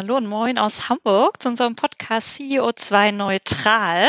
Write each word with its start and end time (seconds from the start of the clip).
Hallo 0.00 0.16
und 0.16 0.26
moin 0.26 0.58
aus 0.58 0.88
Hamburg 0.88 1.42
zu 1.42 1.48
unserem 1.50 1.76
Podcast 1.76 2.38
CEO2 2.38 3.12
Neutral. 3.12 4.08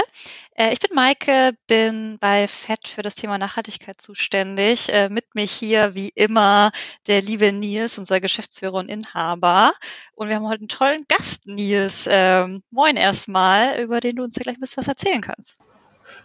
Äh, 0.55 0.71
ich 0.71 0.79
bin 0.79 0.95
Maike, 0.95 1.51
bin 1.67 2.17
bei 2.17 2.47
FED 2.47 2.87
für 2.87 3.01
das 3.01 3.15
Thema 3.15 3.37
Nachhaltigkeit 3.37 3.99
zuständig. 3.99 4.87
Äh, 4.87 5.09
mit 5.09 5.35
mir 5.35 5.43
hier 5.43 5.93
wie 5.93 6.07
immer 6.15 6.71
der 7.07 7.21
liebe 7.21 7.51
Nils, 7.51 7.97
unser 7.97 8.21
Geschäftsführer 8.21 8.75
und 8.75 8.87
Inhaber. 8.87 9.73
Und 10.15 10.29
wir 10.29 10.37
haben 10.37 10.47
heute 10.47 10.61
einen 10.61 10.69
tollen 10.69 11.03
Gast, 11.09 11.45
Nils. 11.47 12.07
Ähm, 12.09 12.63
moin 12.71 12.95
erstmal, 12.95 13.77
über 13.81 13.99
den 13.99 14.15
du 14.15 14.23
uns 14.23 14.37
ja 14.37 14.43
gleich 14.43 14.55
ein 14.55 14.61
bisschen 14.61 14.77
was 14.77 14.87
erzählen 14.87 15.19
kannst. 15.19 15.59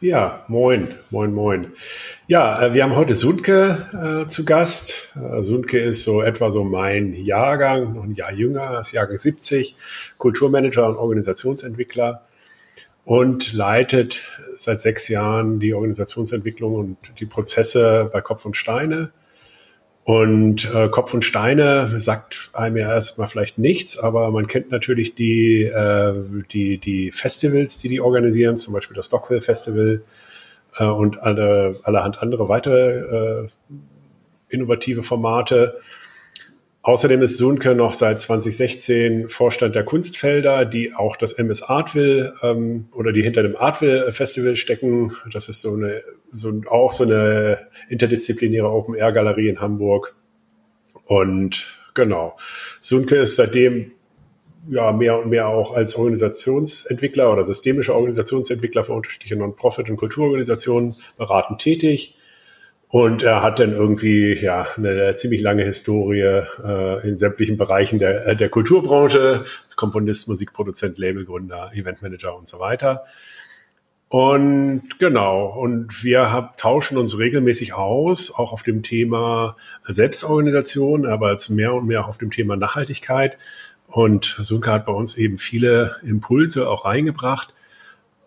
Ja, 0.02 0.45
moin, 0.48 0.95
moin, 1.09 1.32
moin. 1.32 1.73
Ja, 2.28 2.62
äh, 2.62 2.74
wir 2.74 2.82
haben 2.82 2.96
heute 2.96 3.14
Sundke 3.14 4.24
äh, 4.27 4.28
zu 4.28 4.45
Gast. 4.45 5.14
Äh, 5.16 5.42
Sundke 5.42 5.78
ist 5.78 6.04
so 6.04 6.20
etwa 6.20 6.50
so 6.50 6.64
mein 6.64 7.14
Jahrgang, 7.14 7.95
noch 7.95 8.04
ein 8.04 8.14
Jahr 8.14 8.30
jünger, 8.30 8.78
ist 8.78 8.92
Jahrgang 8.92 9.16
70, 9.16 9.74
Kulturmanager 10.18 10.87
und 10.87 10.96
Organisationsentwickler 10.96 12.20
und 13.04 13.54
leitet 13.54 14.23
seit 14.59 14.82
sechs 14.82 15.09
Jahren 15.09 15.60
die 15.60 15.73
Organisationsentwicklung 15.73 16.74
und 16.74 16.98
die 17.18 17.26
Prozesse 17.26 18.10
bei 18.12 18.20
Kopf 18.20 18.45
und 18.45 18.54
Steine. 18.54 19.12
Und 20.06 20.73
äh, 20.73 20.88
Kopf 20.88 21.15
und 21.15 21.24
Steine 21.24 21.98
sagt 21.98 22.51
einem 22.52 22.77
ja 22.77 22.95
erstmal 22.95 23.27
vielleicht 23.27 23.59
nichts, 23.59 23.98
aber 23.98 24.30
man 24.30 24.46
kennt 24.46 24.71
natürlich 24.71 25.16
die, 25.16 25.65
äh, 25.65 26.15
die, 26.52 26.79
die 26.79 27.10
Festivals, 27.10 27.79
die 27.79 27.88
die 27.88 28.01
organisieren, 28.01 28.57
zum 28.57 28.73
Beispiel 28.73 28.95
das 28.95 29.09
Dockville 29.09 29.40
Festival 29.40 30.04
äh, 30.76 30.85
und 30.85 31.21
alle, 31.24 31.74
allerhand 31.82 32.23
andere 32.23 32.48
weitere 32.48 33.46
äh, 33.46 33.48
innovative 34.48 35.02
Formate. 35.02 35.80
Außerdem 36.87 37.20
ist 37.23 37.38
Sunke 37.38 37.74
noch 37.74 37.95
seit 37.95 38.20
2016 38.20 39.29
Vorstand 39.29 39.74
der 39.74 39.82
Kunstfelder, 39.82 40.65
die 40.65 40.95
auch 40.95 41.16
das 41.16 41.32
MS 41.32 41.65
Artville 41.65 42.32
ähm, 42.45 42.87
oder 42.92 43.12
die 43.12 43.24
hinter 43.24 43.42
dem 43.42 43.56
Artville 43.56 44.12
Festival 44.12 44.54
stecken. 44.54 45.12
Das 45.32 45.48
ist 45.48 45.62
so 45.62 45.74
eine, 45.74 46.02
so 46.32 46.62
auch 46.70 46.92
so 46.92 47.02
eine 47.02 47.59
interdisziplinäre 47.88 48.70
Open 48.70 48.95
Air 48.95 49.10
Galerie 49.10 49.48
in 49.48 49.60
Hamburg. 49.60 50.14
Und 51.07 51.76
genau, 51.95 52.37
Sunke 52.80 53.16
ist 53.16 53.34
seitdem 53.34 53.90
ja 54.68 54.92
mehr 54.92 55.18
und 55.18 55.29
mehr 55.29 55.48
auch 55.48 55.74
als 55.74 55.96
Organisationsentwickler 55.96 57.32
oder 57.32 57.45
systemischer 57.45 57.96
Organisationsentwickler 57.96 58.84
für 58.84 58.92
unterschiedliche 58.92 59.34
Non-Profit- 59.34 59.90
und 59.90 59.96
Kulturorganisationen 59.96 60.95
beratend 61.16 61.60
tätig 61.60 62.14
und 62.88 63.23
er 63.23 63.42
hat 63.42 63.59
dann 63.59 63.73
irgendwie 63.73 64.34
ja 64.34 64.69
eine 64.76 65.15
ziemlich 65.16 65.41
lange 65.41 65.65
Historie 65.65 66.42
äh, 66.65 67.09
in 67.09 67.19
sämtlichen 67.19 67.56
Bereichen 67.56 67.98
der, 67.98 68.34
der 68.34 68.48
Kulturbranche, 68.48 69.44
als 69.65 69.76
Komponist, 69.76 70.28
Musikproduzent, 70.28 70.97
Labelgründer, 70.97 71.72
Eventmanager 71.75 72.37
und 72.37 72.47
so 72.47 72.60
weiter. 72.60 73.04
Und 74.09 75.00
genau, 75.00 75.47
und 75.47 76.04
wir 76.04 76.31
hab, 76.32 76.56
tauschen 76.59 76.97
uns 76.97 77.19
regelmäßig 77.19 77.75
aus, 77.75 78.32
auch 78.32 78.53
auf 78.53 78.62
dem 78.62 78.84
Thema 78.84 79.56
Selbstorganisation, 79.84 81.06
aber 81.06 81.32
jetzt 81.32 81.48
mehr 81.48 81.75
und 81.75 81.87
mehr 81.87 82.03
auch 82.03 82.09
auf 82.09 82.19
dem 82.19 82.31
Thema 82.31 82.56
Nachhaltigkeit. 82.56 83.37
Und 83.88 84.38
Sunke 84.42 84.70
hat 84.70 84.87
bei 84.87 84.92
uns 84.92 85.16
eben 85.16 85.38
viele 85.38 85.97
Impulse 86.04 86.69
auch 86.69 86.84
reingebracht. 86.84 87.53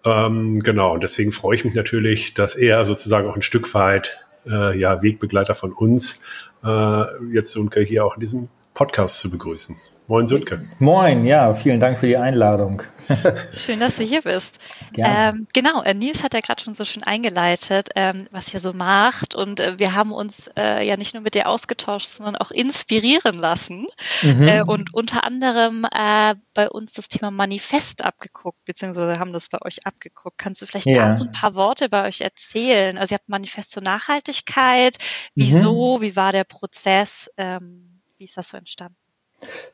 Ähm, 0.03 0.59
genau, 0.59 0.93
und 0.93 1.03
deswegen 1.03 1.31
freue 1.31 1.55
ich 1.55 1.64
mich 1.64 1.76
natürlich, 1.76 2.33
dass 2.33 2.55
er 2.55 2.83
sozusagen 2.83 3.30
auch 3.30 3.36
ein 3.36 3.41
Stück 3.41 3.73
weit 3.73 4.20
äh, 4.49 4.77
ja, 4.77 5.02
Wegbegleiter 5.02 5.55
von 5.55 5.71
uns, 5.71 6.21
äh, 6.64 7.04
jetzt 7.33 7.54
Sönke 7.54 7.82
hier 7.82 8.05
auch 8.05 8.15
in 8.15 8.21
diesem 8.21 8.49
Podcast 8.73 9.20
zu 9.20 9.30
begrüßen. 9.30 9.77
Moin 10.09 10.25
Sönke. 10.25 10.67
Moin, 10.80 11.23
ja, 11.23 11.53
vielen 11.53 11.80
Dank 11.80 11.99
für 11.99 12.08
die 12.08 12.17
Einladung. 12.17 12.81
Schön, 13.53 13.80
dass 13.80 13.97
du 13.97 14.03
hier 14.03 14.23
bist. 14.23 14.58
Ähm, 14.97 15.45
genau, 15.53 15.83
äh, 15.83 15.93
Nils 15.93 16.23
hat 16.23 16.33
ja 16.33 16.39
gerade 16.39 16.64
schon 16.64 16.73
so 16.73 16.83
schön 16.83 17.03
eingeleitet, 17.03 17.89
ähm, 17.95 18.27
was 18.31 18.52
ihr 18.52 18.59
so 18.59 18.73
macht. 18.73 19.36
Und 19.36 19.59
äh, 19.59 19.77
wir 19.77 19.93
haben 19.93 20.11
uns 20.11 20.49
äh, 20.58 20.83
ja 20.83 20.97
nicht 20.97 21.14
nur 21.14 21.21
mit 21.21 21.36
dir 21.36 21.47
ausgetauscht, 21.47 22.08
sondern 22.08 22.37
auch 22.37 22.49
inspirieren 22.49 23.36
lassen. 23.36 23.86
Mhm. 24.23 24.47
Äh, 24.47 24.64
und 24.64 24.95
unter 24.95 25.25
anderem 25.25 25.86
äh, 25.86 26.33
bei 26.55 26.71
uns 26.71 26.93
das 26.93 27.08
Thema 27.08 27.30
Manifest 27.30 28.03
abgeguckt, 28.03 28.65
beziehungsweise 28.65 29.20
haben 29.20 29.31
das 29.31 29.49
bei 29.49 29.59
euch 29.61 29.86
abgeguckt. 29.86 30.39
Kannst 30.39 30.64
du 30.64 30.65
vielleicht 30.65 30.87
ja. 30.87 31.09
dazu 31.09 31.26
ein 31.26 31.31
paar 31.31 31.53
Worte 31.53 31.87
bei 31.87 32.08
euch 32.08 32.21
erzählen? 32.21 32.97
Also 32.97 33.14
ihr 33.14 33.20
habt 33.20 33.30
Manifest 33.30 33.70
zur 33.70 33.83
Nachhaltigkeit. 33.83 34.97
Wieso? 35.36 35.99
Mhm. 35.99 36.02
Wie 36.02 36.15
war 36.15 36.31
der 36.31 36.45
Prozess? 36.45 37.30
Ähm, 37.37 38.02
wie 38.17 38.23
ist 38.23 38.37
das 38.37 38.49
so 38.49 38.58
entstanden? 38.58 38.97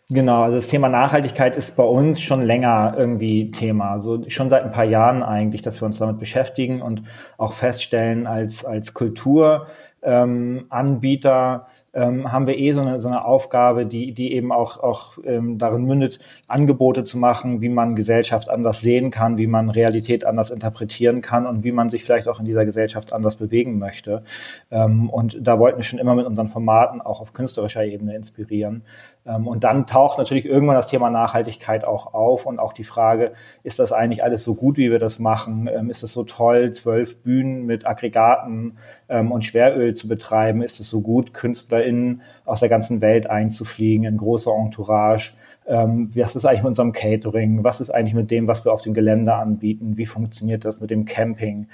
Genau, 0.10 0.44
also 0.44 0.58
das 0.58 0.68
Thema 0.68 0.88
Nachhaltigkeit 0.88 1.56
ist 1.56 1.76
bei 1.76 1.84
uns 1.84 2.22
schon 2.22 2.44
länger 2.44 2.94
irgendwie 2.96 3.50
Thema. 3.52 3.90
Also 3.92 4.30
schon 4.30 4.50
seit 4.50 4.64
ein 4.64 4.72
paar 4.72 4.86
Jahren 4.86 5.24
eigentlich, 5.24 5.64
dass 5.64 5.82
wir 5.82 5.88
uns 5.88 5.98
damit 5.98 6.20
beschäftigen 6.20 6.84
und 6.84 7.02
auch 7.38 7.54
feststellen 7.54 8.28
als, 8.28 8.64
als 8.64 8.94
Kulturanbieter, 8.94 11.66
ähm, 11.66 11.72
ähm, 11.96 12.32
haben 12.32 12.46
wir 12.46 12.58
eh 12.58 12.74
so 12.74 12.82
eine, 12.82 13.02
so 13.02 13.08
eine 13.08 13.26
Aufgabe, 13.26 13.86
die, 13.86 14.12
die 14.12 14.34
eben 14.34 14.52
auch, 14.52 14.78
auch 14.78 15.18
ähm, 15.24 15.58
darin 15.58 15.86
mündet, 15.86 16.20
Angebote 16.48 17.06
zu 17.06 17.18
machen, 17.18 17.62
wie 17.62 17.70
man 17.70 17.96
Gesellschaft 17.96 18.50
anders 18.50 18.82
sehen 18.82 19.12
kann, 19.12 19.38
wie 19.38 19.48
man 19.48 19.70
Realität 19.70 20.26
anders 20.26 20.50
interpretieren 20.50 21.22
kann 21.22 21.48
und 21.48 21.64
wie 21.64 21.72
man 21.72 21.90
sich 21.90 22.04
vielleicht 22.04 22.28
auch 22.28 22.40
in 22.40 22.46
dieser 22.46 22.66
Gesellschaft 22.66 23.14
anders 23.14 23.38
bewegen 23.38 23.80
möchte. 23.80 24.24
Ähm, 24.70 25.10
und 25.10 25.38
da 25.42 25.58
wollten 25.58 25.78
wir 25.78 25.84
schon 25.84 26.00
immer 26.00 26.16
mit 26.16 26.26
unseren 26.26 26.50
Formaten 26.50 27.02
auch 27.02 27.22
auf 27.22 27.34
künstlerischer 27.34 27.86
Ebene 27.86 28.16
inspirieren. 28.16 28.84
Ähm, 29.26 29.48
und 29.48 29.64
dann 29.64 29.88
taucht 29.88 30.18
natürlich 30.18 30.46
irgendwann 30.46 30.76
das 30.76 30.88
Thema 30.88 31.10
Nachhaltigkeit 31.10 31.86
auch 31.86 32.14
auf 32.14 32.46
und 32.46 32.60
auch 32.60 32.74
die 32.74 32.84
Frage, 32.84 33.34
ist 33.64 33.80
das 33.80 33.92
eigentlich 33.92 34.24
alles 34.24 34.44
so 34.44 34.56
gut, 34.56 34.78
wie 34.78 34.92
wir 34.92 35.00
das 35.00 35.20
machen? 35.20 35.68
Ähm, 35.74 35.90
ist 35.90 36.04
es 36.04 36.14
so 36.14 36.24
toll, 36.24 36.72
zwölf 36.72 37.22
Bühnen 37.24 37.66
mit 37.66 37.88
Aggregaten 37.88 38.78
ähm, 39.10 39.32
und 39.32 39.44
Schweröl 39.44 39.94
zu 39.96 40.08
betreiben? 40.08 40.62
Ist 40.62 40.80
es 40.80 40.90
so 40.90 41.02
gut, 41.02 41.34
KünstlerInnen 41.34 42.22
aus 42.46 42.60
der 42.60 42.70
ganzen 42.70 43.02
Welt 43.02 43.30
einzufliegen 43.30 44.06
in 44.06 44.18
großer 44.18 44.52
Entourage? 44.52 45.34
was 45.68 46.36
ist 46.36 46.46
eigentlich 46.46 46.62
mit 46.62 46.68
unserem 46.68 46.92
Catering? 46.92 47.64
Was 47.64 47.82
ist 47.82 47.90
eigentlich 47.90 48.14
mit 48.14 48.30
dem, 48.30 48.48
was 48.48 48.64
wir 48.66 48.72
auf 48.72 48.84
dem 48.84 48.94
Gelände 48.94 49.34
anbieten? 49.34 49.98
Wie 49.98 50.06
funktioniert 50.06 50.64
das 50.64 50.80
mit 50.80 50.92
dem 50.92 51.06
Camping? 51.06 51.70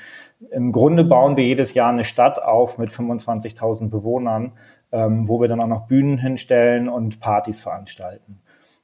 Im 0.50 0.72
Grunde 0.72 1.04
bauen 1.04 1.36
wir 1.36 1.44
jedes 1.44 1.74
Jahr 1.74 1.92
eine 1.92 2.06
Stadt 2.06 2.42
auf 2.42 2.78
mit 2.78 2.90
25.000 2.90 3.90
Bewohnern 3.90 4.54
ähm, 4.92 5.28
wo 5.28 5.40
wir 5.40 5.48
dann 5.48 5.62
auch 5.62 5.68
noch 5.68 5.88
Bühnen 5.88 6.18
hinstellen 6.18 6.90
und 6.90 7.20
Partys 7.20 7.62
veranstalten. 7.62 8.42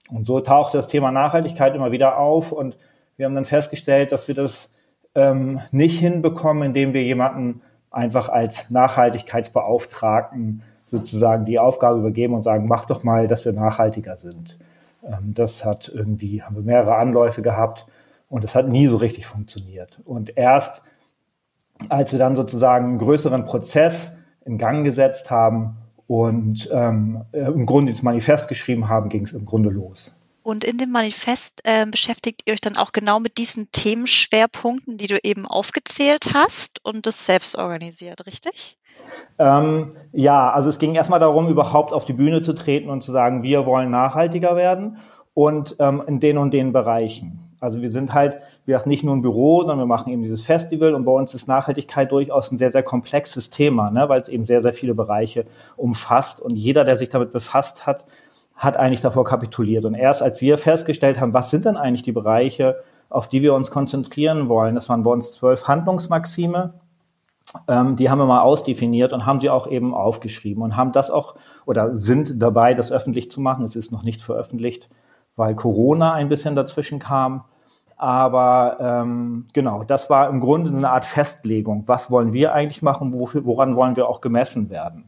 Und 0.10 0.26
so 0.26 0.40
taucht 0.40 0.74
das 0.74 0.88
Thema 0.88 1.12
Nachhaltigkeit 1.12 1.76
immer 1.76 1.92
wieder 1.92 2.18
auf 2.18 2.52
und 2.52 2.78
wir 3.18 3.26
haben 3.26 3.36
dann 3.36 3.46
festgestellt, 3.46 4.12
dass 4.12 4.28
wir 4.28 4.36
das 4.36 4.74
ähm, 5.16 5.60
nicht 5.72 6.00
hinbekommen, 6.00 6.64
indem 6.64 6.94
wir 6.94 7.04
jemanden 7.04 7.62
einfach 7.92 8.30
als 8.30 8.70
Nachhaltigkeitsbeauftragten 8.70 10.64
sozusagen 10.86 11.46
die 11.46 11.60
Aufgabe 11.60 12.00
übergeben 12.00 12.34
und 12.34 12.42
sagen, 12.42 12.68
mach 12.68 12.86
doch 12.86 13.04
mal, 13.04 13.28
dass 13.28 13.44
wir 13.44 13.54
nachhaltiger 13.54 14.18
sind. 14.18 14.58
Ähm, 15.04 15.34
das 15.34 15.66
hat 15.66 15.92
irgendwie, 15.94 16.44
haben 16.44 16.56
wir 16.56 16.64
mehrere 16.64 16.96
Anläufe 16.96 17.42
gehabt 17.42 17.88
und 18.30 18.44
es 18.44 18.56
hat 18.56 18.70
nie 18.70 18.88
so 18.88 18.96
richtig 18.96 19.26
funktioniert. 19.26 20.00
Und 20.06 20.38
erst 20.38 20.84
als 21.90 22.12
wir 22.12 22.20
dann 22.20 22.36
sozusagen 22.36 22.86
einen 22.86 22.98
größeren 22.98 23.46
Prozess 23.46 24.16
in 24.46 24.58
Gang 24.58 24.84
gesetzt 24.84 25.30
haben 25.30 25.78
und 26.08 26.70
ähm, 26.72 27.24
im 27.34 27.66
Grunde 27.66 27.92
dieses 27.92 28.04
Manifest 28.04 28.48
geschrieben 28.48 28.88
haben, 28.88 29.10
ging 29.10 29.24
es 29.24 29.34
im 29.34 29.46
Grunde 29.46 29.70
los. 29.70 30.14
Und 30.42 30.64
in 30.64 30.78
dem 30.78 30.92
Manifest 30.92 31.60
äh, 31.66 31.86
beschäftigt 31.86 32.44
ihr 32.46 32.54
euch 32.54 32.62
dann 32.62 32.78
auch 32.78 32.94
genau 32.94 33.20
mit 33.20 33.38
diesen 33.38 33.70
Themenschwerpunkten, 33.74 34.98
die 34.98 35.08
du 35.08 35.20
eben 35.22 35.46
aufgezählt 35.46 36.30
hast 36.34 36.80
und 36.86 37.06
das 37.06 37.26
selbst 37.26 37.58
organisiert, 37.58 38.26
richtig? 38.26 38.78
Ähm, 39.38 39.92
ja, 40.14 40.50
also 40.52 40.70
es 40.70 40.80
ging 40.80 40.96
erstmal 40.96 41.20
darum, 41.20 41.50
überhaupt 41.50 41.92
auf 41.92 42.06
die 42.06 42.14
Bühne 42.14 42.40
zu 42.40 42.54
treten 42.54 42.90
und 42.90 43.02
zu 43.02 43.12
sagen, 43.12 43.44
wir 43.44 43.66
wollen 43.66 43.92
nachhaltiger 43.92 44.56
werden 44.56 44.98
und 45.34 45.76
ähm, 45.80 46.02
in 46.08 46.22
den 46.22 46.38
und 46.38 46.54
den 46.54 46.72
Bereichen. 46.72 47.47
Also 47.60 47.82
wir 47.82 47.92
sind 47.92 48.14
halt, 48.14 48.38
wir 48.66 48.78
haben 48.78 48.90
nicht 48.90 49.04
nur 49.04 49.16
ein 49.16 49.22
Büro, 49.22 49.62
sondern 49.62 49.80
wir 49.80 49.86
machen 49.86 50.12
eben 50.14 50.22
dieses 50.22 50.44
Festival 50.44 50.94
und 50.94 51.06
bei 51.06 51.12
uns 51.12 51.34
ist 51.34 51.48
Nachhaltigkeit 51.48 52.12
durchaus 52.12 52.52
ein 52.52 52.58
sehr, 52.58 52.72
sehr 52.72 52.84
komplexes 52.84 53.50
Thema, 53.50 53.90
ne, 53.90 54.08
weil 54.10 54.22
es 54.22 54.30
eben 54.30 54.46
sehr, 54.46 54.62
sehr 54.62 54.74
viele 54.74 54.94
Bereiche 54.94 55.46
umfasst 55.76 56.40
und 56.40 56.56
jeder, 56.56 56.84
der 56.84 56.98
sich 56.98 57.10
damit 57.10 57.32
befasst 57.32 57.88
hat, 57.88 58.06
hat 58.56 58.78
eigentlich 58.78 59.02
davor 59.02 59.24
kapituliert. 59.24 59.86
Und 59.86 59.96
erst 59.96 60.22
als 60.22 60.42
wir 60.42 60.58
festgestellt 60.58 61.20
haben, 61.20 61.34
was 61.34 61.50
sind 61.50 61.66
denn 61.66 61.78
eigentlich 61.78 62.04
die 62.04 62.12
Bereiche, 62.12 62.78
auf 63.10 63.28
die 63.28 63.42
wir 63.42 63.54
uns 63.54 63.72
konzentrieren 63.72 64.50
wollen, 64.50 64.76
das 64.76 64.90
waren 64.90 65.04
bei 65.04 65.12
uns 65.12 65.32
zwölf 65.32 65.68
Handlungsmaxime, 65.68 66.74
ähm, 67.68 67.96
die 67.96 68.10
haben 68.10 68.20
wir 68.20 68.26
mal 68.26 68.42
ausdefiniert 68.42 69.14
und 69.14 69.26
haben 69.26 69.40
sie 69.40 69.50
auch 69.50 69.68
eben 69.68 69.96
aufgeschrieben 69.96 70.62
und 70.62 70.76
haben 70.76 70.92
das 70.92 71.10
auch 71.10 71.36
oder 71.66 71.96
sind 71.96 72.42
dabei, 72.42 72.74
das 72.74 72.92
öffentlich 72.92 73.32
zu 73.32 73.42
machen. 73.42 73.64
Es 73.64 73.76
ist 73.76 73.92
noch 73.92 74.04
nicht 74.04 74.22
veröffentlicht 74.22 74.90
weil 75.38 75.56
Corona 75.56 76.12
ein 76.14 76.28
bisschen 76.28 76.56
dazwischen 76.56 77.00
kam. 77.00 77.46
Aber 77.96 78.78
ähm, 78.80 79.46
genau, 79.54 79.84
das 79.84 80.10
war 80.10 80.30
im 80.30 80.42
Grunde 80.42 80.70
eine 80.70 80.90
Art 80.90 81.06
Festlegung. 81.06 81.84
Was 81.88 82.12
wollen 82.12 82.34
wir 82.34 82.54
eigentlich 82.54 82.82
machen? 82.82 83.14
Wofür, 83.14 83.46
woran 83.46 83.76
wollen 83.76 83.96
wir 83.96 84.10
auch 84.10 84.20
gemessen 84.20 84.70
werden? 84.70 85.06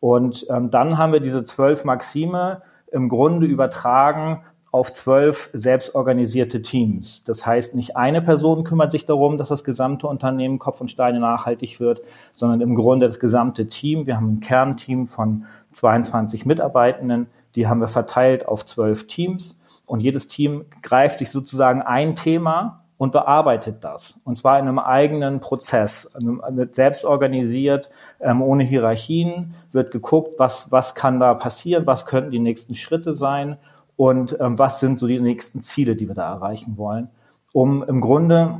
Und 0.00 0.46
ähm, 0.50 0.70
dann 0.70 0.98
haben 0.98 1.12
wir 1.12 1.20
diese 1.20 1.44
zwölf 1.44 1.84
Maxime 1.84 2.62
im 2.90 3.08
Grunde 3.08 3.46
übertragen 3.46 4.42
auf 4.72 4.92
zwölf 4.92 5.50
selbstorganisierte 5.52 6.62
Teams. 6.62 7.24
Das 7.24 7.44
heißt, 7.44 7.74
nicht 7.74 7.96
eine 7.96 8.22
Person 8.22 8.62
kümmert 8.62 8.92
sich 8.92 9.04
darum, 9.04 9.36
dass 9.36 9.48
das 9.48 9.64
gesamte 9.64 10.06
Unternehmen 10.06 10.58
Kopf 10.58 10.80
und 10.80 10.90
Steine 10.90 11.18
nachhaltig 11.18 11.80
wird, 11.80 12.02
sondern 12.32 12.60
im 12.60 12.74
Grunde 12.74 13.06
das 13.06 13.18
gesamte 13.18 13.66
Team. 13.66 14.06
Wir 14.06 14.16
haben 14.16 14.34
ein 14.34 14.40
Kernteam 14.40 15.08
von 15.08 15.44
22 15.72 16.46
Mitarbeitenden, 16.46 17.26
die 17.54 17.66
haben 17.66 17.80
wir 17.80 17.88
verteilt 17.88 18.46
auf 18.46 18.64
zwölf 18.64 19.06
Teams 19.06 19.60
und 19.86 20.00
jedes 20.00 20.28
Team 20.28 20.64
greift 20.82 21.18
sich 21.18 21.30
sozusagen 21.30 21.82
ein 21.82 22.14
Thema 22.14 22.84
und 23.00 23.12
bearbeitet 23.12 23.82
das. 23.82 24.20
Und 24.24 24.36
zwar 24.36 24.58
in 24.58 24.68
einem 24.68 24.78
eigenen 24.78 25.40
Prozess, 25.40 26.12
wird 26.50 26.74
selbst 26.74 27.06
organisiert, 27.06 27.88
ähm, 28.20 28.42
ohne 28.42 28.62
Hierarchien, 28.62 29.54
wird 29.72 29.90
geguckt, 29.90 30.34
was, 30.36 30.70
was 30.70 30.94
kann 30.94 31.18
da 31.18 31.32
passieren, 31.32 31.86
was 31.86 32.04
könnten 32.04 32.30
die 32.30 32.38
nächsten 32.38 32.74
Schritte 32.74 33.14
sein 33.14 33.56
und 33.96 34.36
ähm, 34.38 34.58
was 34.58 34.80
sind 34.80 34.98
so 35.00 35.06
die 35.06 35.18
nächsten 35.18 35.60
Ziele, 35.60 35.96
die 35.96 36.08
wir 36.08 36.14
da 36.14 36.30
erreichen 36.30 36.76
wollen, 36.76 37.08
um 37.52 37.82
im 37.82 38.02
Grunde 38.02 38.58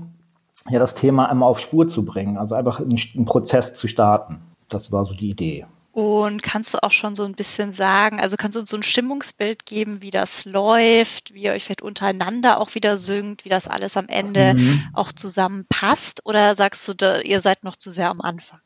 ja 0.70 0.78
das 0.78 0.94
Thema 0.94 1.28
einmal 1.28 1.50
auf 1.50 1.60
Spur 1.60 1.86
zu 1.86 2.06
bringen, 2.06 2.38
also 2.38 2.54
einfach 2.54 2.80
einen, 2.80 2.98
einen 3.14 3.24
Prozess 3.26 3.74
zu 3.74 3.88
starten. 3.88 4.40
Das 4.70 4.90
war 4.90 5.04
so 5.04 5.14
die 5.14 5.30
Idee. 5.30 5.66
Und 5.92 6.42
kannst 6.42 6.72
du 6.72 6.82
auch 6.82 6.92
schon 6.92 7.16
so 7.16 7.24
ein 7.24 7.34
bisschen 7.34 7.72
sagen, 7.72 8.20
also 8.20 8.36
kannst 8.36 8.54
du 8.54 8.60
uns 8.60 8.70
so 8.70 8.76
ein 8.76 8.84
Stimmungsbild 8.84 9.66
geben, 9.66 10.02
wie 10.02 10.12
das 10.12 10.44
läuft, 10.44 11.34
wie 11.34 11.42
ihr 11.42 11.52
euch 11.52 11.64
vielleicht 11.64 11.82
untereinander 11.82 12.60
auch 12.60 12.74
wieder 12.76 12.96
synkt, 12.96 13.44
wie 13.44 13.48
das 13.48 13.66
alles 13.66 13.96
am 13.96 14.08
Ende 14.08 14.54
mhm. 14.54 14.88
auch 14.94 15.10
zusammenpasst? 15.10 16.20
Oder 16.24 16.54
sagst 16.54 16.86
du, 16.86 17.22
ihr 17.24 17.40
seid 17.40 17.64
noch 17.64 17.74
zu 17.76 17.90
sehr 17.90 18.08
am 18.08 18.20
Anfang? 18.20 18.60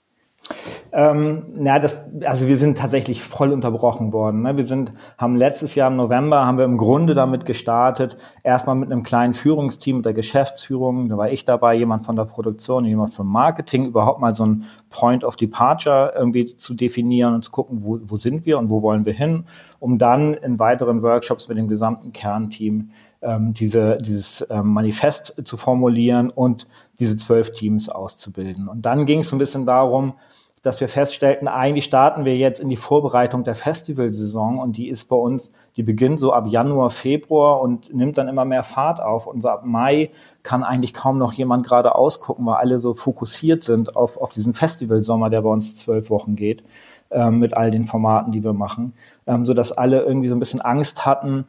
Ähm, 0.92 1.46
na, 1.56 1.80
das, 1.80 2.04
also 2.24 2.46
wir 2.46 2.56
sind 2.56 2.78
tatsächlich 2.78 3.22
voll 3.22 3.52
unterbrochen 3.52 4.12
worden. 4.12 4.42
Ne? 4.42 4.56
Wir 4.56 4.66
sind, 4.66 4.92
haben 5.18 5.34
letztes 5.34 5.74
Jahr 5.74 5.90
im 5.90 5.96
November 5.96 6.46
haben 6.46 6.58
wir 6.58 6.64
im 6.64 6.76
Grunde 6.76 7.14
damit 7.14 7.46
gestartet, 7.46 8.16
erstmal 8.44 8.76
mit 8.76 8.92
einem 8.92 9.02
kleinen 9.02 9.34
Führungsteam 9.34 9.96
mit 9.96 10.06
der 10.06 10.14
Geschäftsführung. 10.14 11.08
Da 11.08 11.16
war 11.16 11.30
ich 11.30 11.44
dabei, 11.44 11.74
jemand 11.74 12.02
von 12.02 12.14
der 12.14 12.26
Produktion, 12.26 12.84
jemand 12.84 13.12
vom 13.12 13.28
Marketing, 13.28 13.86
überhaupt 13.86 14.20
mal 14.20 14.34
so 14.34 14.46
ein 14.46 14.64
Point 14.90 15.24
of 15.24 15.34
Departure 15.34 16.12
irgendwie 16.16 16.46
zu 16.46 16.74
definieren 16.74 17.34
und 17.34 17.44
zu 17.44 17.50
gucken, 17.50 17.82
wo, 17.82 17.98
wo 18.04 18.16
sind 18.16 18.46
wir 18.46 18.58
und 18.58 18.70
wo 18.70 18.82
wollen 18.82 19.04
wir 19.04 19.14
hin, 19.14 19.46
um 19.80 19.98
dann 19.98 20.34
in 20.34 20.60
weiteren 20.60 21.02
Workshops 21.02 21.48
mit 21.48 21.58
dem 21.58 21.66
gesamten 21.66 22.12
Kernteam 22.12 22.90
ähm, 23.24 23.54
diese, 23.54 23.98
dieses 23.98 24.46
ähm, 24.50 24.68
Manifest 24.68 25.34
zu 25.44 25.56
formulieren 25.56 26.30
und 26.30 26.66
diese 26.98 27.16
zwölf 27.16 27.52
Teams 27.52 27.88
auszubilden. 27.88 28.68
Und 28.68 28.82
dann 28.82 29.06
ging 29.06 29.20
es 29.20 29.32
ein 29.32 29.38
bisschen 29.38 29.66
darum, 29.66 30.14
dass 30.64 30.80
wir 30.80 30.88
feststellten, 30.88 31.46
eigentlich 31.46 31.84
starten 31.84 32.24
wir 32.24 32.38
jetzt 32.38 32.58
in 32.58 32.70
die 32.70 32.78
Vorbereitung 32.78 33.44
der 33.44 33.54
Festivalsaison 33.54 34.58
und 34.58 34.78
die 34.78 34.88
ist 34.88 35.10
bei 35.10 35.16
uns, 35.16 35.52
die 35.76 35.82
beginnt 35.82 36.18
so 36.18 36.32
ab 36.32 36.46
Januar, 36.46 36.88
Februar 36.88 37.60
und 37.60 37.92
nimmt 37.92 38.16
dann 38.16 38.28
immer 38.28 38.46
mehr 38.46 38.62
Fahrt 38.62 38.98
auf. 38.98 39.26
Und 39.26 39.42
so 39.42 39.48
ab 39.48 39.66
Mai 39.66 40.10
kann 40.42 40.62
eigentlich 40.62 40.94
kaum 40.94 41.18
noch 41.18 41.34
jemand 41.34 41.66
gerade 41.66 41.94
ausgucken, 41.94 42.46
weil 42.46 42.54
alle 42.54 42.78
so 42.78 42.94
fokussiert 42.94 43.62
sind 43.62 43.94
auf, 43.94 44.16
auf 44.16 44.30
diesen 44.30 44.54
Festivalsommer, 44.54 45.28
der 45.28 45.42
bei 45.42 45.50
uns 45.50 45.76
zwölf 45.76 46.08
Wochen 46.08 46.34
geht, 46.34 46.64
ähm, 47.10 47.40
mit 47.40 47.54
all 47.54 47.70
den 47.70 47.84
Formaten, 47.84 48.32
die 48.32 48.42
wir 48.42 48.54
machen, 48.54 48.94
ähm, 49.26 49.44
so 49.44 49.52
dass 49.52 49.70
alle 49.70 50.00
irgendwie 50.00 50.30
so 50.30 50.34
ein 50.34 50.40
bisschen 50.40 50.62
Angst 50.62 51.04
hatten, 51.04 51.44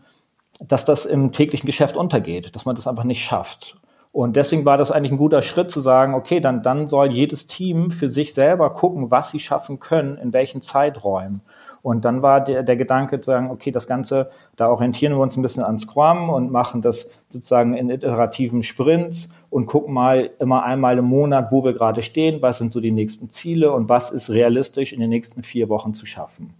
dass 0.59 0.85
das 0.85 1.05
im 1.05 1.31
täglichen 1.31 1.67
Geschäft 1.67 1.97
untergeht, 1.97 2.55
dass 2.55 2.65
man 2.65 2.75
das 2.75 2.87
einfach 2.87 3.03
nicht 3.03 3.23
schafft. 3.23 3.77
Und 4.15 4.37
deswegen 4.37 4.63
war 4.63 4.77
das 4.77 4.93
eigentlich 4.93 5.11
ein 5.11 5.17
guter 5.17 5.41
Schritt 5.41 5.69
zu 5.69 5.81
sagen, 5.81 6.13
okay, 6.13 6.39
dann, 6.39 6.63
dann 6.63 6.87
soll 6.87 7.11
jedes 7.11 7.47
Team 7.47 7.91
für 7.91 8.09
sich 8.09 8.33
selber 8.33 8.69
gucken, 8.69 9.11
was 9.11 9.29
sie 9.29 9.41
schaffen 9.41 9.81
können, 9.81 10.15
in 10.15 10.31
welchen 10.31 10.61
Zeiträumen. 10.61 11.41
Und 11.81 12.05
dann 12.05 12.21
war 12.21 12.41
der, 12.41 12.63
der 12.63 12.77
Gedanke 12.77 13.19
zu 13.19 13.31
sagen, 13.31 13.51
okay, 13.51 13.71
das 13.71 13.87
Ganze, 13.87 14.29
da 14.55 14.69
orientieren 14.69 15.11
wir 15.11 15.19
uns 15.19 15.35
ein 15.35 15.41
bisschen 15.41 15.63
an 15.63 15.77
Scrum 15.79 16.29
und 16.29 16.49
machen 16.49 16.79
das 16.79 17.09
sozusagen 17.27 17.75
in 17.75 17.89
iterativen 17.89 18.63
Sprints 18.63 19.27
und 19.49 19.65
gucken 19.65 19.93
mal 19.93 20.29
immer 20.39 20.63
einmal 20.63 20.97
im 20.97 21.05
Monat, 21.05 21.51
wo 21.51 21.65
wir 21.65 21.73
gerade 21.73 22.01
stehen, 22.01 22.41
was 22.41 22.57
sind 22.57 22.71
so 22.71 22.79
die 22.79 22.91
nächsten 22.91 23.29
Ziele 23.29 23.73
und 23.73 23.89
was 23.89 24.11
ist 24.11 24.29
realistisch 24.29 24.93
in 24.93 25.01
den 25.01 25.09
nächsten 25.09 25.43
vier 25.43 25.67
Wochen 25.67 25.93
zu 25.93 26.05
schaffen. 26.05 26.53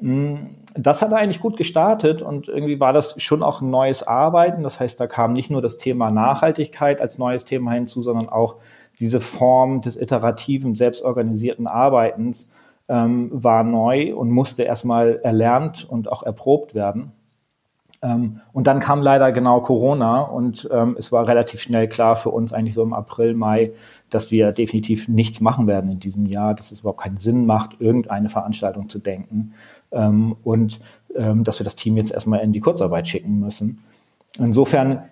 Mm, 0.00 0.36
das 0.74 1.00
hat 1.00 1.12
eigentlich 1.12 1.40
gut 1.40 1.56
gestartet 1.56 2.20
und 2.20 2.48
irgendwie 2.48 2.80
war 2.80 2.92
das 2.92 3.20
schon 3.22 3.42
auch 3.42 3.62
ein 3.62 3.70
neues 3.70 4.02
Arbeiten. 4.02 4.62
Das 4.62 4.78
heißt, 4.78 5.00
da 5.00 5.06
kam 5.06 5.32
nicht 5.32 5.50
nur 5.50 5.62
das 5.62 5.78
Thema 5.78 6.10
Nachhaltigkeit 6.10 7.00
als 7.00 7.18
neues 7.18 7.44
Thema 7.44 7.72
hinzu, 7.72 8.02
sondern 8.02 8.28
auch 8.28 8.56
diese 8.98 9.20
Form 9.20 9.80
des 9.80 9.96
iterativen, 9.96 10.74
selbstorganisierten 10.74 11.66
Arbeitens 11.66 12.48
ähm, 12.88 13.30
war 13.32 13.64
neu 13.64 14.14
und 14.14 14.30
musste 14.30 14.62
erstmal 14.64 15.18
erlernt 15.22 15.88
und 15.88 16.12
auch 16.12 16.22
erprobt 16.22 16.74
werden. 16.74 17.12
Ähm, 18.02 18.40
und 18.52 18.66
dann 18.66 18.80
kam 18.80 19.00
leider 19.00 19.32
genau 19.32 19.60
Corona 19.60 20.20
und 20.20 20.68
ähm, 20.70 20.96
es 20.98 21.10
war 21.10 21.26
relativ 21.26 21.60
schnell 21.62 21.88
klar 21.88 22.16
für 22.16 22.30
uns 22.30 22.52
eigentlich 22.52 22.74
so 22.74 22.82
im 22.82 22.92
April, 22.92 23.34
Mai, 23.34 23.72
dass 24.10 24.30
wir 24.30 24.52
definitiv 24.52 25.08
nichts 25.08 25.40
machen 25.40 25.66
werden 25.66 25.90
in 25.90 26.00
diesem 26.00 26.26
Jahr, 26.26 26.54
dass 26.54 26.70
es 26.70 26.80
überhaupt 26.80 27.00
keinen 27.00 27.16
Sinn 27.16 27.46
macht, 27.46 27.80
irgendeine 27.80 28.28
Veranstaltung 28.28 28.90
zu 28.90 28.98
denken 28.98 29.54
ähm, 29.92 30.36
und 30.42 30.80
ähm, 31.16 31.44
dass 31.44 31.58
wir 31.58 31.64
das 31.64 31.76
Team 31.76 31.96
jetzt 31.96 32.12
erstmal 32.12 32.40
in 32.40 32.52
die 32.52 32.60
Kurzarbeit 32.60 33.08
schicken 33.08 33.40
müssen. 33.40 33.82
Insofern 34.38 35.04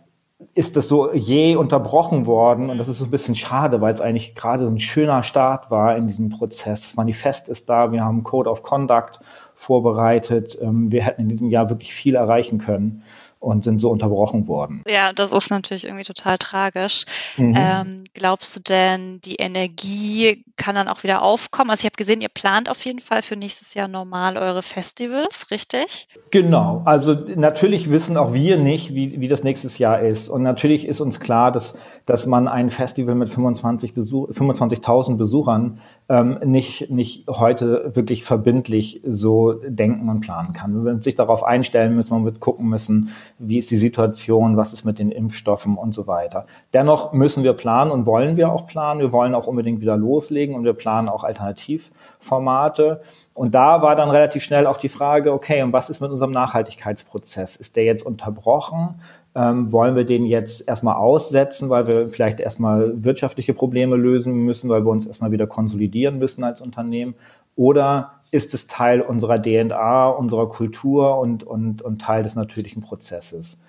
ist 0.55 0.77
das 0.77 0.89
so 0.89 1.13
je 1.13 1.57
unterbrochen 1.57 2.27
worden 2.27 2.69
und 2.69 2.79
das 2.79 2.89
ist 2.89 2.99
so 2.99 3.07
ein 3.07 3.11
bisschen 3.11 3.35
schade, 3.35 3.81
weil 3.81 3.95
es 3.95 4.01
eigentlich 4.01 4.35
gerade 4.35 4.67
so 4.67 4.71
ein 4.71 4.79
schöner 4.79 5.23
Start 5.23 5.71
war 5.71 5.97
in 5.97 6.07
diesem 6.07 6.29
Prozess. 6.29 6.83
Das 6.83 6.97
Manifest 6.97 7.49
ist 7.49 7.69
da, 7.71 7.93
wir 7.93 8.05
haben 8.05 8.25
Code 8.25 8.51
of 8.51 8.63
Conduct 8.63 9.21
vorbereitet. 9.55 10.59
Ähm, 10.61 10.91
wir 10.93 11.05
hätten 11.05 11.23
in 11.23 11.29
diesem 11.29 11.49
Jahr 11.49 11.71
wirklich 11.71 11.95
viel 11.95 12.15
erreichen 12.17 12.59
können 12.59 13.03
und 13.45 13.63
sind 13.65 13.81
so 13.81 13.91
unterbrochen 13.91 14.49
worden. 14.49 14.83
Ja, 14.89 15.13
das 15.13 15.33
ist 15.33 15.51
natürlich 15.51 15.85
irgendwie 15.85 16.05
total 16.05 16.39
tragisch. 16.39 17.05
Mhm. 17.37 17.55
Ähm, 17.57 18.05
glaubst 18.15 18.57
du 18.57 18.61
denn, 18.61 19.21
die 19.21 19.37
Energie 19.37 20.45
kann 20.57 20.75
dann 20.75 20.89
auch 20.89 21.03
wieder 21.03 21.23
aufkommen? 21.23 21.71
Also 21.71 21.83
ich 21.83 21.87
habe 21.87 21.97
gesehen, 21.97 22.21
ihr 22.21 22.29
plant 22.29 22.69
auf 22.69 22.85
jeden 22.85 23.01
Fall 23.01 23.23
für 23.23 23.37
nächstes 23.37 23.75
Jahr 23.75 23.89
normal 23.89 24.37
eure 24.37 24.63
Festivals, 24.63 25.51
richtig? 25.51 26.09
Genau. 26.31 26.83
Also 26.85 27.15
natürlich 27.37 27.91
wissen 27.91 28.17
auch 28.17 28.33
wir 28.33 28.57
nicht, 28.57 28.95
wie, 28.95 29.21
wie 29.21 29.29
das 29.29 29.45
nächstes 29.45 29.79
Jahr 29.79 30.01
ist. 30.01 30.29
Und 30.29 30.43
natürlich 30.43 30.87
ist 30.89 31.01
uns 31.01 31.21
klar, 31.21 31.53
dass, 31.53 31.77
dass 32.07 32.27
man 32.27 32.49
ein 32.49 32.71
Festival 32.71 33.15
mit 33.15 33.29
25 33.29 33.95
Besuch, 33.95 34.31
25.000 34.31 35.17
Besuchern 35.17 35.79
ähm, 36.09 36.39
nicht, 36.45 36.91
nicht 36.91 37.27
heute 37.29 37.97
wirklich 37.97 38.25
verbindlich 38.25 39.01
so 39.07 39.55
denken 39.55 40.09
und 40.11 40.21
planen 40.21 40.53
kann. 40.53 40.85
Wir 40.85 41.01
sich 41.01 41.15
darauf 41.15 41.43
einstellen 41.45 41.97
müssen, 41.97 42.13
man 42.13 42.27
wird 42.27 42.41
gucken 42.41 42.69
müssen, 42.69 43.09
wie 43.39 43.59
ist 43.59 43.71
die 43.71 43.79
Situation, 43.79 44.59
was 44.59 44.75
ist 44.75 44.85
mit 44.85 44.99
den 44.99 45.11
Impfstoffen 45.11 45.77
und 45.77 45.95
so 45.95 46.07
weiter. 46.07 46.47
Dennoch 46.75 47.13
müssen 47.15 47.43
wir 47.43 47.55
planen 47.55 47.91
und 47.91 48.05
wollen 48.05 48.37
wir 48.37 48.53
auch 48.53 48.67
planen. 48.67 49.01
Wir 49.01 49.13
wollen 49.13 49.35
auch 49.35 49.47
unbedingt 49.47 49.81
wieder 49.81 49.97
loslegen 49.97 50.55
und 50.55 50.65
wir 50.65 50.75
planen 50.75 51.09
auch 51.09 51.25
Alternativformate. 51.25 53.01
Und 53.33 53.55
da 53.55 53.81
war 53.81 53.97
dann 53.97 54.11
relativ 54.11 54.43
schnell 54.43 54.67
auch 54.67 54.77
die 54.77 54.91
Frage, 54.91 55.33
okay, 55.33 55.63
und 55.63 55.73
was 55.73 55.89
ist 55.89 56.01
mit 56.01 56.11
unserem 56.11 56.33
Nachhaltigkeitsprozess? 56.33 57.57
Ist 57.57 57.77
der 57.77 57.85
jetzt 57.85 58.05
unterbrochen? 58.05 59.01
Ähm, 59.37 59.73
wollen 59.73 59.97
wir 59.97 60.05
den 60.05 60.25
jetzt 60.25 60.69
erstmal 60.69 60.95
aussetzen, 60.95 61.69
weil 61.69 61.89
wir 61.89 62.03
vielleicht 62.03 62.39
erstmal 62.39 63.03
wirtschaftliche 63.03 63.53
Probleme 63.53 63.97
lösen 63.97 64.33
müssen, 64.33 64.69
weil 64.69 64.85
wir 64.85 64.91
uns 64.91 65.07
erstmal 65.07 65.33
wieder 65.33 65.49
konsolidieren 65.49 66.19
müssen 66.19 66.45
als 66.45 66.61
Unternehmen? 66.61 67.15
Oder 67.57 68.13
ist 68.31 68.55
es 68.55 68.67
Teil 68.67 69.01
unserer 69.01 69.43
DNA, 69.43 70.09
unserer 70.09 70.49
Kultur 70.49 71.19
und, 71.19 71.43
und, 71.43 71.83
und 71.83 72.01
Teil 72.01 72.23
des 72.23 72.37
natürlichen 72.37 72.83
Prozesses? 72.83 73.61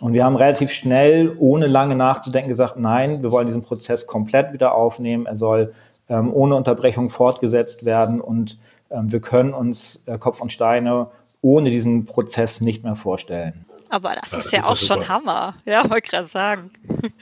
Und 0.00 0.12
wir 0.12 0.24
haben 0.24 0.36
relativ 0.36 0.70
schnell, 0.70 1.34
ohne 1.38 1.66
lange 1.66 1.96
nachzudenken, 1.96 2.48
gesagt, 2.48 2.78
nein, 2.78 3.22
wir 3.22 3.32
wollen 3.32 3.46
diesen 3.46 3.62
Prozess 3.62 4.06
komplett 4.06 4.52
wieder 4.52 4.74
aufnehmen. 4.74 5.26
Er 5.26 5.36
soll 5.36 5.72
ähm, 6.08 6.32
ohne 6.32 6.54
Unterbrechung 6.54 7.10
fortgesetzt 7.10 7.84
werden 7.84 8.20
und 8.20 8.58
ähm, 8.90 9.10
wir 9.10 9.20
können 9.20 9.52
uns 9.52 10.04
äh, 10.06 10.18
Kopf 10.18 10.40
und 10.40 10.52
Steine 10.52 11.08
ohne 11.42 11.70
diesen 11.70 12.04
Prozess 12.04 12.60
nicht 12.60 12.84
mehr 12.84 12.94
vorstellen. 12.96 13.64
Aber 13.90 14.14
das, 14.20 14.32
ja, 14.32 14.38
ist 14.38 14.44
das 14.46 14.52
ja 14.52 14.58
ist 14.60 14.66
auch 14.66 14.76
schon 14.76 15.08
Hammer. 15.08 15.54
Ja, 15.64 15.88
wollte 15.88 16.08
gerade 16.10 16.28
sagen. 16.28 16.70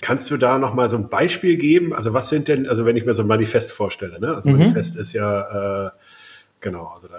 Kannst 0.00 0.30
du 0.30 0.36
da 0.36 0.58
nochmal 0.58 0.88
so 0.88 0.96
ein 0.96 1.08
Beispiel 1.08 1.56
geben? 1.56 1.94
Also 1.94 2.12
was 2.12 2.28
sind 2.28 2.48
denn, 2.48 2.68
also 2.68 2.86
wenn 2.86 2.96
ich 2.96 3.04
mir 3.04 3.14
so 3.14 3.22
ein 3.22 3.28
Manifest 3.28 3.72
vorstelle, 3.72 4.20
ne? 4.20 4.28
Also 4.28 4.48
mhm. 4.48 4.58
Manifest 4.58 4.96
ist 4.96 5.12
ja, 5.12 5.86
äh, 5.86 5.90
genau, 6.60 6.92
also 6.94 7.08
da 7.08 7.18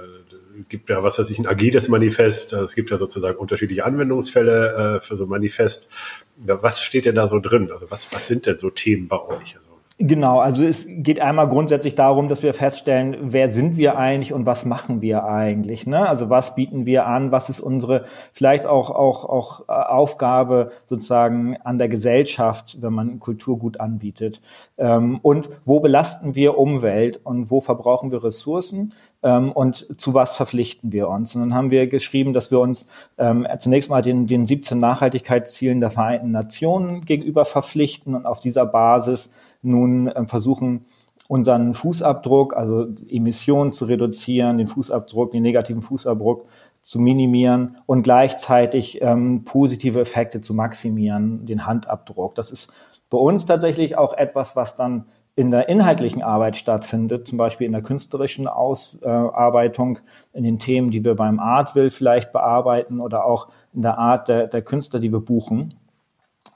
gibt 0.70 0.90
ja, 0.90 1.04
was 1.04 1.20
weiß 1.20 1.30
ich, 1.30 1.40
ein 1.40 1.48
agiles 1.48 1.88
Manifest. 1.88 2.54
Also 2.54 2.66
es 2.66 2.76
gibt 2.76 2.90
ja 2.90 2.98
sozusagen 2.98 3.38
unterschiedliche 3.38 3.86
Anwendungsfälle 3.86 4.98
äh, 4.98 5.00
für 5.00 5.16
so 5.16 5.26
ein 5.26 5.30
Manifest. 5.30 5.90
Was 6.38 6.82
steht 6.82 7.06
denn 7.06 7.16
da 7.16 7.28
so 7.28 7.40
drin? 7.40 7.72
Also 7.72 7.90
was, 7.90 8.12
was 8.14 8.28
sind 8.28 8.46
denn 8.46 8.58
so 8.58 8.70
Themen 8.70 9.08
bei 9.08 9.20
euch? 9.20 9.56
Also 9.56 9.67
Genau, 10.00 10.38
also 10.40 10.64
es 10.64 10.86
geht 10.88 11.20
einmal 11.20 11.50
grundsätzlich 11.50 11.96
darum, 11.96 12.30
dass 12.30 12.44
wir 12.44 12.54
feststellen, 12.54 13.18
wer 13.20 13.52
sind 13.52 13.78
wir 13.78 13.98
eigentlich 13.98 14.32
und 14.32 14.46
was 14.46 14.64
machen 14.64 15.02
wir 15.02 15.26
eigentlich? 15.26 15.88
Ne? 15.88 16.08
Also 16.08 16.30
was 16.30 16.54
bieten 16.54 16.86
wir 16.86 17.08
an? 17.08 17.32
Was 17.32 17.50
ist 17.50 17.60
unsere 17.60 18.06
vielleicht 18.32 18.68
auch 18.68 18.92
auch 18.92 19.26
auch 19.26 19.62
äh, 19.62 19.72
Aufgabe 19.72 20.72
sozusagen 20.86 21.58
an 21.64 21.80
der 21.80 21.88
Gesellschaft, 21.88 22.78
wenn 22.80 22.94
man 22.94 23.20
Kultur 23.20 23.58
gut 23.58 23.80
anbietet? 23.80 24.40
Ähm, 24.78 25.18
und 25.24 25.50
wo 25.66 25.80
belasten 25.80 26.36
wir 26.36 26.60
Umwelt 26.60 27.20
und 27.24 27.50
wo 27.50 27.60
verbrauchen 27.60 28.12
wir 28.12 28.24
Ressourcen? 28.24 28.94
Ähm, 29.24 29.52
und 29.52 30.00
zu 30.00 30.14
was 30.14 30.36
verpflichten 30.36 30.92
wir 30.92 31.10
uns. 31.10 31.36
Und 31.36 31.42
dann 31.42 31.54
haben 31.54 31.72
wir 31.72 31.88
geschrieben, 31.88 32.34
dass 32.34 32.52
wir 32.52 32.60
uns 32.60 32.88
ähm, 33.18 33.48
zunächst 33.60 33.90
mal 33.90 34.02
den, 34.02 34.28
den 34.28 34.46
17 34.46 34.80
Nachhaltigkeitszielen 34.80 35.80
der 35.80 35.92
Vereinten 35.92 36.32
Nationen 36.32 37.06
gegenüber 37.06 37.46
verpflichten 37.46 38.16
und 38.16 38.26
auf 38.26 38.40
dieser 38.40 38.66
Basis 38.66 39.34
nun 39.62 40.12
ähm, 40.16 40.28
versuchen, 40.28 40.86
unseren 41.28 41.74
Fußabdruck, 41.74 42.56
also 42.56 42.88
Emissionen 43.10 43.74
zu 43.74 43.86
reduzieren, 43.86 44.58
den 44.58 44.68
Fußabdruck, 44.68 45.32
den 45.32 45.44
negativen 45.44 45.82
Fußabdruck 45.82 46.48
zu 46.82 47.00
minimieren 47.00 47.78
und 47.86 48.04
gleichzeitig 48.04 49.02
ähm, 49.02 49.44
positive 49.44 50.00
Effekte 50.00 50.40
zu 50.40 50.54
maximieren, 50.54 51.46
den 51.46 51.66
Handabdruck. 51.66 52.36
Das 52.36 52.50
ist 52.50 52.72
bei 53.10 53.18
uns 53.18 53.46
tatsächlich 53.46 53.98
auch 53.98 54.14
etwas, 54.14 54.56
was 54.56 54.78
dann 54.78 55.06
in 55.38 55.52
der 55.52 55.70
inhaltlichen 55.70 56.24
Arbeit 56.24 56.58
stattfindet, 56.58 57.28
zum 57.28 57.38
Beispiel 57.38 57.68
in 57.68 57.72
der 57.72 57.84
künstlerischen 57.84 58.48
Ausarbeitung, 58.48 60.00
in 60.34 60.44
den 60.44 60.58
Themen, 60.58 60.90
die 60.90 61.06
wir 61.06 61.16
beim 61.16 61.40
Artville 61.40 61.92
vielleicht 61.92 62.34
bearbeiten 62.34 63.00
oder 63.00 63.24
auch 63.24 63.48
in 63.72 63.84
der 63.84 64.00
Art 64.00 64.30
der, 64.30 64.48
der 64.48 64.64
Künstler, 64.64 65.00
die 65.00 65.12
wir 65.12 65.20
buchen. 65.20 65.76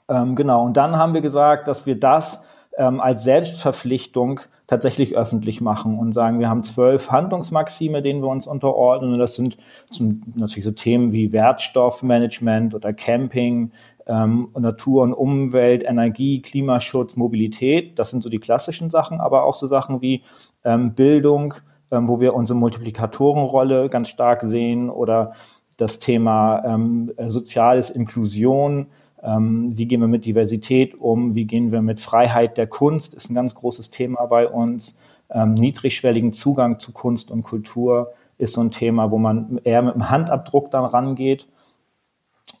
Ähm, 0.08 0.34
genau, 0.34 0.64
und 0.64 0.76
dann 0.76 0.96
haben 0.96 1.14
wir 1.14 1.20
gesagt, 1.20 1.68
dass 1.68 1.86
wir 1.86 1.94
das 1.94 2.44
ähm, 2.76 3.00
als 3.00 3.22
Selbstverpflichtung 3.22 4.40
tatsächlich 4.66 5.16
öffentlich 5.16 5.60
machen 5.60 5.98
und 5.98 6.12
sagen, 6.12 6.40
wir 6.40 6.48
haben 6.48 6.62
zwölf 6.62 7.10
Handlungsmaxime, 7.10 8.02
denen 8.02 8.22
wir 8.22 8.28
uns 8.28 8.46
unterordnen. 8.46 9.12
Und 9.12 9.18
das 9.18 9.36
sind 9.36 9.58
zum, 9.90 10.22
natürlich 10.34 10.64
so 10.64 10.72
Themen 10.72 11.12
wie 11.12 11.32
Wertstoffmanagement 11.32 12.74
oder 12.74 12.92
Camping, 12.92 13.70
ähm, 14.06 14.48
Natur 14.58 15.02
und 15.04 15.14
Umwelt, 15.14 15.84
Energie, 15.84 16.42
Klimaschutz, 16.42 17.16
Mobilität. 17.16 17.98
Das 17.98 18.10
sind 18.10 18.22
so 18.22 18.28
die 18.28 18.38
klassischen 18.38 18.90
Sachen, 18.90 19.20
aber 19.20 19.44
auch 19.44 19.54
so 19.54 19.66
Sachen 19.66 20.02
wie 20.02 20.22
ähm, 20.64 20.94
Bildung, 20.94 21.54
ähm, 21.90 22.08
wo 22.08 22.20
wir 22.20 22.34
unsere 22.34 22.58
Multiplikatorenrolle 22.58 23.88
ganz 23.88 24.08
stark 24.08 24.42
sehen 24.42 24.90
oder 24.90 25.32
das 25.76 25.98
Thema 25.98 26.62
ähm, 26.64 27.12
soziales 27.26 27.90
Inklusion, 27.90 28.88
ähm, 29.22 29.76
wie 29.76 29.86
gehen 29.86 30.00
wir 30.00 30.08
mit 30.08 30.24
Diversität 30.24 30.94
um? 31.00 31.34
Wie 31.34 31.44
gehen 31.44 31.70
wir 31.70 31.80
mit 31.80 32.00
Freiheit 32.00 32.56
der 32.58 32.66
Kunst? 32.66 33.14
Ist 33.14 33.30
ein 33.30 33.34
ganz 33.34 33.54
großes 33.54 33.90
Thema 33.90 34.26
bei 34.26 34.48
uns. 34.48 34.98
Ähm, 35.30 35.54
niedrigschwelligen 35.54 36.32
Zugang 36.32 36.78
zu 36.78 36.92
Kunst 36.92 37.30
und 37.30 37.42
Kultur 37.42 38.12
ist 38.38 38.54
so 38.54 38.60
ein 38.60 38.72
Thema, 38.72 39.10
wo 39.10 39.18
man 39.18 39.60
eher 39.62 39.82
mit 39.82 39.94
dem 39.94 40.10
Handabdruck 40.10 40.70
dann 40.70 40.84
rangeht. 40.84 41.46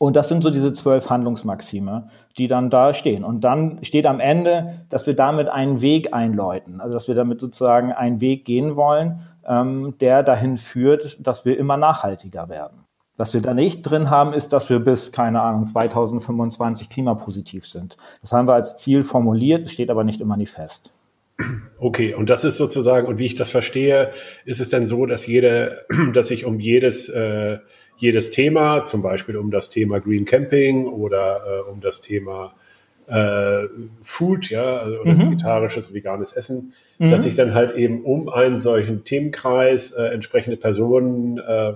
Und 0.02 0.16
das 0.16 0.28
sind 0.28 0.42
so 0.42 0.50
diese 0.50 0.72
zwölf 0.72 1.10
Handlungsmaxime, 1.10 2.08
die 2.36 2.48
dann 2.48 2.70
da 2.70 2.92
stehen. 2.92 3.22
Und 3.22 3.42
dann 3.42 3.84
steht 3.84 4.04
am 4.06 4.18
Ende, 4.18 4.80
dass 4.88 5.06
wir 5.06 5.14
damit 5.14 5.46
einen 5.46 5.80
Weg 5.80 6.12
einläuten. 6.12 6.80
Also 6.80 6.94
dass 6.94 7.06
wir 7.06 7.14
damit 7.14 7.38
sozusagen 7.38 7.92
einen 7.92 8.20
Weg 8.20 8.44
gehen 8.44 8.74
wollen, 8.74 9.20
ähm, 9.46 9.94
der 10.00 10.24
dahin 10.24 10.56
führt, 10.56 11.24
dass 11.24 11.44
wir 11.44 11.56
immer 11.56 11.76
nachhaltiger 11.76 12.48
werden. 12.48 12.78
Was 13.16 13.32
wir 13.32 13.40
da 13.40 13.54
nicht 13.54 13.82
drin 13.82 14.10
haben, 14.10 14.32
ist, 14.32 14.52
dass 14.52 14.68
wir 14.68 14.80
bis, 14.80 15.12
keine 15.12 15.40
Ahnung, 15.40 15.68
2025 15.68 16.88
klimapositiv 16.88 17.68
sind. 17.68 17.96
Das 18.22 18.32
haben 18.32 18.48
wir 18.48 18.54
als 18.54 18.74
Ziel 18.74 19.04
formuliert, 19.04 19.70
steht 19.70 19.88
aber 19.88 20.02
nicht 20.02 20.20
immer 20.20 20.36
nie. 20.36 20.48
Okay, 21.78 22.14
und 22.14 22.28
das 22.28 22.42
ist 22.42 22.56
sozusagen, 22.56 23.06
und 23.06 23.18
wie 23.18 23.26
ich 23.26 23.36
das 23.36 23.50
verstehe, 23.50 24.12
ist 24.44 24.60
es 24.60 24.68
denn 24.68 24.86
so, 24.86 25.06
dass 25.06 25.28
jede, 25.28 25.86
dass 26.12 26.26
sich 26.26 26.44
um 26.44 26.58
jedes, 26.58 27.08
äh, 27.08 27.58
jedes 28.02 28.32
Thema, 28.32 28.82
zum 28.82 29.00
Beispiel 29.00 29.36
um 29.36 29.52
das 29.52 29.70
Thema 29.70 30.00
Green 30.00 30.24
Camping 30.24 30.86
oder 30.86 31.40
äh, 31.46 31.70
um 31.70 31.80
das 31.80 32.00
Thema 32.00 32.52
äh, 33.06 33.68
Food, 34.02 34.50
ja, 34.50 34.78
also, 34.78 34.98
oder 34.98 35.14
mhm. 35.14 35.30
vegetarisches, 35.30 35.94
veganes 35.94 36.32
Essen, 36.32 36.72
mhm. 36.98 37.12
dass 37.12 37.22
sich 37.22 37.36
dann 37.36 37.54
halt 37.54 37.76
eben 37.76 38.02
um 38.02 38.28
einen 38.28 38.58
solchen 38.58 39.04
Themenkreis 39.04 39.92
äh, 39.92 40.06
entsprechende 40.06 40.56
Personen 40.56 41.38
äh, 41.38 41.74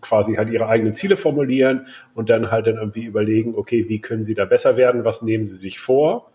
quasi 0.00 0.34
halt 0.34 0.50
ihre 0.50 0.66
eigenen 0.66 0.94
Ziele 0.94 1.16
formulieren 1.16 1.86
und 2.16 2.28
dann 2.28 2.50
halt 2.50 2.66
dann 2.66 2.78
irgendwie 2.78 3.04
überlegen, 3.04 3.54
okay, 3.54 3.88
wie 3.88 4.00
können 4.00 4.24
sie 4.24 4.34
da 4.34 4.44
besser 4.44 4.76
werden, 4.76 5.04
was 5.04 5.22
nehmen 5.22 5.46
sie 5.46 5.56
sich 5.56 5.78
vor? 5.78 6.32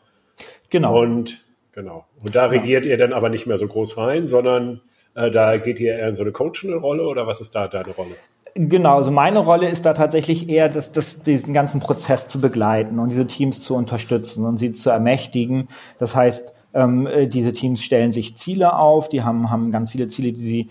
Genau. 0.70 1.02
Und 1.02 1.40
genau. 1.74 2.06
Und 2.24 2.34
da 2.34 2.46
regiert 2.46 2.86
ja. 2.86 2.92
ihr 2.92 2.98
dann 2.98 3.12
aber 3.12 3.28
nicht 3.28 3.46
mehr 3.46 3.58
so 3.58 3.68
groß 3.68 3.98
rein, 3.98 4.26
sondern 4.26 4.80
äh, 5.16 5.30
da 5.32 5.58
geht 5.58 5.82
ihr 5.82 5.98
eher 5.98 6.08
in 6.08 6.16
so 6.16 6.24
eine 6.24 6.32
coachende 6.32 6.78
Rolle 6.78 7.06
oder 7.06 7.28
was 7.28 7.42
ist 7.42 7.56
da 7.56 7.68
deine 7.68 7.90
Rolle? 7.90 8.16
Genau, 8.56 8.98
also 8.98 9.12
meine 9.12 9.40
Rolle 9.40 9.70
ist 9.70 9.86
da 9.86 9.94
tatsächlich 9.94 10.50
eher, 10.50 10.70
das, 10.70 10.92
das, 10.92 11.22
diesen 11.22 11.54
ganzen 11.54 11.80
Prozess 11.80 12.28
zu 12.28 12.42
begleiten 12.42 13.00
und 13.00 13.10
diese 13.10 13.28
Teams 13.28 13.62
zu 13.62 13.76
unterstützen 13.76 14.46
und 14.46 14.58
sie 14.58 14.74
zu 14.74 14.90
ermächtigen. 14.90 15.68
Das 16.00 16.16
heißt, 16.16 16.54
ähm, 16.74 17.08
äh, 17.08 17.28
diese 17.28 17.54
Teams 17.54 17.84
stellen 17.84 18.12
sich 18.12 18.38
Ziele 18.38 18.78
auf, 18.78 19.10
die 19.10 19.24
haben, 19.24 19.50
haben 19.50 19.72
ganz 19.72 19.92
viele 19.92 20.08
Ziele, 20.08 20.32
die 20.32 20.42
sie 20.42 20.70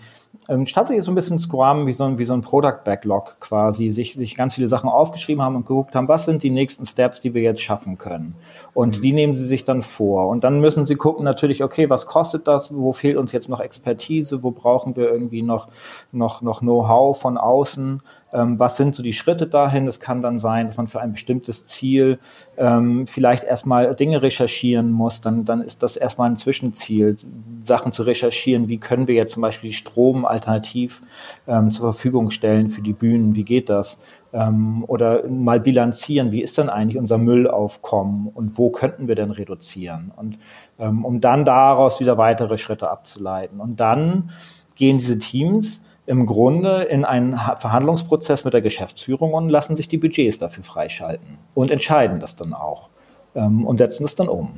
ähm, 0.49 0.65
tatsächlich 0.65 1.03
so 1.03 1.11
ein 1.11 1.15
bisschen 1.15 1.39
Scrum 1.39 1.87
wie 1.87 1.93
so 1.93 2.05
ein, 2.05 2.17
wie 2.17 2.25
so 2.25 2.33
ein 2.33 2.41
Product 2.41 2.83
Backlog 2.85 3.37
quasi, 3.39 3.89
sich, 3.89 4.13
sich 4.13 4.35
ganz 4.35 4.55
viele 4.55 4.69
Sachen 4.69 4.89
aufgeschrieben 4.89 5.43
haben 5.43 5.55
und 5.55 5.65
geguckt 5.65 5.95
haben, 5.95 6.07
was 6.07 6.25
sind 6.25 6.43
die 6.43 6.49
nächsten 6.49 6.85
Steps, 6.85 7.19
die 7.19 7.33
wir 7.33 7.41
jetzt 7.41 7.61
schaffen 7.61 7.97
können. 7.97 8.35
Und 8.73 8.97
mhm. 8.97 9.01
die 9.01 9.13
nehmen 9.13 9.35
sie 9.35 9.45
sich 9.45 9.65
dann 9.65 9.81
vor. 9.81 10.27
Und 10.27 10.43
dann 10.43 10.61
müssen 10.61 10.85
sie 10.85 10.95
gucken 10.95 11.25
natürlich, 11.25 11.63
okay, 11.63 11.89
was 11.89 12.05
kostet 12.05 12.47
das? 12.47 12.75
Wo 12.75 12.93
fehlt 12.93 13.17
uns 13.17 13.31
jetzt 13.31 13.49
noch 13.49 13.59
Expertise? 13.59 14.43
Wo 14.43 14.51
brauchen 14.51 14.95
wir 14.95 15.09
irgendwie 15.09 15.41
noch, 15.41 15.67
noch, 16.11 16.41
noch 16.41 16.61
Know-how 16.61 17.19
von 17.19 17.37
außen? 17.37 18.01
Ähm, 18.33 18.59
was 18.59 18.77
sind 18.77 18.95
so 18.95 19.03
die 19.03 19.13
Schritte 19.13 19.47
dahin? 19.47 19.87
Es 19.87 19.99
kann 19.99 20.21
dann 20.21 20.37
sein, 20.37 20.67
dass 20.67 20.77
man 20.77 20.87
für 20.87 20.99
ein 20.99 21.13
bestimmtes 21.13 21.63
Ziel 21.65 22.19
ähm, 22.57 23.07
vielleicht 23.07 23.43
erstmal 23.43 23.95
Dinge 23.95 24.21
recherchieren 24.21 24.91
muss. 24.91 25.21
Dann, 25.21 25.45
dann 25.45 25.61
ist 25.61 25.83
das 25.83 25.95
erstmal 25.95 26.29
ein 26.29 26.35
Zwischenziel, 26.35 27.15
Sachen 27.63 27.91
zu 27.91 28.03
recherchieren. 28.03 28.67
Wie 28.67 28.79
können 28.79 29.07
wir 29.07 29.15
jetzt 29.15 29.33
zum 29.33 29.41
Beispiel 29.41 29.71
Strom 29.71 30.25
alternativ 30.25 31.01
ähm, 31.47 31.71
zur 31.71 31.93
Verfügung 31.93 32.31
stellen 32.31 32.69
für 32.69 32.81
die 32.81 32.93
Bühnen? 32.93 33.35
Wie 33.35 33.43
geht 33.43 33.69
das? 33.69 34.01
Ähm, 34.33 34.83
oder 34.87 35.27
mal 35.27 35.59
bilanzieren, 35.59 36.31
wie 36.31 36.41
ist 36.41 36.57
denn 36.57 36.69
eigentlich 36.69 36.97
unser 36.97 37.17
Müllaufkommen 37.17 38.27
und 38.27 38.57
wo 38.57 38.69
könnten 38.71 39.07
wir 39.07 39.15
denn 39.15 39.31
reduzieren? 39.31 40.11
Und 40.15 40.37
ähm, 40.79 41.05
um 41.05 41.21
dann 41.21 41.45
daraus 41.45 41.99
wieder 42.01 42.17
weitere 42.17 42.57
Schritte 42.57 42.89
abzuleiten. 42.89 43.61
Und 43.61 43.79
dann 43.79 44.31
gehen 44.75 44.97
diese 44.97 45.17
Teams 45.17 45.81
im 46.07 46.25
Grunde 46.25 46.83
in 46.83 47.05
einen 47.05 47.35
Verhandlungsprozess 47.35 48.45
mit 48.45 48.53
der 48.53 48.61
Geschäftsführung 48.61 49.33
und 49.33 49.49
lassen 49.49 49.75
sich 49.75 49.89
die 49.89 49.97
Budgets 49.97 50.39
dafür 50.39 50.63
freischalten 50.63 51.37
und 51.53 51.69
entscheiden 51.69 52.19
das 52.19 52.37
dann 52.37 52.53
auch 52.53 52.89
ähm, 53.35 53.67
und 53.67 53.77
setzen 53.77 54.05
es 54.05 54.15
dann 54.15 54.29
um. 54.29 54.57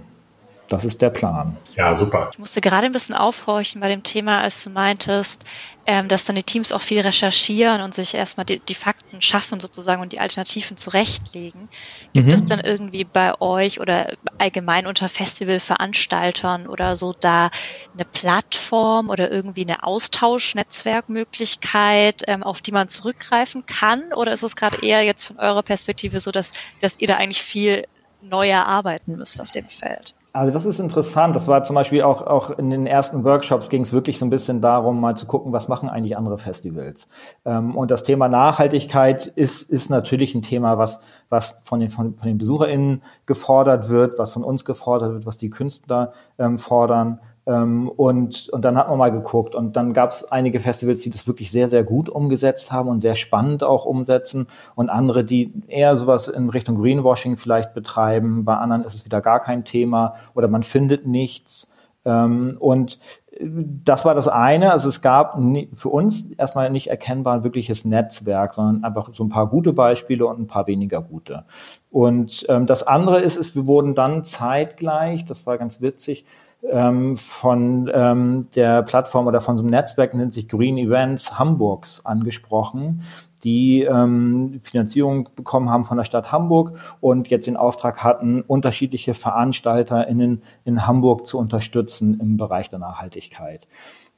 Das 0.70 0.86
ist 0.86 1.02
der 1.02 1.10
Plan. 1.10 1.58
Ja, 1.76 1.96
super. 1.96 2.30
Ich 2.32 2.38
musste 2.38 2.62
gerade 2.62 2.86
ein 2.86 2.92
bisschen 2.92 3.16
aufhorchen 3.16 3.82
bei 3.82 3.90
dem 3.90 4.04
Thema, 4.04 4.42
als 4.42 4.64
du 4.64 4.70
meintest, 4.70 5.44
ähm, 5.88 6.08
dass 6.08 6.26
dann 6.26 6.36
die 6.36 6.44
Teams 6.44 6.72
auch 6.72 6.82
viel 6.82 7.02
recherchieren 7.02 7.82
und 7.82 7.96
sich 7.96 8.14
erstmal 8.14 8.46
die, 8.46 8.60
die 8.60 8.76
Fakten 8.76 9.20
schaffen 9.22 9.60
sozusagen 9.60 10.04
und 10.04 10.14
die 10.14 10.20
Alternativen 10.20 10.78
zurechtlegen. 10.78 11.70
Gibt 12.14 12.28
mhm. 12.28 12.34
es 12.34 12.46
dann 12.46 12.60
irgendwie 12.60 13.04
bei 13.04 13.42
euch 13.42 13.80
oder 13.80 14.14
allgemein 14.38 14.86
unter 14.86 15.10
Festivalveranstaltern 15.10 16.68
oder 16.68 16.96
so 16.96 17.16
da 17.20 17.50
eine 17.96 18.06
Plattform 18.06 19.10
oder 19.10 19.32
irgendwie 19.32 19.64
eine 19.64 19.82
Austauschnetzwerkmöglichkeit, 19.84 22.22
ähm, 22.28 22.44
auf 22.44 22.62
die 22.62 22.72
man 22.72 22.88
zurückgreifen 22.88 23.66
kann? 23.66 24.14
Oder 24.14 24.34
ist 24.34 24.44
es 24.44 24.56
gerade 24.56 24.86
eher 24.86 25.02
jetzt 25.02 25.24
von 25.24 25.40
eurer 25.40 25.64
Perspektive 25.64 26.20
so, 26.20 26.30
dass, 26.32 26.54
dass 26.82 27.00
ihr 27.00 27.08
da 27.08 27.18
eigentlich 27.18 27.42
viel 27.42 27.86
neu 28.22 28.48
erarbeiten 28.50 29.18
müsst 29.18 29.42
auf 29.42 29.52
dem 29.52 29.68
Feld? 29.68 30.14
Also 30.32 30.54
das 30.54 30.66
ist 30.66 30.80
interessant. 30.80 31.36
Das 31.36 31.48
war 31.48 31.64
zum 31.64 31.76
Beispiel 31.76 32.04
auch, 32.04 32.22
auch 32.22 32.52
in 32.52 32.70
den 32.70 32.86
ersten 32.86 33.24
Workshops 33.24 33.70
ging 33.70 33.82
es 33.82 33.94
wirklich 33.94 34.20
so 34.20 34.26
ein 34.26 34.30
bisschen 34.30 34.62
darum, 34.62 35.00
mal 35.00 35.18
zu 35.18 35.26
gucken, 35.26 35.52
was 35.54 35.68
machen 35.68 35.90
eigentlich 35.90 36.18
andere 36.18 36.38
Festivals. 36.38 37.08
Ähm, 37.46 37.76
und 37.76 37.90
das 37.90 38.04
Thema 38.04 38.30
Nachhaltigkeit 38.30 39.26
ist, 39.26 39.64
ist 39.64 39.90
natürlich 39.90 40.36
ein 40.36 40.44
Thema, 40.44 40.78
was, 40.78 41.00
was 41.30 41.58
von, 41.64 41.80
den, 41.80 41.90
von, 41.90 42.16
von 42.16 42.28
den 42.28 42.38
BesucherInnen 42.38 43.02
gefordert 43.26 43.90
wird, 43.90 44.20
was 44.20 44.34
von 44.34 44.44
uns 44.44 44.66
gefordert 44.66 45.14
wird, 45.14 45.26
was 45.26 45.38
die 45.38 45.50
Künstler 45.50 46.14
ähm, 46.38 46.58
fordern. 46.60 47.20
Ähm, 47.50 47.90
und, 47.90 48.48
und 48.50 48.64
dann 48.64 48.78
hat 48.78 48.90
man 48.90 49.00
mal 49.00 49.12
geguckt 49.12 49.56
und 49.56 49.76
dann 49.76 49.94
gab 49.94 50.12
es 50.12 50.32
einige 50.32 50.60
Festivals, 50.60 51.02
die 51.02 51.10
das 51.10 51.26
wirklich 51.26 51.50
sehr, 51.50 51.68
sehr 51.68 51.84
gut 51.84 52.08
umgesetzt 52.08 52.72
haben 52.72 52.90
und 52.90 53.02
sehr 53.02 53.16
spannend 53.16 53.64
auch 53.64 53.86
umsetzen 53.86 54.46
und 54.76 54.90
andere, 54.92 55.24
die 55.24 55.52
eher 55.68 55.98
sowas 55.98 56.28
in 56.28 56.50
Richtung 56.50 56.80
Greenwashing 56.80 57.38
vielleicht 57.38 57.74
betreiben. 57.74 58.46
Bei 58.46 58.58
anderen 58.58 58.84
ist 58.84 58.94
es 58.94 59.04
wieder 59.04 59.22
gar 59.22 59.40
kein 59.40 59.66
Thema 59.66 60.14
oder 60.36 60.48
man 60.48 60.62
findet 60.62 61.08
nichts. 61.08 61.72
Ähm, 62.06 62.56
und 62.60 63.00
äh, 63.32 63.48
das 63.84 64.06
war 64.06 64.14
das 64.14 64.28
eine. 64.28 64.72
Also 64.72 64.88
es 64.88 65.02
gab 65.02 65.36
für 65.74 65.90
uns 65.90 66.30
erstmal 66.34 66.70
nicht 66.70 66.92
erkennbar 66.92 67.34
ein 67.34 67.44
wirkliches 67.44 67.84
Netzwerk, 67.84 68.54
sondern 68.54 68.84
einfach 68.84 69.10
so 69.12 69.24
ein 69.24 69.30
paar 69.30 69.50
gute 69.50 69.74
Beispiele 69.74 70.28
und 70.28 70.40
ein 70.40 70.48
paar 70.48 70.68
weniger 70.68 71.02
gute. 71.02 71.46
Und 71.90 72.46
ähm, 72.48 72.68
das 72.68 72.84
andere 72.84 73.22
ist, 73.22 73.38
ist, 73.38 73.56
wir 73.56 73.66
wurden 73.66 73.96
dann 73.96 74.24
zeitgleich, 74.24 75.26
das 75.26 75.48
war 75.48 75.58
ganz 75.58 75.82
witzig, 75.82 76.26
ähm, 76.68 77.18
von 77.18 77.90
ähm, 77.94 78.48
der 78.56 78.84
Plattform 78.84 79.28
oder 79.28 79.42
von 79.42 79.58
so 79.58 79.64
einem 79.64 79.72
Netzwerk, 79.72 80.14
nennt 80.14 80.34
sich 80.34 80.48
Green 80.48 80.78
Events 80.78 81.40
Hamburgs, 81.40 82.06
angesprochen, 82.06 83.04
die 83.44 83.84
ähm, 83.84 84.60
Finanzierung 84.62 85.30
bekommen 85.36 85.70
haben 85.70 85.86
von 85.86 85.98
der 85.98 86.04
Stadt 86.04 86.32
Hamburg 86.32 86.74
und 87.00 87.30
jetzt 87.30 87.48
den 87.48 87.58
Auftrag 87.58 88.04
hatten, 88.04 88.42
unterschiedliche 88.42 89.14
VeranstalterInnen 89.14 90.44
in 90.66 90.88
Hamburg 90.88 91.26
zu 91.26 91.38
unterstützen 91.38 92.20
im 92.20 92.38
Bereich 92.38 92.70
der 92.70 92.80
Nachhaltigkeit. 92.80 93.68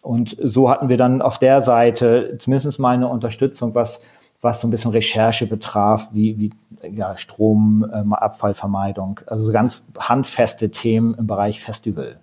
Und 0.01 0.35
so 0.41 0.69
hatten 0.69 0.89
wir 0.89 0.97
dann 0.97 1.21
auf 1.21 1.37
der 1.37 1.61
Seite 1.61 2.37
zumindest 2.39 2.79
mal 2.79 2.95
eine 2.95 3.07
Unterstützung, 3.07 3.75
was, 3.75 4.01
was 4.41 4.61
so 4.61 4.67
ein 4.67 4.71
bisschen 4.71 4.91
Recherche 4.91 5.45
betraf, 5.45 6.09
wie, 6.11 6.39
wie 6.39 6.51
ja, 6.89 7.15
Strom, 7.17 7.85
ähm, 7.93 8.13
Abfallvermeidung, 8.13 9.19
also 9.27 9.43
so 9.43 9.51
ganz 9.51 9.85
handfeste 9.99 10.71
Themen 10.71 11.13
im 11.13 11.27
Bereich 11.27 11.61
Festival. 11.61 12.17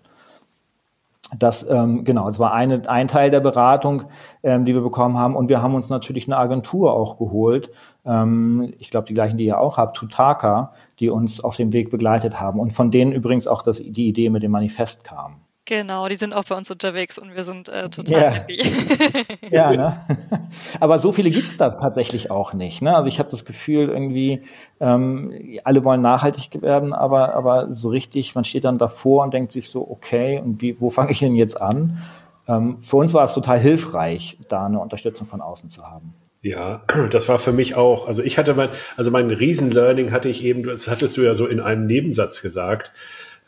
Das 1.37 1.68
ähm, 1.68 2.04
genau, 2.04 2.26
das 2.26 2.38
war 2.38 2.54
eine, 2.54 2.88
ein 2.88 3.06
Teil 3.06 3.30
der 3.30 3.40
Beratung, 3.40 4.04
ähm, 4.42 4.64
die 4.64 4.75
wir 4.75 4.80
bekommen 4.80 5.18
haben. 5.18 5.37
Und 5.37 5.50
wir 5.50 5.61
haben 5.61 5.75
uns 5.75 5.90
natürlich 5.90 6.26
eine 6.26 6.38
Agentur 6.38 6.94
auch 6.94 7.18
geholt. 7.18 7.70
Ähm, 8.06 8.73
ich 8.78 8.90
glaube, 8.90 9.06
die 9.06 9.14
gleichen, 9.14 9.37
die 9.37 9.44
ihr 9.44 9.61
auch 9.61 9.76
habt, 9.76 9.97
Tutaka, 9.97 10.73
die 11.00 11.11
uns 11.11 11.44
auf 11.44 11.56
dem 11.56 11.75
Weg 11.75 11.90
begleitet 11.90 12.40
haben 12.40 12.58
und 12.58 12.73
von 12.73 12.90
denen 12.90 13.12
übrigens 13.12 13.47
auch 13.47 13.61
das, 13.61 13.78
die 13.78 14.08
Idee 14.08 14.30
mit 14.30 14.42
dem 14.42 14.52
Manifest 14.52 15.04
kam. 15.04 15.37
Genau, 15.68 16.08
die 16.08 16.14
sind 16.14 16.32
auch 16.32 16.44
bei 16.44 16.56
uns 16.56 16.70
unterwegs 16.70 17.18
und 17.18 17.37
wir 17.37 17.44
sind 17.44 17.68
äh, 17.68 17.90
total 17.90 18.22
ja. 18.22 18.30
happy. 18.30 18.58
ja, 19.50 19.70
ne? 19.70 20.00
Aber 20.80 20.98
so 20.98 21.12
viele 21.12 21.28
gibt's 21.28 21.58
da 21.58 21.68
tatsächlich 21.68 22.30
auch 22.30 22.54
nicht. 22.54 22.80
Ne? 22.80 22.96
Also 22.96 23.06
ich 23.06 23.18
habe 23.18 23.30
das 23.30 23.44
Gefühl, 23.44 23.90
irgendwie, 23.90 24.40
ähm, 24.80 25.30
alle 25.64 25.84
wollen 25.84 26.00
nachhaltig 26.00 26.62
werden, 26.62 26.94
aber, 26.94 27.34
aber 27.34 27.75
so 27.75 27.90
richtig, 27.90 28.34
man 28.34 28.44
steht 28.44 28.64
dann 28.64 28.78
davor 28.78 29.25
und 29.25 29.34
denkt 29.34 29.52
sich 29.52 29.68
so, 29.68 29.87
okay, 29.90 30.40
und 30.42 30.62
wie, 30.62 30.80
wo 30.80 30.88
fange 30.88 31.10
ich 31.10 31.18
denn 31.18 31.34
jetzt 31.34 31.60
an? 31.60 31.98
Ähm, 32.46 32.80
für 32.80 32.96
uns 32.96 33.12
war 33.12 33.25
es 33.25 33.34
total 33.34 33.58
hilfreich, 33.58 34.38
da 34.48 34.64
eine 34.64 34.80
Unterstützung 34.80 35.26
von 35.26 35.42
außen 35.42 35.68
zu 35.68 35.82
haben. 35.87 36.14
Ja, 36.40 36.82
das 37.10 37.28
war 37.28 37.38
für 37.38 37.52
mich 37.52 37.75
auch, 37.75 38.08
also 38.08 38.22
ich 38.22 38.38
hatte 38.38 38.54
mein, 38.54 38.70
also 38.96 39.10
mein 39.10 39.30
Riesen-Learning 39.30 40.12
hatte 40.12 40.30
ich 40.30 40.42
eben, 40.44 40.62
das 40.62 40.88
hattest 40.88 41.18
du 41.18 41.20
ja 41.20 41.34
so 41.34 41.46
in 41.46 41.60
einem 41.60 41.87
Nebensatz 41.87 42.40
gesagt, 42.40 42.90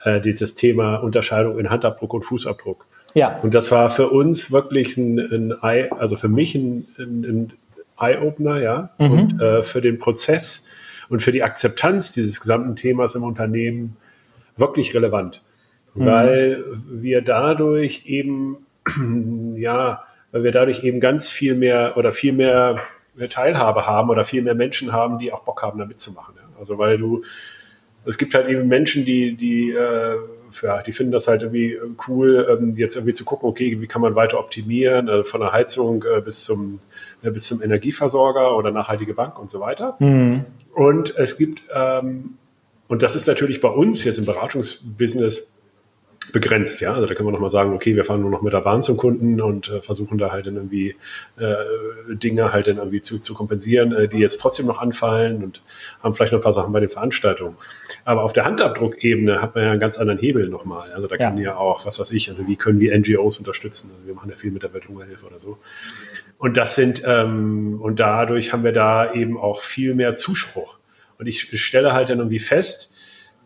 äh, 0.05 0.21
dieses 0.21 0.55
Thema 0.55 0.97
Unterscheidung 0.97 1.59
in 1.59 1.71
Handabdruck 1.71 2.15
und 2.15 2.23
Fußabdruck. 2.23 2.87
Ja. 3.15 3.39
Und 3.43 3.55
das 3.55 3.71
war 3.71 3.91
für 3.91 4.09
uns 4.09 4.53
wirklich 4.53 4.97
ein, 4.97 5.19
ein 5.19 5.55
Eye, 5.63 5.91
also 5.91 6.17
für 6.17 6.29
mich 6.29 6.55
ein, 6.55 6.87
ein, 6.99 7.25
ein 7.25 7.53
Eye-Opener, 7.99 8.61
ja, 8.61 8.91
mhm. 8.99 9.13
und 9.13 9.41
äh, 9.41 9.63
für 9.63 9.81
den 9.81 9.99
Prozess 9.99 10.67
und 11.09 11.23
für 11.23 11.33
die 11.33 11.43
Akzeptanz 11.43 12.13
dieses 12.13 12.41
gesamten 12.41 12.77
Themas 12.77 13.15
im 13.15 13.25
Unternehmen 13.25 13.97
wirklich 14.57 14.95
relevant, 14.95 15.43
mhm. 15.95 16.07
weil 16.07 16.65
wir 16.89 17.21
dadurch 17.23 18.05
eben, 18.07 18.67
ja, 19.57 20.05
weil 20.33 20.45
wir 20.45 20.53
dadurch 20.53 20.85
eben 20.85 21.01
ganz 21.01 21.29
viel 21.29 21.57
mehr 21.57 21.97
oder 21.97 22.13
viel 22.13 22.33
mehr 22.33 22.81
Teilhabe 23.29 23.87
haben 23.87 24.09
oder 24.09 24.25
viel 24.25 24.43
mehr 24.43 24.55
Menschen 24.55 24.93
haben, 24.93 25.19
die 25.19 25.33
auch 25.33 25.43
Bock 25.43 25.63
haben, 25.63 25.79
da 25.79 25.85
mitzumachen. 25.85 26.35
Ja. 26.37 26.43
Also 26.59 26.79
weil 26.79 26.97
du 26.97 27.23
es 28.05 28.19
gibt 28.19 28.35
halt 28.35 28.49
eben 28.49 28.67
Menschen, 28.69 29.05
die, 29.05 29.35
die, 29.37 29.71
äh, 29.71 30.17
ja, 30.63 30.83
die 30.83 30.93
finden 30.93 31.13
das 31.13 31.29
halt 31.29 31.43
irgendwie 31.43 31.79
cool, 32.09 32.47
ähm, 32.51 32.75
jetzt 32.77 32.97
irgendwie 32.97 33.13
zu 33.13 33.25
gucken, 33.25 33.49
okay, 33.49 33.81
wie 33.81 33.87
kann 33.87 34.03
man 34.03 34.15
weiter 34.15 34.39
optimieren, 34.39 35.09
äh, 35.09 35.25
von 35.25 35.41
der 35.41 35.53
Heizung 35.53 36.05
äh, 36.05 36.21
bis 36.21 36.45
zum 36.45 36.79
äh, 37.23 37.31
bis 37.31 37.47
zum 37.47 37.63
Energieversorger 37.63 38.57
oder 38.57 38.71
nachhaltige 38.71 39.15
Bank 39.15 39.39
und 39.39 39.51
so 39.51 39.61
weiter. 39.61 39.97
Mhm. 39.99 40.47
Und 40.75 41.15
es 41.17 41.37
gibt, 41.37 41.63
ähm, 41.75 42.37
und 42.89 43.03
das 43.03 43.15
ist 43.15 43.27
natürlich 43.27 43.61
bei 43.61 43.69
uns 43.69 44.05
jetzt 44.05 44.19
im 44.19 44.25
Beratungsbusiness 44.25 45.55
begrenzt, 46.33 46.81
ja. 46.81 46.95
Also 46.95 47.07
da 47.07 47.15
können 47.15 47.29
wir 47.29 47.33
nochmal 47.33 47.51
sagen, 47.51 47.73
okay, 47.73 47.97
wir 47.97 48.05
fahren 48.05 48.21
nur 48.21 48.31
noch 48.31 48.43
mit 48.43 48.53
der 48.53 48.61
Bahn 48.61 48.83
zum 48.83 48.97
Kunden 48.97 49.41
und 49.41 49.69
äh, 49.69 49.81
versuchen 49.81 50.19
da 50.19 50.31
halt 50.31 50.47
dann 50.47 50.57
irgendwie 50.57 50.97
äh, 51.39 51.55
Dinge 52.09 52.53
halt 52.53 52.67
dann 52.67 52.79
irgendwie 52.79 53.01
zu, 53.01 53.19
zu 53.19 53.35
kompensieren, 53.35 53.93
äh, 53.93 54.09
die 54.09 54.19
jetzt 54.19 54.41
trotzdem 54.41 54.67
noch 54.67 54.81
anfallen 54.81 55.43
und 55.43 55.63
haben 56.03 56.15
vielleicht 56.15 56.33
noch 56.33 56.41
ein 56.41 56.43
paar 56.43 56.53
Sachen 56.53 56.73
bei 56.73 56.81
den 56.81 56.91
Veranstaltungen. 56.91 57.57
Aber 58.05 58.23
auf 58.23 58.33
der 58.33 58.45
Handabdruckebene 58.45 59.41
hat 59.41 59.55
man 59.55 59.65
ja 59.65 59.71
einen 59.71 59.81
ganz 59.81 59.99
anderen 59.99 60.19
Hebel 60.19 60.49
nochmal. 60.49 60.93
Also 60.93 61.07
da 61.07 61.17
ja. 61.17 61.27
kann 61.27 61.39
ja 61.39 61.57
auch, 61.57 61.87
was 61.87 61.99
weiß 61.99 62.13
ich, 62.13 62.29
also 62.29 62.47
wie 62.47 62.57
können 62.57 62.81
wir 62.81 62.97
NGOs 62.99 63.39
unterstützen? 63.39 63.91
Also 63.95 64.07
wir 64.07 64.15
machen 64.15 64.31
ja 64.31 64.37
viel 64.37 64.51
mit 64.51 64.63
der 64.63 64.73
Welthungerhilfe 64.73 65.27
oder 65.27 65.39
so. 65.39 65.59
Und 66.39 66.57
das 66.57 66.75
sind, 66.75 67.03
ähm, 67.07 67.81
und 67.81 68.01
dadurch 68.01 68.53
haben 68.53 68.65
wir 68.65 68.73
da 68.73 69.13
eben 69.13 69.39
auch 69.39 69.63
viel 69.63 69.95
mehr 69.95 70.15
Zuspruch. 70.15 70.79
Und 71.19 71.27
ich 71.27 71.61
stelle 71.63 71.93
halt 71.93 72.09
dann 72.09 72.19
irgendwie 72.19 72.39
fest, 72.39 72.90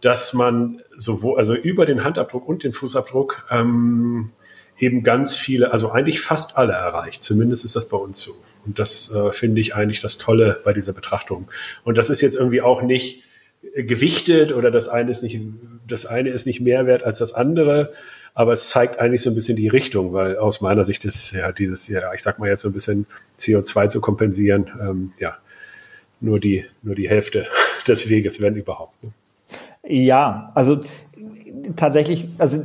dass 0.04 0.34
man 0.34 0.82
sowohl, 0.96 1.38
also 1.38 1.54
über 1.54 1.86
den 1.86 2.04
Handabdruck 2.04 2.46
und 2.46 2.62
den 2.62 2.74
Fußabdruck 2.74 3.46
ähm, 3.50 4.32
eben 4.78 5.02
ganz 5.02 5.34
viele, 5.34 5.72
also 5.72 5.92
eigentlich 5.92 6.20
fast 6.20 6.58
alle 6.58 6.74
erreicht. 6.74 7.22
Zumindest 7.22 7.64
ist 7.64 7.74
das 7.74 7.88
bei 7.88 7.96
uns 7.96 8.20
so. 8.20 8.32
Und 8.66 8.78
das 8.78 9.10
äh, 9.14 9.32
finde 9.32 9.62
ich 9.62 9.74
eigentlich 9.74 10.02
das 10.02 10.18
Tolle 10.18 10.60
bei 10.62 10.74
dieser 10.74 10.92
Betrachtung. 10.92 11.48
Und 11.84 11.96
das 11.96 12.10
ist 12.10 12.20
jetzt 12.20 12.36
irgendwie 12.36 12.60
auch 12.60 12.82
nicht 12.82 13.22
gewichtet 13.74 14.52
oder 14.52 14.70
das 14.70 14.88
eine 14.88 15.10
ist 15.10 15.22
nicht, 15.22 15.40
das 15.88 16.04
eine 16.04 16.28
ist 16.28 16.46
nicht 16.46 16.60
mehr 16.60 16.86
wert 16.86 17.02
als 17.02 17.18
das 17.18 17.32
andere. 17.32 17.92
Aber 18.34 18.52
es 18.52 18.68
zeigt 18.68 18.98
eigentlich 18.98 19.22
so 19.22 19.30
ein 19.30 19.34
bisschen 19.34 19.56
die 19.56 19.68
Richtung, 19.68 20.12
weil 20.12 20.36
aus 20.36 20.60
meiner 20.60 20.84
Sicht 20.84 21.06
ist 21.06 21.32
ja 21.32 21.50
dieses, 21.50 21.88
ja, 21.88 22.12
ich 22.12 22.22
sag 22.22 22.38
mal 22.38 22.50
jetzt 22.50 22.60
so 22.60 22.68
ein 22.68 22.74
bisschen 22.74 23.06
CO2 23.38 23.88
zu 23.88 24.02
kompensieren, 24.02 24.70
ähm, 24.82 25.12
ja, 25.18 25.38
nur 26.20 26.40
die, 26.40 26.66
nur 26.82 26.94
die 26.94 27.08
Hälfte 27.08 27.46
des 27.88 28.10
Weges, 28.10 28.42
wenn 28.42 28.56
überhaupt. 28.56 29.02
Ne? 29.02 29.12
Ja, 29.86 30.50
also 30.54 30.80
tatsächlich, 31.76 32.28
also 32.38 32.62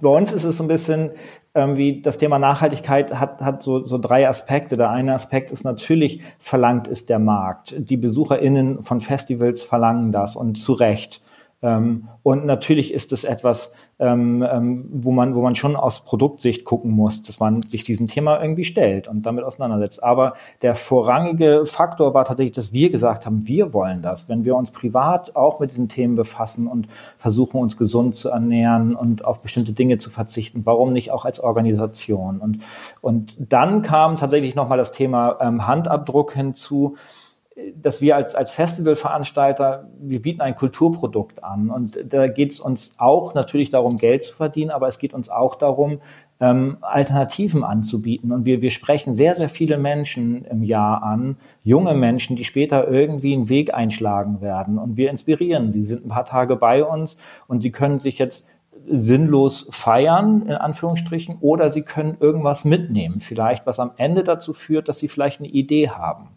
bei 0.00 0.08
uns 0.08 0.32
ist 0.32 0.44
es 0.44 0.56
so 0.56 0.64
ein 0.64 0.68
bisschen 0.68 1.12
ähm, 1.54 1.76
wie 1.76 2.00
das 2.00 2.18
Thema 2.18 2.38
Nachhaltigkeit 2.38 3.18
hat, 3.18 3.40
hat 3.40 3.62
so, 3.62 3.84
so 3.84 3.98
drei 3.98 4.28
Aspekte. 4.28 4.76
Der 4.76 4.90
eine 4.90 5.14
Aspekt 5.14 5.50
ist 5.50 5.64
natürlich, 5.64 6.22
verlangt 6.38 6.86
ist 6.88 7.10
der 7.10 7.18
Markt. 7.18 7.74
Die 7.78 7.96
BesucherInnen 7.96 8.82
von 8.82 9.00
Festivals 9.00 9.62
verlangen 9.62 10.12
das 10.12 10.34
und 10.36 10.56
zu 10.56 10.72
Recht. 10.72 11.20
Ähm, 11.62 12.08
und 12.24 12.44
natürlich 12.44 12.92
ist 12.92 13.12
es 13.12 13.24
etwas, 13.24 13.70
ähm, 13.98 14.46
ähm, 14.48 14.88
wo 14.92 15.12
man, 15.12 15.34
wo 15.34 15.42
man 15.42 15.54
schon 15.54 15.76
aus 15.76 16.04
Produktsicht 16.04 16.64
gucken 16.64 16.90
muss, 16.90 17.22
dass 17.22 17.38
man 17.38 17.62
sich 17.62 17.84
diesem 17.84 18.08
Thema 18.08 18.42
irgendwie 18.42 18.64
stellt 18.64 19.06
und 19.06 19.24
damit 19.24 19.44
auseinandersetzt. 19.44 20.02
Aber 20.02 20.34
der 20.62 20.74
vorrangige 20.74 21.64
Faktor 21.66 22.14
war 22.14 22.24
tatsächlich, 22.24 22.54
dass 22.54 22.72
wir 22.72 22.90
gesagt 22.90 23.26
haben, 23.26 23.46
wir 23.46 23.72
wollen 23.72 24.02
das. 24.02 24.28
Wenn 24.28 24.44
wir 24.44 24.56
uns 24.56 24.72
privat 24.72 25.36
auch 25.36 25.60
mit 25.60 25.70
diesen 25.70 25.88
Themen 25.88 26.16
befassen 26.16 26.66
und 26.66 26.88
versuchen, 27.16 27.60
uns 27.60 27.76
gesund 27.76 28.16
zu 28.16 28.28
ernähren 28.28 28.94
und 28.94 29.24
auf 29.24 29.40
bestimmte 29.40 29.72
Dinge 29.72 29.98
zu 29.98 30.10
verzichten, 30.10 30.62
warum 30.64 30.92
nicht 30.92 31.12
auch 31.12 31.24
als 31.24 31.38
Organisation? 31.38 32.40
Und, 32.40 32.58
und 33.00 33.36
dann 33.38 33.82
kam 33.82 34.16
tatsächlich 34.16 34.54
nochmal 34.56 34.78
das 34.78 34.92
Thema 34.92 35.38
Handabdruck 35.40 36.34
hinzu 36.34 36.96
dass 37.74 38.00
wir 38.00 38.16
als, 38.16 38.34
als 38.34 38.50
Festivalveranstalter, 38.50 39.88
wir 39.96 40.22
bieten 40.22 40.40
ein 40.40 40.54
Kulturprodukt 40.54 41.44
an 41.44 41.70
und 41.70 42.12
da 42.12 42.26
geht 42.26 42.52
es 42.52 42.60
uns 42.60 42.94
auch 42.96 43.34
natürlich 43.34 43.70
darum, 43.70 43.96
Geld 43.96 44.24
zu 44.24 44.34
verdienen, 44.34 44.70
aber 44.70 44.88
es 44.88 44.98
geht 44.98 45.12
uns 45.12 45.28
auch 45.28 45.54
darum, 45.54 46.00
ähm, 46.40 46.78
Alternativen 46.80 47.62
anzubieten. 47.62 48.32
Und 48.32 48.46
wir, 48.46 48.62
wir 48.62 48.70
sprechen 48.70 49.14
sehr, 49.14 49.34
sehr 49.36 49.48
viele 49.48 49.78
Menschen 49.78 50.44
im 50.44 50.62
Jahr 50.62 51.02
an, 51.02 51.36
junge 51.62 51.94
Menschen, 51.94 52.36
die 52.36 52.44
später 52.44 52.88
irgendwie 52.88 53.34
einen 53.34 53.48
Weg 53.48 53.74
einschlagen 53.74 54.40
werden. 54.40 54.78
Und 54.78 54.96
wir 54.96 55.10
inspirieren 55.10 55.70
sie, 55.70 55.84
sind 55.84 56.04
ein 56.04 56.08
paar 56.08 56.24
Tage 56.24 56.56
bei 56.56 56.84
uns 56.84 57.16
und 57.46 57.62
sie 57.62 57.70
können 57.70 58.00
sich 58.00 58.18
jetzt 58.18 58.48
sinnlos 58.84 59.68
feiern, 59.70 60.42
in 60.46 60.54
Anführungsstrichen, 60.54 61.38
oder 61.40 61.70
sie 61.70 61.82
können 61.82 62.16
irgendwas 62.20 62.64
mitnehmen, 62.64 63.20
vielleicht, 63.20 63.66
was 63.66 63.78
am 63.78 63.92
Ende 63.96 64.24
dazu 64.24 64.54
führt, 64.54 64.88
dass 64.88 64.98
sie 64.98 65.08
vielleicht 65.08 65.40
eine 65.40 65.48
Idee 65.48 65.90
haben. 65.90 66.28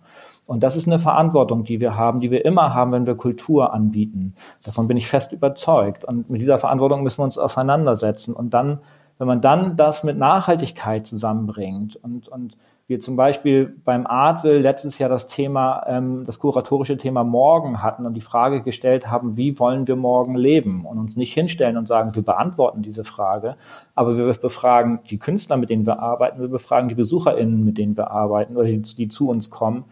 Und 0.48 0.62
das 0.62 0.76
ist 0.76 0.88
eine 0.88 1.00
Verantwortung, 1.00 1.64
die 1.64 1.80
wir 1.80 1.96
haben, 1.96 2.20
die 2.20 2.32
wir 2.32 2.46
immer 2.46 2.74
haben, 2.74 2.92
wenn 2.92 3.08
wir 3.08 3.16
Kultur 3.16 3.74
anbieten. 3.74 4.36
Davon 4.64 4.88
bin 4.88 4.98
ich 4.98 5.08
fest 5.08 5.32
überzeugt. 5.32 6.06
Und 6.06 6.30
mit 6.30 6.42
dieser 6.42 6.60
Verantwortung 6.60 7.04
müssen 7.04 7.20
wir 7.20 7.24
uns 7.24 7.38
auseinandersetzen. 7.38 8.34
Und 8.34 8.54
dann, 8.54 8.80
wenn 9.18 9.28
man 9.28 9.42
dann 9.42 9.76
das 9.76 10.04
mit 10.04 10.18
Nachhaltigkeit 10.18 11.08
zusammenbringt 11.08 11.96
und, 11.96 12.28
und 12.28 12.56
wir 12.88 13.00
zum 13.00 13.16
Beispiel 13.16 13.76
beim 13.84 14.06
Artwill 14.06 14.60
letztes 14.60 15.00
Jahr 15.00 15.10
das 15.10 15.26
Thema, 15.26 15.84
ähm, 15.88 16.24
das 16.24 16.38
kuratorische 16.38 16.98
Thema 16.98 17.24
Morgen 17.24 17.82
hatten 17.82 18.06
und 18.06 18.14
die 18.14 18.22
Frage 18.22 18.62
gestellt 18.62 19.10
haben, 19.10 19.38
wie 19.38 19.58
wollen 19.58 19.88
wir 19.88 19.96
morgen 19.96 20.36
leben 20.36 20.86
und 20.86 21.00
uns 21.00 21.16
nicht 21.16 21.34
hinstellen 21.34 21.78
und 21.78 21.88
sagen, 21.88 22.14
wir 22.14 22.22
beantworten 22.22 22.84
diese 22.84 23.04
Frage, 23.04 23.56
aber 23.96 24.18
wir 24.18 24.32
befragen 24.34 25.00
die 25.10 25.18
Künstler, 25.18 25.58
mit 25.58 25.72
denen 25.72 25.88
wir 25.88 26.00
arbeiten, 26.00 26.40
wir 26.40 26.50
befragen 26.50 26.88
die 26.88 26.96
BesucherInnen, 26.96 27.66
mit 27.66 27.80
denen 27.80 27.98
wir 27.98 28.12
arbeiten 28.12 28.56
oder 28.56 28.68
die, 28.68 28.82
die 28.84 29.08
zu 29.08 29.30
uns 29.30 29.50
kommen 29.50 29.86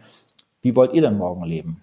wie 0.64 0.74
wollt 0.74 0.94
ihr 0.94 1.02
denn 1.02 1.18
morgen 1.18 1.44
leben? 1.44 1.82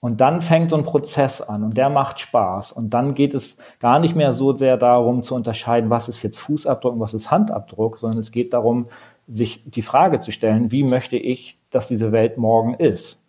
Und 0.00 0.20
dann 0.20 0.42
fängt 0.42 0.70
so 0.70 0.76
ein 0.76 0.84
Prozess 0.84 1.40
an 1.40 1.64
und 1.64 1.76
der 1.76 1.90
macht 1.90 2.20
Spaß. 2.20 2.70
Und 2.70 2.94
dann 2.94 3.14
geht 3.14 3.34
es 3.34 3.56
gar 3.80 3.98
nicht 3.98 4.14
mehr 4.14 4.32
so 4.32 4.54
sehr 4.54 4.76
darum 4.76 5.24
zu 5.24 5.34
unterscheiden, 5.34 5.90
was 5.90 6.08
ist 6.08 6.22
jetzt 6.22 6.38
Fußabdruck 6.38 6.94
und 6.94 7.00
was 7.00 7.14
ist 7.14 7.32
Handabdruck, 7.32 7.98
sondern 7.98 8.20
es 8.20 8.30
geht 8.30 8.52
darum, 8.52 8.86
sich 9.26 9.64
die 9.64 9.82
Frage 9.82 10.20
zu 10.20 10.30
stellen, 10.30 10.70
wie 10.70 10.84
möchte 10.84 11.16
ich, 11.16 11.56
dass 11.72 11.88
diese 11.88 12.12
Welt 12.12 12.38
morgen 12.38 12.74
ist? 12.74 13.24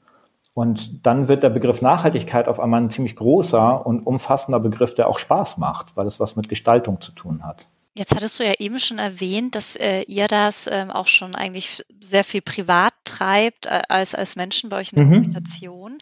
Und 0.53 1.05
dann 1.05 1.27
wird 1.27 1.41
der 1.41 1.49
Begriff 1.49 1.81
Nachhaltigkeit 1.81 2.47
auf 2.47 2.59
einmal 2.59 2.81
ein 2.81 2.89
ziemlich 2.89 3.15
großer 3.15 3.85
und 3.85 4.05
umfassender 4.05 4.59
Begriff, 4.59 4.93
der 4.93 5.07
auch 5.07 5.17
Spaß 5.17 5.57
macht, 5.57 5.95
weil 5.95 6.05
es 6.05 6.19
was 6.19 6.35
mit 6.35 6.49
Gestaltung 6.49 7.01
zu 7.01 7.13
tun 7.13 7.43
hat. 7.43 7.67
Jetzt 7.99 8.15
hattest 8.15 8.39
du 8.39 8.45
ja 8.45 8.53
eben 8.59 8.79
schon 8.79 8.97
erwähnt, 8.97 9.55
dass 9.55 9.75
äh, 9.75 10.03
ihr 10.03 10.29
das 10.29 10.69
ähm, 10.71 10.89
auch 10.89 11.07
schon 11.07 11.35
eigentlich 11.35 11.83
sehr 11.99 12.23
viel 12.23 12.41
privat 12.41 12.93
treibt 13.03 13.65
äh, 13.65 13.81
als, 13.89 14.15
als 14.15 14.37
Menschen 14.37 14.69
bei 14.69 14.77
euch 14.77 14.93
in 14.93 14.99
der 14.99 15.05
mhm. 15.05 15.13
Organisation. 15.15 15.97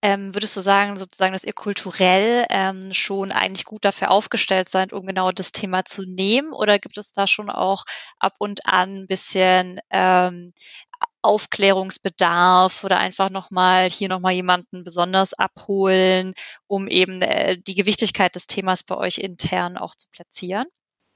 Ähm, 0.00 0.34
würdest 0.34 0.56
du 0.56 0.62
sagen, 0.62 0.96
sozusagen, 0.96 1.34
dass 1.34 1.44
ihr 1.44 1.52
kulturell 1.52 2.46
ähm, 2.48 2.94
schon 2.94 3.32
eigentlich 3.32 3.66
gut 3.66 3.84
dafür 3.84 4.10
aufgestellt 4.10 4.70
seid, 4.70 4.94
um 4.94 5.04
genau 5.04 5.30
das 5.30 5.52
Thema 5.52 5.84
zu 5.84 6.06
nehmen? 6.06 6.54
Oder 6.54 6.78
gibt 6.78 6.96
es 6.96 7.12
da 7.12 7.26
schon 7.26 7.50
auch 7.50 7.84
ab 8.18 8.32
und 8.38 8.66
an 8.66 9.00
ein 9.00 9.06
bisschen 9.06 9.78
ähm, 9.90 10.54
Aufklärungsbedarf 11.20 12.82
oder 12.82 12.96
einfach 12.96 13.28
nochmal 13.28 13.90
hier 13.90 14.08
nochmal 14.08 14.32
jemanden 14.32 14.84
besonders 14.84 15.34
abholen, 15.34 16.32
um 16.66 16.88
eben 16.88 17.20
äh, 17.20 17.58
die 17.58 17.74
Gewichtigkeit 17.74 18.34
des 18.36 18.46
Themas 18.46 18.82
bei 18.82 18.96
euch 18.96 19.18
intern 19.18 19.76
auch 19.76 19.94
zu 19.94 20.08
platzieren? 20.08 20.64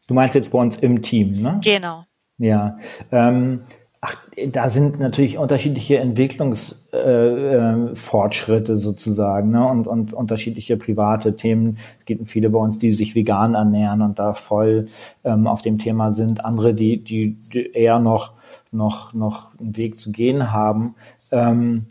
Du 0.06 0.14
meinst 0.14 0.34
jetzt 0.34 0.52
bei 0.52 0.58
uns 0.58 0.76
im 0.76 1.02
Team, 1.02 1.42
ne? 1.42 1.60
Genau. 1.64 2.04
Ja. 2.38 2.78
Ähm, 3.10 3.62
ach, 4.00 4.16
da 4.48 4.70
sind 4.70 5.00
natürlich 5.00 5.36
unterschiedliche 5.38 5.98
Entwicklungsfortschritte 5.98 8.72
äh, 8.72 8.74
äh, 8.74 8.78
sozusagen 8.78 9.50
ne? 9.50 9.66
und, 9.66 9.86
und 9.86 10.12
unterschiedliche 10.12 10.76
private 10.76 11.36
Themen. 11.36 11.78
Es 11.98 12.04
gibt 12.04 12.28
viele 12.28 12.50
bei 12.50 12.58
uns, 12.58 12.78
die 12.78 12.92
sich 12.92 13.14
vegan 13.14 13.54
ernähren 13.54 14.02
und 14.02 14.18
da 14.18 14.34
voll 14.34 14.88
ähm, 15.24 15.46
auf 15.46 15.62
dem 15.62 15.78
Thema 15.78 16.12
sind. 16.12 16.44
Andere, 16.44 16.74
die, 16.74 17.02
die, 17.02 17.38
die 17.52 17.72
eher 17.72 17.98
noch, 17.98 18.34
noch, 18.70 19.14
noch 19.14 19.58
einen 19.58 19.76
Weg 19.76 19.98
zu 19.98 20.12
gehen 20.12 20.52
haben. 20.52 20.94
Ähm, 21.32 21.86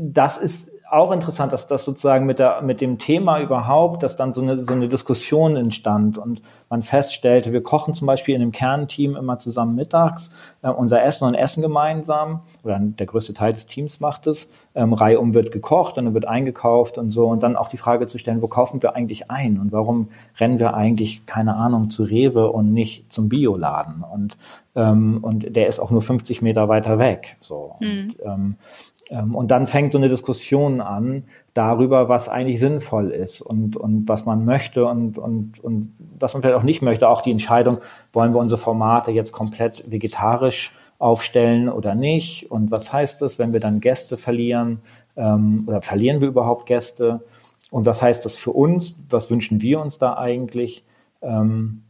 das 0.00 0.36
ist 0.36 0.72
auch 0.90 1.12
interessant, 1.12 1.52
dass 1.52 1.66
das 1.66 1.84
sozusagen 1.84 2.26
mit, 2.26 2.38
der, 2.38 2.62
mit 2.62 2.80
dem 2.80 2.98
Thema 2.98 3.40
überhaupt, 3.40 4.02
dass 4.02 4.16
dann 4.16 4.32
so 4.32 4.40
eine, 4.40 4.56
so 4.56 4.72
eine 4.72 4.88
Diskussion 4.88 5.56
entstand 5.56 6.18
und 6.18 6.42
man 6.70 6.82
feststellte, 6.82 7.52
wir 7.52 7.62
kochen 7.62 7.94
zum 7.94 8.06
Beispiel 8.06 8.34
in 8.34 8.40
dem 8.40 8.52
Kernteam 8.52 9.16
immer 9.16 9.38
zusammen 9.38 9.74
mittags, 9.74 10.30
äh, 10.62 10.70
unser 10.70 11.02
Essen 11.02 11.26
und 11.26 11.34
Essen 11.34 11.62
gemeinsam, 11.62 12.40
oder 12.64 12.78
der 12.80 13.06
größte 13.06 13.34
Teil 13.34 13.52
des 13.52 13.66
Teams 13.66 14.00
macht 14.00 14.26
es, 14.26 14.50
ähm, 14.74 14.92
reihum 14.92 15.34
wird 15.34 15.52
gekocht 15.52 15.98
und 15.98 16.06
dann 16.06 16.14
wird 16.14 16.26
eingekauft 16.26 16.98
und 16.98 17.10
so 17.10 17.28
und 17.28 17.42
dann 17.42 17.56
auch 17.56 17.68
die 17.68 17.78
Frage 17.78 18.06
zu 18.06 18.18
stellen, 18.18 18.42
wo 18.42 18.48
kaufen 18.48 18.82
wir 18.82 18.96
eigentlich 18.96 19.30
ein 19.30 19.58
und 19.58 19.72
warum 19.72 20.08
rennen 20.38 20.58
wir 20.58 20.74
eigentlich, 20.74 21.26
keine 21.26 21.56
Ahnung, 21.56 21.90
zu 21.90 22.04
Rewe 22.04 22.50
und 22.50 22.72
nicht 22.72 23.12
zum 23.12 23.28
Bioladen 23.28 24.02
und, 24.02 24.36
ähm, 24.74 25.18
und 25.22 25.54
der 25.54 25.66
ist 25.66 25.80
auch 25.80 25.90
nur 25.90 26.02
50 26.02 26.42
Meter 26.42 26.68
weiter 26.68 26.98
weg, 26.98 27.36
so. 27.40 27.76
Mhm. 27.80 27.88
Und, 27.88 28.16
ähm, 28.24 28.38
ähm, 28.38 28.56
und 29.10 29.50
dann 29.50 29.66
fängt 29.66 29.92
so 29.92 29.98
eine 29.98 30.08
Diskussion 30.08 30.80
an 30.80 31.24
darüber, 31.54 32.08
was 32.08 32.28
eigentlich 32.28 32.60
sinnvoll 32.60 33.10
ist 33.10 33.40
und, 33.40 33.76
und 33.76 34.06
was 34.08 34.26
man 34.26 34.44
möchte 34.44 34.84
und, 34.86 35.18
und, 35.18 35.58
und 35.60 35.88
was 36.18 36.34
man 36.34 36.42
vielleicht 36.42 36.58
auch 36.58 36.64
nicht 36.64 36.82
möchte. 36.82 37.08
Auch 37.08 37.22
die 37.22 37.30
Entscheidung, 37.30 37.78
wollen 38.12 38.34
wir 38.34 38.40
unsere 38.40 38.60
Formate 38.60 39.10
jetzt 39.10 39.32
komplett 39.32 39.90
vegetarisch 39.90 40.72
aufstellen 40.98 41.68
oder 41.68 41.94
nicht? 41.94 42.50
Und 42.50 42.70
was 42.70 42.92
heißt 42.92 43.22
das, 43.22 43.38
wenn 43.38 43.52
wir 43.52 43.60
dann 43.60 43.80
Gäste 43.80 44.16
verlieren? 44.16 44.80
Ähm, 45.16 45.64
oder 45.68 45.80
verlieren 45.80 46.20
wir 46.20 46.28
überhaupt 46.28 46.66
Gäste? 46.66 47.20
Und 47.70 47.86
was 47.86 48.02
heißt 48.02 48.24
das 48.24 48.34
für 48.34 48.52
uns? 48.52 48.98
Was 49.08 49.30
wünschen 49.30 49.62
wir 49.62 49.80
uns 49.80 49.98
da 49.98 50.16
eigentlich? 50.16 50.84
Ähm, 51.22 51.82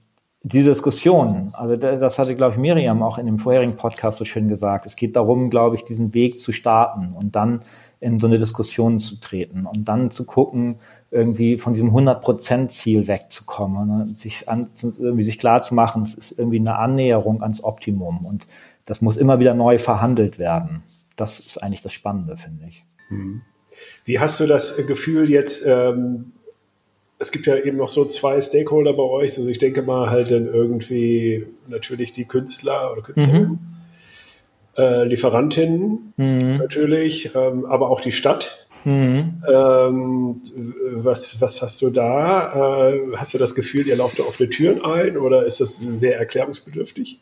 die 0.43 0.63
Diskussion, 0.63 1.51
also 1.55 1.77
das 1.77 2.19
hatte, 2.19 2.37
glaube 2.37 2.53
ich, 2.53 2.59
Miriam 2.59 3.03
auch 3.03 3.19
in 3.19 3.27
dem 3.27 3.39
vorherigen 3.39 3.77
Podcast 3.77 4.19
so 4.19 4.25
schön 4.25 4.49
gesagt. 4.49 4.87
Es 4.87 4.95
geht 4.95 5.17
darum, 5.17 5.51
glaube 5.51 5.77
ich, 5.77 5.85
diesen 5.85 6.15
Weg 6.15 6.41
zu 6.41 6.53
starten 6.53 7.13
und 7.13 7.35
dann 7.35 7.63
in 8.01 8.21
so 8.21 8.29
eine 8.29 8.39
Diskussion 8.39 9.01
zu 9.01 9.17
treten 9.17 9.67
und 9.67 9.89
dann 9.89 10.13
zu 10.13 10.25
gucken, 10.25 10.79
irgendwie 11.11 11.59
von 11.59 11.73
diesem 11.73 11.91
100%-Ziel 11.91 13.09
wegzukommen 13.09 13.91
und 13.91 14.07
sich, 14.07 14.49
an, 14.49 14.69
irgendwie 14.81 15.25
sich 15.25 15.39
klar 15.39 15.63
zu 15.63 15.75
machen, 15.75 16.03
es 16.03 16.15
ist 16.15 16.39
irgendwie 16.39 16.61
eine 16.61 16.79
Annäherung 16.79 17.43
ans 17.43 17.65
Optimum 17.65 18.25
und 18.25 18.47
das 18.87 19.03
muss 19.03 19.17
immer 19.17 19.41
wieder 19.41 19.55
neu 19.55 19.79
verhandelt 19.79 20.39
werden. 20.39 20.85
Das 21.17 21.41
ist 21.41 21.63
eigentlich 21.63 21.83
das 21.83 21.93
Spannende, 21.93 22.37
finde 22.37 22.67
ich. 22.67 22.85
Hm. 23.09 23.43
Wie 24.05 24.21
hast 24.21 24.39
du 24.39 24.47
das 24.47 24.77
Gefühl 24.87 25.29
jetzt, 25.29 25.67
ähm, 25.67 26.33
es 27.19 27.33
gibt 27.33 27.47
ja 27.47 27.57
eben 27.57 27.77
noch 27.77 27.89
so 27.89 28.05
zwei 28.05 28.41
Stakeholder 28.41 28.93
bei 28.93 29.03
euch. 29.03 29.37
Also 29.37 29.49
ich 29.49 29.59
denke 29.59 29.83
mal 29.83 30.11
halt 30.11 30.31
dann 30.31 30.47
irgendwie 30.47 31.47
natürlich 31.67 32.13
die 32.13 32.25
Künstler 32.25 32.93
oder 32.93 33.03
Künstlerinnen, 33.03 33.49
mhm. 33.49 33.59
äh, 34.77 35.05
Lieferantinnen 35.05 36.13
mhm. 36.17 36.57
natürlich, 36.59 37.35
ähm, 37.35 37.65
aber 37.67 37.91
auch 37.91 38.01
die 38.01 38.13
Stadt. 38.13 38.67
Mhm. 38.85 39.43
Ähm, 39.53 40.43
was, 40.93 41.41
was 41.41 41.61
hast 41.61 41.83
du 41.83 41.91
da? 41.91 42.89
Äh, 42.91 43.17
hast 43.17 43.35
du 43.35 43.39
das 43.39 43.55
Gefühl, 43.55 43.87
ihr 43.89 43.97
lauft 43.97 44.21
da 44.21 44.23
offene 44.23 44.49
Türen 44.49 44.85
ein 44.85 45.17
oder 45.17 45.45
ist 45.45 45.61
das 45.61 45.77
sehr 45.77 46.19
erklärungsbedürftig? 46.19 47.21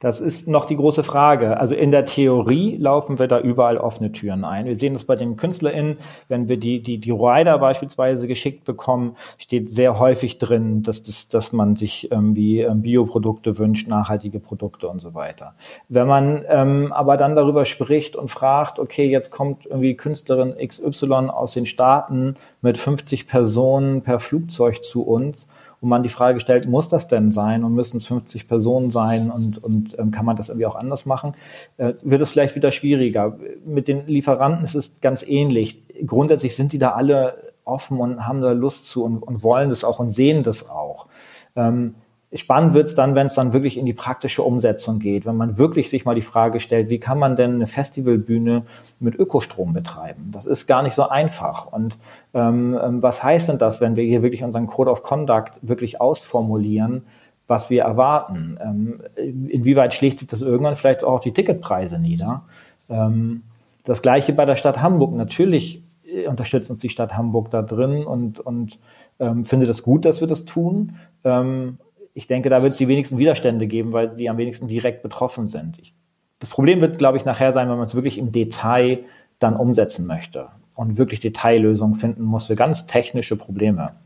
Das 0.00 0.20
ist 0.20 0.48
noch 0.48 0.66
die 0.66 0.76
große 0.76 1.04
Frage. 1.04 1.58
Also 1.58 1.74
in 1.74 1.90
der 1.90 2.04
Theorie 2.04 2.76
laufen 2.76 3.18
wir 3.18 3.28
da 3.28 3.40
überall 3.40 3.78
offene 3.78 4.12
Türen 4.12 4.44
ein. 4.44 4.66
Wir 4.66 4.78
sehen 4.78 4.92
das 4.92 5.04
bei 5.04 5.16
den 5.16 5.36
KünstlerInnen, 5.36 5.98
wenn 6.28 6.48
wir 6.48 6.58
die, 6.58 6.82
die, 6.82 6.98
die 6.98 7.10
Rider 7.10 7.58
beispielsweise 7.58 8.26
geschickt 8.26 8.64
bekommen, 8.64 9.16
steht 9.38 9.70
sehr 9.70 9.98
häufig 9.98 10.38
drin, 10.38 10.82
dass, 10.82 11.02
das, 11.02 11.28
dass 11.28 11.52
man 11.52 11.76
sich 11.76 12.10
irgendwie 12.10 12.60
ähm, 12.60 12.82
Bioprodukte 12.82 13.58
wünscht, 13.58 13.88
nachhaltige 13.88 14.40
Produkte 14.40 14.88
und 14.88 15.00
so 15.00 15.14
weiter. 15.14 15.54
Wenn 15.88 16.06
man 16.06 16.44
ähm, 16.48 16.92
aber 16.92 17.16
dann 17.16 17.36
darüber 17.36 17.64
spricht 17.64 18.16
und 18.16 18.28
fragt, 18.28 18.78
okay, 18.78 19.06
jetzt 19.08 19.30
kommt 19.30 19.66
irgendwie 19.66 19.96
Künstlerin 19.96 20.54
XY 20.64 21.30
aus 21.30 21.52
den 21.52 21.66
Staaten 21.66 22.36
mit 22.60 22.78
50 22.78 23.26
Personen 23.26 24.02
per 24.02 24.20
Flugzeug 24.20 24.82
zu 24.82 25.02
uns, 25.02 25.48
wo 25.80 25.86
man 25.86 26.02
die 26.02 26.08
Frage 26.08 26.40
stellt, 26.40 26.68
muss 26.68 26.88
das 26.88 27.08
denn 27.08 27.32
sein 27.32 27.64
und 27.64 27.74
müssen 27.74 27.98
es 27.98 28.06
50 28.06 28.48
Personen 28.48 28.90
sein 28.90 29.30
und, 29.30 29.62
und 29.62 29.98
ähm, 29.98 30.10
kann 30.10 30.24
man 30.24 30.36
das 30.36 30.48
irgendwie 30.48 30.66
auch 30.66 30.76
anders 30.76 31.06
machen, 31.06 31.32
äh, 31.76 31.92
wird 32.02 32.22
es 32.22 32.30
vielleicht 32.30 32.56
wieder 32.56 32.70
schwieriger. 32.70 33.36
Mit 33.64 33.88
den 33.88 34.06
Lieferanten 34.06 34.64
ist 34.64 34.74
es 34.74 35.00
ganz 35.00 35.22
ähnlich. 35.22 35.82
Grundsätzlich 36.06 36.56
sind 36.56 36.72
die 36.72 36.78
da 36.78 36.90
alle 36.90 37.36
offen 37.64 37.98
und 37.98 38.26
haben 38.26 38.40
da 38.40 38.52
Lust 38.52 38.86
zu 38.86 39.04
und, 39.04 39.22
und 39.22 39.42
wollen 39.42 39.70
das 39.70 39.84
auch 39.84 39.98
und 39.98 40.10
sehen 40.10 40.42
das 40.42 40.68
auch. 40.70 41.06
Ähm, 41.54 41.94
Spannend 42.36 42.74
wird 42.74 42.88
es 42.88 42.94
dann, 42.94 43.14
wenn 43.14 43.28
es 43.28 43.34
dann 43.34 43.52
wirklich 43.52 43.76
in 43.76 43.86
die 43.86 43.92
praktische 43.92 44.42
Umsetzung 44.42 44.98
geht, 44.98 45.26
wenn 45.26 45.36
man 45.36 45.58
wirklich 45.58 45.90
sich 45.90 46.04
mal 46.04 46.14
die 46.14 46.22
Frage 46.22 46.60
stellt, 46.60 46.90
wie 46.90 46.98
kann 46.98 47.18
man 47.18 47.36
denn 47.36 47.54
eine 47.54 47.66
Festivalbühne 47.66 48.64
mit 49.00 49.14
Ökostrom 49.14 49.72
betreiben? 49.72 50.30
Das 50.32 50.46
ist 50.46 50.66
gar 50.66 50.82
nicht 50.82 50.94
so 50.94 51.08
einfach. 51.08 51.66
Und 51.66 51.96
ähm, 52.34 52.78
ähm, 52.82 53.02
was 53.02 53.22
heißt 53.22 53.48
denn 53.48 53.58
das, 53.58 53.80
wenn 53.80 53.96
wir 53.96 54.04
hier 54.04 54.22
wirklich 54.22 54.44
unseren 54.44 54.66
Code 54.66 54.90
of 54.90 55.02
Conduct 55.02 55.52
wirklich 55.62 56.00
ausformulieren, 56.00 57.02
was 57.46 57.70
wir 57.70 57.82
erwarten? 57.82 58.58
Ähm, 58.62 59.00
inwieweit 59.16 59.94
schlägt 59.94 60.20
sich 60.20 60.28
das 60.28 60.42
irgendwann 60.42 60.76
vielleicht 60.76 61.04
auch 61.04 61.14
auf 61.14 61.22
die 61.22 61.32
Ticketpreise 61.32 61.98
nieder? 61.98 62.44
Ähm, 62.90 63.42
das 63.84 64.02
gleiche 64.02 64.32
bei 64.32 64.44
der 64.44 64.56
Stadt 64.56 64.82
Hamburg. 64.82 65.14
Natürlich 65.14 65.82
äh, 66.12 66.26
unterstützt 66.28 66.70
uns 66.70 66.80
die 66.80 66.90
Stadt 66.90 67.16
Hamburg 67.16 67.50
da 67.50 67.62
drin 67.62 68.04
und, 68.04 68.40
und 68.40 68.78
ähm, 69.18 69.44
findet 69.44 69.68
es 69.70 69.82
gut, 69.82 70.04
dass 70.04 70.20
wir 70.20 70.28
das 70.28 70.44
tun. 70.44 70.96
Ähm, 71.24 71.78
ich 72.16 72.26
denke, 72.26 72.48
da 72.48 72.62
wird 72.62 72.72
es 72.72 72.78
die 72.78 72.88
wenigsten 72.88 73.18
Widerstände 73.18 73.66
geben, 73.66 73.92
weil 73.92 74.16
die 74.16 74.30
am 74.30 74.38
wenigsten 74.38 74.68
direkt 74.68 75.02
betroffen 75.02 75.46
sind. 75.46 75.78
Ich, 75.78 75.94
das 76.38 76.48
Problem 76.48 76.80
wird, 76.80 76.96
glaube 76.96 77.18
ich, 77.18 77.26
nachher 77.26 77.52
sein, 77.52 77.68
wenn 77.68 77.76
man 77.76 77.84
es 77.84 77.94
wirklich 77.94 78.16
im 78.16 78.32
Detail 78.32 79.00
dann 79.38 79.54
umsetzen 79.54 80.06
möchte 80.06 80.48
und 80.74 80.96
wirklich 80.96 81.20
Detaillösungen 81.20 81.94
finden 81.94 82.22
muss 82.22 82.46
für 82.46 82.54
ganz 82.54 82.86
technische 82.86 83.36
Probleme. 83.36 83.96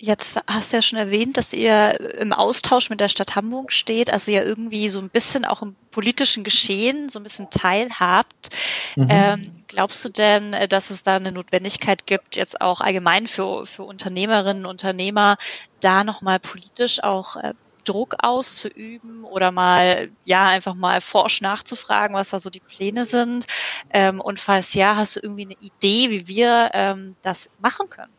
Jetzt 0.00 0.40
hast 0.48 0.72
du 0.72 0.76
ja 0.76 0.82
schon 0.82 0.98
erwähnt, 0.98 1.36
dass 1.36 1.52
ihr 1.52 2.00
im 2.18 2.32
Austausch 2.32 2.90
mit 2.90 3.00
der 3.00 3.08
Stadt 3.08 3.36
Hamburg 3.36 3.72
steht, 3.72 4.10
also 4.10 4.32
ja 4.32 4.42
irgendwie 4.42 4.88
so 4.88 4.98
ein 4.98 5.08
bisschen 5.08 5.44
auch 5.44 5.62
im 5.62 5.76
politischen 5.92 6.42
Geschehen 6.42 7.08
so 7.08 7.20
ein 7.20 7.22
bisschen 7.22 7.48
teilhabt. 7.48 8.50
Mhm. 8.96 9.06
Ähm, 9.08 9.50
glaubst 9.68 10.04
du 10.04 10.08
denn, 10.08 10.56
dass 10.68 10.90
es 10.90 11.04
da 11.04 11.14
eine 11.14 11.30
Notwendigkeit 11.30 12.06
gibt, 12.06 12.34
jetzt 12.34 12.60
auch 12.60 12.80
allgemein 12.80 13.28
für, 13.28 13.66
für 13.66 13.84
Unternehmerinnen 13.84 14.66
und 14.66 14.70
Unternehmer, 14.70 15.36
da 15.80 16.02
nochmal 16.02 16.40
politisch 16.40 17.02
auch 17.02 17.36
äh, 17.36 17.54
Druck 17.84 18.16
auszuüben 18.18 19.22
oder 19.22 19.52
mal, 19.52 20.10
ja, 20.24 20.48
einfach 20.48 20.74
mal 20.74 21.00
forsch 21.00 21.40
nachzufragen, 21.40 22.16
was 22.16 22.30
da 22.30 22.40
so 22.40 22.50
die 22.50 22.60
Pläne 22.60 23.04
sind? 23.04 23.46
Ähm, 23.90 24.20
und 24.20 24.40
falls 24.40 24.74
ja, 24.74 24.96
hast 24.96 25.16
du 25.16 25.20
irgendwie 25.20 25.44
eine 25.44 25.56
Idee, 25.60 26.10
wie 26.10 26.26
wir 26.26 26.70
ähm, 26.72 27.14
das 27.22 27.48
machen 27.60 27.88
können? 27.90 28.12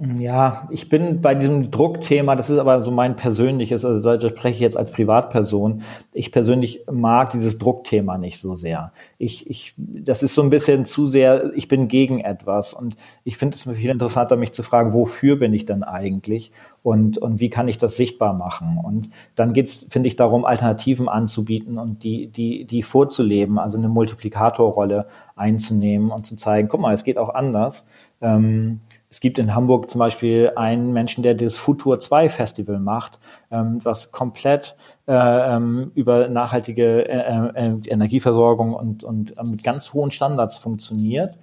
Ja, 0.00 0.68
ich 0.70 0.88
bin 0.88 1.20
bei 1.22 1.34
diesem 1.34 1.72
Druckthema, 1.72 2.36
das 2.36 2.50
ist 2.50 2.60
aber 2.60 2.80
so 2.82 2.92
mein 2.92 3.16
persönliches, 3.16 3.84
also 3.84 4.00
da 4.00 4.20
spreche 4.20 4.54
ich 4.54 4.60
jetzt 4.60 4.76
als 4.76 4.92
Privatperson. 4.92 5.82
ich 6.12 6.30
persönlich 6.30 6.84
mag 6.88 7.30
dieses 7.30 7.58
Druckthema 7.58 8.16
nicht 8.16 8.38
so 8.38 8.54
sehr. 8.54 8.92
Ich, 9.18 9.50
ich, 9.50 9.74
das 9.76 10.22
ist 10.22 10.36
so 10.36 10.42
ein 10.42 10.50
bisschen 10.50 10.84
zu 10.84 11.08
sehr, 11.08 11.50
ich 11.56 11.66
bin 11.66 11.88
gegen 11.88 12.20
etwas 12.20 12.74
und 12.74 12.94
ich 13.24 13.38
finde 13.38 13.56
es 13.56 13.64
viel 13.64 13.90
interessanter, 13.90 14.36
mich 14.36 14.52
zu 14.52 14.62
fragen, 14.62 14.92
wofür 14.92 15.34
bin 15.34 15.52
ich 15.52 15.66
denn 15.66 15.82
eigentlich 15.82 16.52
und, 16.84 17.18
und 17.18 17.40
wie 17.40 17.50
kann 17.50 17.66
ich 17.66 17.78
das 17.78 17.96
sichtbar 17.96 18.34
machen? 18.34 18.78
Und 18.80 19.10
dann 19.34 19.52
geht's, 19.52 19.88
finde 19.90 20.06
ich, 20.06 20.14
darum, 20.14 20.44
Alternativen 20.44 21.08
anzubieten 21.08 21.76
und 21.76 22.04
die, 22.04 22.28
die, 22.28 22.66
die 22.66 22.84
vorzuleben, 22.84 23.58
also 23.58 23.76
eine 23.76 23.88
Multiplikatorrolle 23.88 25.08
einzunehmen 25.34 26.12
und 26.12 26.24
zu 26.24 26.36
zeigen, 26.36 26.68
guck 26.68 26.80
mal, 26.80 26.94
es 26.94 27.02
geht 27.02 27.18
auch 27.18 27.34
anders. 27.34 27.84
Ähm, 28.20 28.78
es 29.10 29.20
gibt 29.20 29.38
in 29.38 29.54
Hamburg 29.54 29.90
zum 29.90 29.98
Beispiel 30.00 30.52
einen 30.56 30.92
Menschen, 30.92 31.22
der 31.22 31.34
das 31.34 31.56
Futur 31.56 31.98
2 31.98 32.28
Festival 32.28 32.78
macht, 32.78 33.18
ähm, 33.50 33.78
was 33.82 34.12
komplett 34.12 34.76
äh, 35.06 35.12
ähm, 35.12 35.92
über 35.94 36.28
nachhaltige 36.28 37.08
äh, 37.08 37.48
äh, 37.54 37.74
Energieversorgung 37.86 38.72
und, 38.72 39.04
und 39.04 39.38
äh, 39.38 39.42
mit 39.48 39.64
ganz 39.64 39.92
hohen 39.94 40.10
Standards 40.10 40.58
funktioniert. 40.58 41.38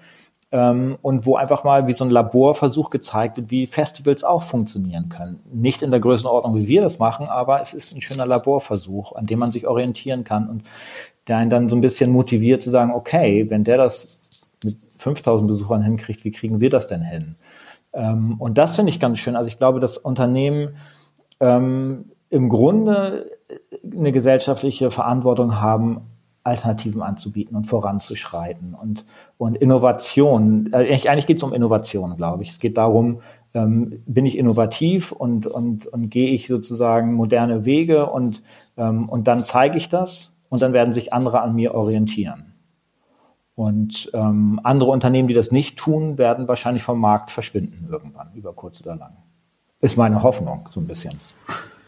Ähm, 0.52 0.98
und 1.02 1.26
wo 1.26 1.38
einfach 1.38 1.64
mal 1.64 1.88
wie 1.88 1.94
so 1.94 2.06
ein 2.06 2.12
Laborversuch 2.12 2.92
gezeigt 2.92 3.38
wird, 3.38 3.50
wie 3.50 3.66
Festivals 3.66 4.24
auch 4.24 4.44
funktionieren 4.44 5.10
können. 5.10 5.40
Nicht 5.52 5.82
in 5.82 5.90
der 5.90 6.00
Größenordnung, 6.00 6.56
wie 6.56 6.68
wir 6.68 6.84
das 6.84 7.00
machen, 7.00 7.26
aber 7.26 7.62
es 7.62 7.74
ist 7.74 7.96
ein 7.96 8.02
schöner 8.02 8.28
Laborversuch, 8.28 9.14
an 9.14 9.26
dem 9.26 9.40
man 9.40 9.52
sich 9.52 9.66
orientieren 9.66 10.24
kann 10.24 10.48
und 10.48 10.62
der 11.28 11.38
einen 11.38 11.50
dann 11.50 11.70
so 11.70 11.76
ein 11.76 11.82
bisschen 11.82 12.12
motiviert 12.12 12.62
zu 12.62 12.70
sagen, 12.70 12.92
okay, 12.94 13.50
wenn 13.50 13.64
der 13.64 13.78
das 13.78 14.25
5000 15.06 15.48
Besuchern 15.48 15.84
hinkriegt, 15.84 16.26
wie 16.26 16.32
kriegen 16.32 16.60
wir 16.60 16.72
das 16.72 16.88
denn 16.88 17.02
hin? 17.02 17.36
Ähm, 17.94 18.36
und 18.40 18.58
das 18.58 18.76
finde 18.76 18.90
ich 18.90 19.00
ganz 19.00 19.20
schön. 19.20 19.36
Also 19.36 19.48
ich 19.48 19.58
glaube, 19.58 19.80
dass 19.80 20.00
Unternehmen 20.00 20.78
ähm, 21.40 22.06
im 22.30 22.50
Grunde 22.50 23.30
eine 23.84 24.12
gesellschaftliche 24.12 24.90
Verantwortung 24.90 25.62
haben, 25.62 26.02
Alternativen 26.44 27.02
anzubieten 27.02 27.56
und 27.56 27.66
voranzuschreiten 27.66 28.76
und, 28.80 29.04
und 29.38 29.56
Innovation. 29.58 30.72
Äh, 30.74 31.00
eigentlich 31.08 31.28
geht 31.28 31.38
es 31.38 31.44
um 31.44 31.54
Innovation, 31.54 32.18
glaube 32.18 32.42
ich. 32.42 32.50
Es 32.50 32.60
geht 32.60 32.78
darum, 32.78 33.22
ähm, 33.54 34.02
bin 34.08 34.26
ich 34.26 34.40
innovativ 34.40 35.12
und, 35.12 35.46
und, 35.46 35.86
und 35.86 36.10
gehe 36.10 36.30
ich 36.30 36.48
sozusagen 36.48 37.14
moderne 37.14 37.66
Wege 37.66 38.08
und, 38.08 38.42
ähm, 38.78 39.08
und 39.08 39.28
dann 39.28 39.40
zeige 39.44 39.78
ich 39.78 39.88
das 39.88 40.34
und 40.50 40.64
dann 40.64 40.74
werden 40.74 40.94
sich 40.94 41.14
andere 41.14 41.42
an 41.42 41.54
mir 41.54 41.76
orientieren. 41.76 42.55
Und 43.56 44.12
ähm, 44.14 44.60
andere 44.64 44.90
Unternehmen, 44.92 45.30
die 45.30 45.34
das 45.34 45.52
nicht 45.52 45.78
tun, 45.78 46.18
werden 46.18 46.48
wahrscheinlich 46.48 46.84
vom 46.84 47.00
Markt 47.00 47.32
verschwinden 47.32 47.88
irgendwann, 47.90 48.34
über 48.34 48.54
kurz 48.54 48.82
oder 48.82 48.98
lang. 48.98 49.16
Ist 49.80 49.98
meine 49.98 50.24
Hoffnung, 50.24 50.68
so 50.70 50.82
ein 50.82 50.88
bisschen. 50.88 51.18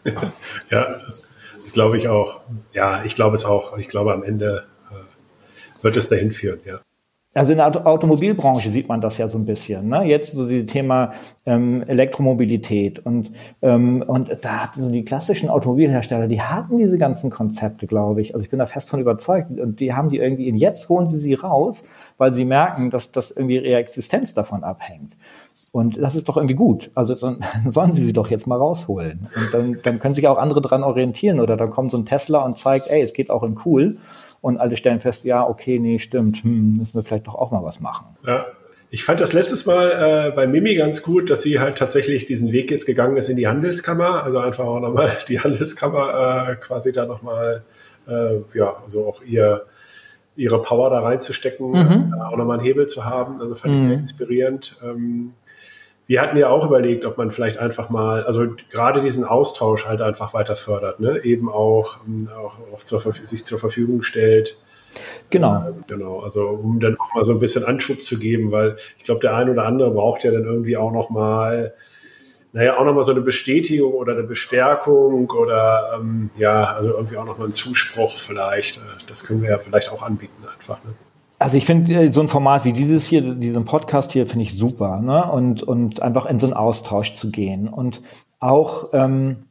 ja, 0.70 0.88
das 0.90 1.28
glaube 1.74 1.98
ich 1.98 2.08
auch. 2.08 2.40
Ja, 2.72 3.04
ich 3.04 3.14
glaube 3.14 3.34
es 3.34 3.44
auch. 3.44 3.76
Ich 3.76 3.88
glaube, 3.88 4.14
am 4.14 4.22
Ende 4.22 4.66
äh, 4.90 5.84
wird 5.84 5.96
es 5.96 6.08
dahin 6.08 6.32
führen, 6.32 6.60
ja. 6.64 6.80
Also 7.38 7.52
in 7.52 7.58
der 7.58 7.86
Automobilbranche 7.86 8.70
sieht 8.70 8.88
man 8.88 9.00
das 9.00 9.18
ja 9.18 9.28
so 9.28 9.38
ein 9.38 9.46
bisschen. 9.46 9.88
Ne? 9.88 10.04
Jetzt 10.04 10.32
so 10.32 10.48
das 10.48 10.66
Thema 10.66 11.12
ähm, 11.46 11.82
Elektromobilität 11.86 12.98
und 13.04 13.32
ähm, 13.62 14.02
und 14.06 14.30
da 14.42 14.64
hatten 14.64 14.82
so 14.82 14.90
die 14.90 15.04
klassischen 15.04 15.48
Automobilhersteller, 15.48 16.26
die 16.26 16.42
hatten 16.42 16.78
diese 16.78 16.98
ganzen 16.98 17.30
Konzepte, 17.30 17.86
glaube 17.86 18.20
ich. 18.20 18.34
Also 18.34 18.44
ich 18.44 18.50
bin 18.50 18.58
da 18.58 18.66
fest 18.66 18.88
von 18.88 19.00
überzeugt 19.00 19.50
und 19.58 19.80
die 19.80 19.94
haben 19.94 20.08
die 20.08 20.18
irgendwie. 20.18 20.50
Und 20.50 20.58
jetzt 20.58 20.88
holen 20.88 21.06
sie 21.06 21.18
sie 21.18 21.34
raus, 21.34 21.84
weil 22.16 22.32
sie 22.32 22.44
merken, 22.44 22.90
dass 22.90 23.12
das 23.12 23.30
irgendwie 23.30 23.56
ihre 23.56 23.76
Existenz 23.76 24.34
davon 24.34 24.64
abhängt. 24.64 25.16
Und 25.72 26.00
das 26.00 26.14
ist 26.14 26.28
doch 26.28 26.36
irgendwie 26.36 26.54
gut. 26.54 26.90
Also 26.94 27.14
dann 27.14 27.44
sollen 27.68 27.92
sie 27.92 28.04
sie 28.04 28.12
doch 28.12 28.30
jetzt 28.30 28.46
mal 28.46 28.56
rausholen. 28.56 29.28
Und 29.36 29.54
dann, 29.54 29.78
dann 29.82 29.98
können 29.98 30.14
sich 30.14 30.26
auch 30.28 30.38
andere 30.38 30.60
dran 30.60 30.82
orientieren. 30.82 31.40
Oder 31.40 31.56
dann 31.56 31.70
kommt 31.70 31.90
so 31.90 31.98
ein 31.98 32.06
Tesla 32.06 32.44
und 32.44 32.56
zeigt, 32.56 32.88
ey, 32.88 33.00
es 33.00 33.12
geht 33.12 33.30
auch 33.30 33.42
in 33.42 33.58
cool 33.64 33.96
und 34.40 34.58
alle 34.58 34.76
stellen 34.76 35.00
fest, 35.00 35.24
ja, 35.24 35.46
okay, 35.46 35.78
nee, 35.78 35.98
stimmt, 35.98 36.42
hm, 36.42 36.76
müssen 36.76 36.94
wir 36.94 37.02
vielleicht 37.02 37.26
doch 37.26 37.34
auch 37.34 37.50
mal 37.50 37.62
was 37.62 37.80
machen. 37.80 38.06
Ja. 38.26 38.46
Ich 38.90 39.04
fand 39.04 39.20
das 39.20 39.34
letztes 39.34 39.66
Mal 39.66 40.28
äh, 40.28 40.30
bei 40.34 40.46
Mimi 40.46 40.74
ganz 40.74 41.02
gut, 41.02 41.28
dass 41.28 41.42
sie 41.42 41.60
halt 41.60 41.76
tatsächlich 41.76 42.24
diesen 42.24 42.52
Weg 42.52 42.70
jetzt 42.70 42.86
gegangen 42.86 43.18
ist 43.18 43.28
in 43.28 43.36
die 43.36 43.46
Handelskammer, 43.46 44.24
also 44.24 44.38
einfach 44.38 44.64
auch 44.64 44.80
nochmal 44.80 45.12
die 45.28 45.40
Handelskammer 45.40 46.48
äh, 46.48 46.56
quasi 46.56 46.90
da 46.92 47.04
nochmal, 47.04 47.64
äh, 48.08 48.36
ja, 48.54 48.76
also 48.82 49.06
auch 49.06 49.22
ihr, 49.22 49.64
ihre 50.36 50.62
Power 50.62 50.88
da 50.88 51.00
reinzustecken, 51.00 51.68
mhm. 51.68 52.14
äh, 52.16 52.22
auch 52.22 52.36
nochmal 52.38 52.58
einen 52.58 52.66
Hebel 52.66 52.86
zu 52.86 53.04
haben. 53.04 53.42
Also 53.42 53.56
fand 53.56 53.74
ich 53.74 53.80
sehr 53.80 53.90
mhm. 53.90 53.98
inspirierend. 53.98 54.78
Ähm, 54.82 55.34
wir 56.08 56.22
hatten 56.22 56.38
ja 56.38 56.48
auch 56.48 56.64
überlegt, 56.64 57.04
ob 57.04 57.18
man 57.18 57.30
vielleicht 57.30 57.58
einfach 57.58 57.90
mal, 57.90 58.24
also 58.24 58.46
gerade 58.70 59.02
diesen 59.02 59.24
Austausch 59.24 59.86
halt 59.86 60.00
einfach 60.00 60.32
weiter 60.32 60.56
fördert, 60.56 61.00
ne? 61.00 61.22
eben 61.22 61.50
auch, 61.50 61.98
ähm, 62.06 62.30
auch, 62.34 62.58
auch 62.74 62.82
zur, 62.82 63.00
sich 63.12 63.44
zur 63.44 63.58
Verfügung 63.58 64.02
stellt. 64.02 64.56
Genau. 65.28 65.68
Äh, 65.68 65.72
genau, 65.86 66.20
also 66.20 66.48
um 66.48 66.80
dann 66.80 66.98
auch 66.98 67.14
mal 67.14 67.26
so 67.26 67.32
ein 67.32 67.40
bisschen 67.40 67.62
Anschub 67.64 68.02
zu 68.02 68.18
geben, 68.18 68.50
weil 68.50 68.78
ich 68.96 69.04
glaube, 69.04 69.20
der 69.20 69.36
ein 69.36 69.50
oder 69.50 69.66
andere 69.66 69.90
braucht 69.90 70.24
ja 70.24 70.30
dann 70.30 70.44
irgendwie 70.44 70.78
auch 70.78 70.92
noch 70.92 71.10
mal, 71.10 71.74
naja, 72.54 72.78
auch 72.78 72.86
noch 72.86 72.94
mal 72.94 73.04
so 73.04 73.12
eine 73.12 73.20
Bestätigung 73.20 73.92
oder 73.92 74.14
eine 74.14 74.22
Bestärkung 74.22 75.30
oder 75.30 75.98
ähm, 76.00 76.30
ja, 76.38 76.64
also 76.74 76.92
irgendwie 76.92 77.18
auch 77.18 77.26
noch 77.26 77.36
mal 77.36 77.44
einen 77.44 77.52
Zuspruch 77.52 78.18
vielleicht. 78.18 78.78
Äh, 78.78 79.04
das 79.06 79.24
können 79.24 79.42
wir 79.42 79.50
ja 79.50 79.58
vielleicht 79.58 79.92
auch 79.92 80.02
anbieten 80.02 80.42
einfach. 80.56 80.82
Ne? 80.84 80.94
Also 81.38 81.56
ich 81.56 81.66
finde 81.66 81.92
äh, 81.94 82.12
so 82.12 82.20
ein 82.20 82.28
Format 82.28 82.64
wie 82.64 82.72
dieses 82.72 83.06
hier, 83.06 83.22
diesen 83.22 83.64
Podcast 83.64 84.12
hier, 84.12 84.26
finde 84.26 84.44
ich 84.44 84.56
super, 84.56 85.00
ne? 85.00 85.24
Und 85.30 85.62
und 85.62 86.02
einfach 86.02 86.26
in 86.26 86.38
so 86.38 86.46
einen 86.46 86.54
Austausch 86.54 87.14
zu 87.14 87.30
gehen 87.30 87.68
und 87.68 88.00
auch 88.40 88.92
ähm, 88.92 89.47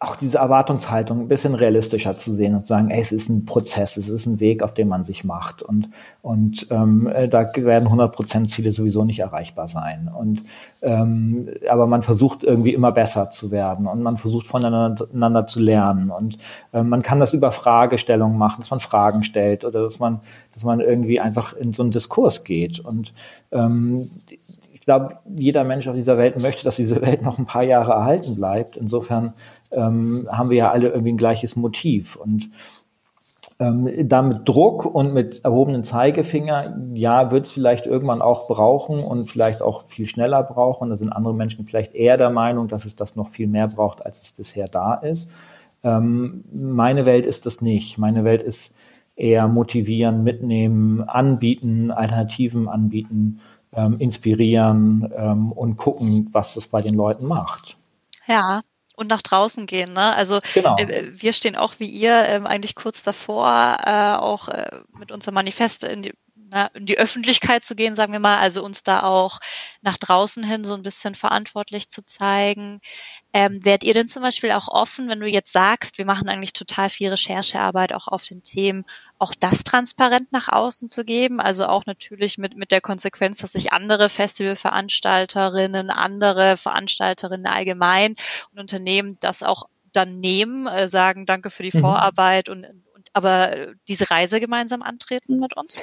auch 0.00 0.14
diese 0.14 0.38
Erwartungshaltung 0.38 1.20
ein 1.22 1.28
bisschen 1.28 1.56
realistischer 1.56 2.12
zu 2.12 2.30
sehen 2.30 2.54
und 2.54 2.60
zu 2.60 2.68
sagen, 2.68 2.88
ey, 2.88 3.00
es 3.00 3.10
ist 3.10 3.28
ein 3.28 3.46
Prozess, 3.46 3.96
es 3.96 4.08
ist 4.08 4.26
ein 4.26 4.38
Weg, 4.38 4.62
auf 4.62 4.72
den 4.72 4.86
man 4.86 5.04
sich 5.04 5.24
macht. 5.24 5.60
Und 5.60 5.90
und 6.22 6.68
ähm, 6.70 7.10
äh, 7.12 7.28
da 7.28 7.40
werden 7.56 7.88
100% 7.88 8.46
Ziele 8.46 8.70
sowieso 8.70 9.04
nicht 9.04 9.18
erreichbar 9.18 9.66
sein. 9.66 10.08
Und 10.16 10.42
ähm, 10.82 11.48
aber 11.68 11.88
man 11.88 12.02
versucht 12.02 12.44
irgendwie 12.44 12.74
immer 12.74 12.92
besser 12.92 13.30
zu 13.30 13.50
werden 13.50 13.88
und 13.88 14.00
man 14.00 14.18
versucht 14.18 14.46
voneinander 14.46 15.46
zu 15.48 15.58
lernen. 15.58 16.10
Und 16.10 16.38
äh, 16.72 16.84
man 16.84 17.02
kann 17.02 17.18
das 17.18 17.32
über 17.32 17.50
Fragestellungen 17.50 18.38
machen, 18.38 18.60
dass 18.60 18.70
man 18.70 18.78
Fragen 18.78 19.24
stellt 19.24 19.64
oder 19.64 19.82
dass 19.82 19.98
man 19.98 20.20
dass 20.54 20.62
man 20.62 20.78
irgendwie 20.78 21.20
einfach 21.20 21.54
in 21.54 21.72
so 21.72 21.82
einen 21.82 21.90
Diskurs 21.90 22.44
geht. 22.44 22.78
Und 22.78 23.12
ähm, 23.50 24.08
glaube, 24.88 25.16
jeder 25.28 25.64
Mensch 25.64 25.86
auf 25.86 25.94
dieser 25.94 26.16
Welt 26.16 26.40
möchte, 26.40 26.64
dass 26.64 26.76
diese 26.76 27.02
Welt 27.02 27.20
noch 27.20 27.38
ein 27.38 27.44
paar 27.44 27.62
Jahre 27.62 27.92
erhalten 27.92 28.36
bleibt. 28.36 28.74
Insofern 28.74 29.34
ähm, 29.72 30.26
haben 30.32 30.48
wir 30.48 30.56
ja 30.56 30.70
alle 30.70 30.88
irgendwie 30.88 31.12
ein 31.12 31.18
gleiches 31.18 31.56
Motiv. 31.56 32.16
Und 32.16 32.48
ähm, 33.58 33.90
da 34.08 34.22
mit 34.22 34.48
Druck 34.48 34.86
und 34.86 35.12
mit 35.12 35.44
erhobenen 35.44 35.84
Zeigefinger, 35.84 36.74
ja, 36.94 37.30
wird 37.30 37.44
es 37.44 37.52
vielleicht 37.52 37.84
irgendwann 37.84 38.22
auch 38.22 38.48
brauchen 38.48 38.98
und 38.98 39.30
vielleicht 39.30 39.60
auch 39.60 39.82
viel 39.82 40.06
schneller 40.06 40.42
brauchen. 40.42 40.88
Da 40.88 40.96
sind 40.96 41.12
andere 41.12 41.34
Menschen 41.34 41.66
vielleicht 41.66 41.94
eher 41.94 42.16
der 42.16 42.30
Meinung, 42.30 42.68
dass 42.68 42.86
es 42.86 42.96
das 42.96 43.14
noch 43.14 43.28
viel 43.28 43.46
mehr 43.46 43.68
braucht, 43.68 44.06
als 44.06 44.22
es 44.22 44.32
bisher 44.32 44.68
da 44.68 44.94
ist. 44.94 45.30
Ähm, 45.84 46.44
meine 46.50 47.04
Welt 47.04 47.26
ist 47.26 47.44
das 47.44 47.60
nicht. 47.60 47.98
Meine 47.98 48.24
Welt 48.24 48.42
ist 48.42 48.74
eher 49.16 49.48
motivieren, 49.48 50.24
mitnehmen, 50.24 51.02
anbieten, 51.02 51.90
Alternativen 51.90 52.68
anbieten 52.68 53.40
ähm, 53.74 53.96
inspirieren 53.98 55.12
ähm, 55.16 55.52
und 55.52 55.76
gucken, 55.76 56.28
was 56.32 56.54
das 56.54 56.68
bei 56.68 56.82
den 56.82 56.94
Leuten 56.94 57.26
macht. 57.26 57.76
Ja, 58.26 58.62
und 58.96 59.08
nach 59.08 59.22
draußen 59.22 59.66
gehen. 59.66 59.92
Ne? 59.92 60.14
Also 60.14 60.40
genau. 60.54 60.76
äh, 60.76 61.12
wir 61.14 61.32
stehen 61.32 61.56
auch 61.56 61.74
wie 61.78 61.86
ihr 61.86 62.14
äh, 62.14 62.40
eigentlich 62.44 62.74
kurz 62.74 63.02
davor, 63.02 63.78
äh, 63.84 64.16
auch 64.16 64.48
äh, 64.48 64.80
mit 64.98 65.12
unserem 65.12 65.34
Manifest 65.34 65.84
in 65.84 66.02
die 66.02 66.14
in 66.74 66.86
die 66.86 66.98
Öffentlichkeit 66.98 67.64
zu 67.64 67.74
gehen, 67.74 67.94
sagen 67.94 68.12
wir 68.12 68.20
mal, 68.20 68.38
also 68.38 68.64
uns 68.64 68.82
da 68.82 69.02
auch 69.02 69.38
nach 69.82 69.98
draußen 69.98 70.42
hin 70.42 70.64
so 70.64 70.74
ein 70.74 70.82
bisschen 70.82 71.14
verantwortlich 71.14 71.88
zu 71.88 72.04
zeigen. 72.04 72.80
Ähm, 73.32 73.64
wärt 73.64 73.84
ihr 73.84 73.94
denn 73.94 74.08
zum 74.08 74.22
Beispiel 74.22 74.52
auch 74.52 74.68
offen, 74.68 75.08
wenn 75.08 75.20
du 75.20 75.28
jetzt 75.28 75.52
sagst, 75.52 75.98
wir 75.98 76.06
machen 76.06 76.28
eigentlich 76.28 76.54
total 76.54 76.88
viel 76.88 77.10
Recherchearbeit 77.10 77.92
auch 77.92 78.08
auf 78.08 78.24
den 78.24 78.42
Themen, 78.42 78.84
auch 79.18 79.34
das 79.38 79.64
transparent 79.64 80.32
nach 80.32 80.48
außen 80.48 80.88
zu 80.88 81.04
geben? 81.04 81.40
Also 81.40 81.66
auch 81.66 81.86
natürlich 81.86 82.38
mit, 82.38 82.56
mit 82.56 82.72
der 82.72 82.80
Konsequenz, 82.80 83.38
dass 83.38 83.52
sich 83.52 83.72
andere 83.72 84.08
Festivalveranstalterinnen, 84.08 85.90
andere 85.90 86.56
Veranstalterinnen 86.56 87.46
allgemein 87.46 88.14
und 88.52 88.60
Unternehmen 88.60 89.18
das 89.20 89.42
auch 89.42 89.68
dann 89.92 90.20
nehmen, 90.20 90.66
äh, 90.66 90.88
sagen, 90.88 91.26
danke 91.26 91.50
für 91.50 91.62
die 91.62 91.76
mhm. 91.76 91.80
Vorarbeit 91.80 92.48
und, 92.48 92.64
und 92.94 93.08
aber 93.12 93.68
diese 93.88 94.10
Reise 94.10 94.40
gemeinsam 94.40 94.82
antreten 94.82 95.38
mit 95.38 95.56
uns? 95.56 95.80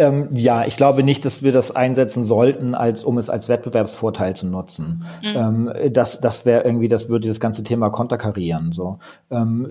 Ähm, 0.00 0.28
ja, 0.30 0.64
ich 0.64 0.78
glaube 0.78 1.02
nicht, 1.02 1.26
dass 1.26 1.42
wir 1.42 1.52
das 1.52 1.76
einsetzen 1.76 2.24
sollten, 2.24 2.74
als 2.74 3.04
um 3.04 3.18
es 3.18 3.28
als 3.28 3.50
Wettbewerbsvorteil 3.50 4.34
zu 4.34 4.46
nutzen. 4.46 5.04
Mhm. 5.20 5.68
Ähm, 5.68 5.92
das 5.92 6.22
das 6.22 6.46
wäre 6.46 6.64
irgendwie, 6.64 6.88
das 6.88 7.10
würde 7.10 7.28
das 7.28 7.38
ganze 7.38 7.62
Thema 7.62 7.90
konterkarieren. 7.90 8.72
So, 8.72 8.98
ähm, 9.30 9.70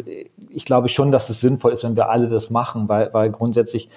ich 0.49 0.65
glaube 0.65 0.87
schon, 0.87 1.11
dass 1.11 1.31
es 1.31 1.41
sinnvoll 1.41 1.73
ist, 1.73 1.83
wenn 1.83 1.95
wir 1.95 2.11
alle 2.11 2.27
das 2.27 2.51
machen, 2.51 2.87
weil 2.87 3.11
weil 3.11 3.31
grundsätzlich 3.31 3.89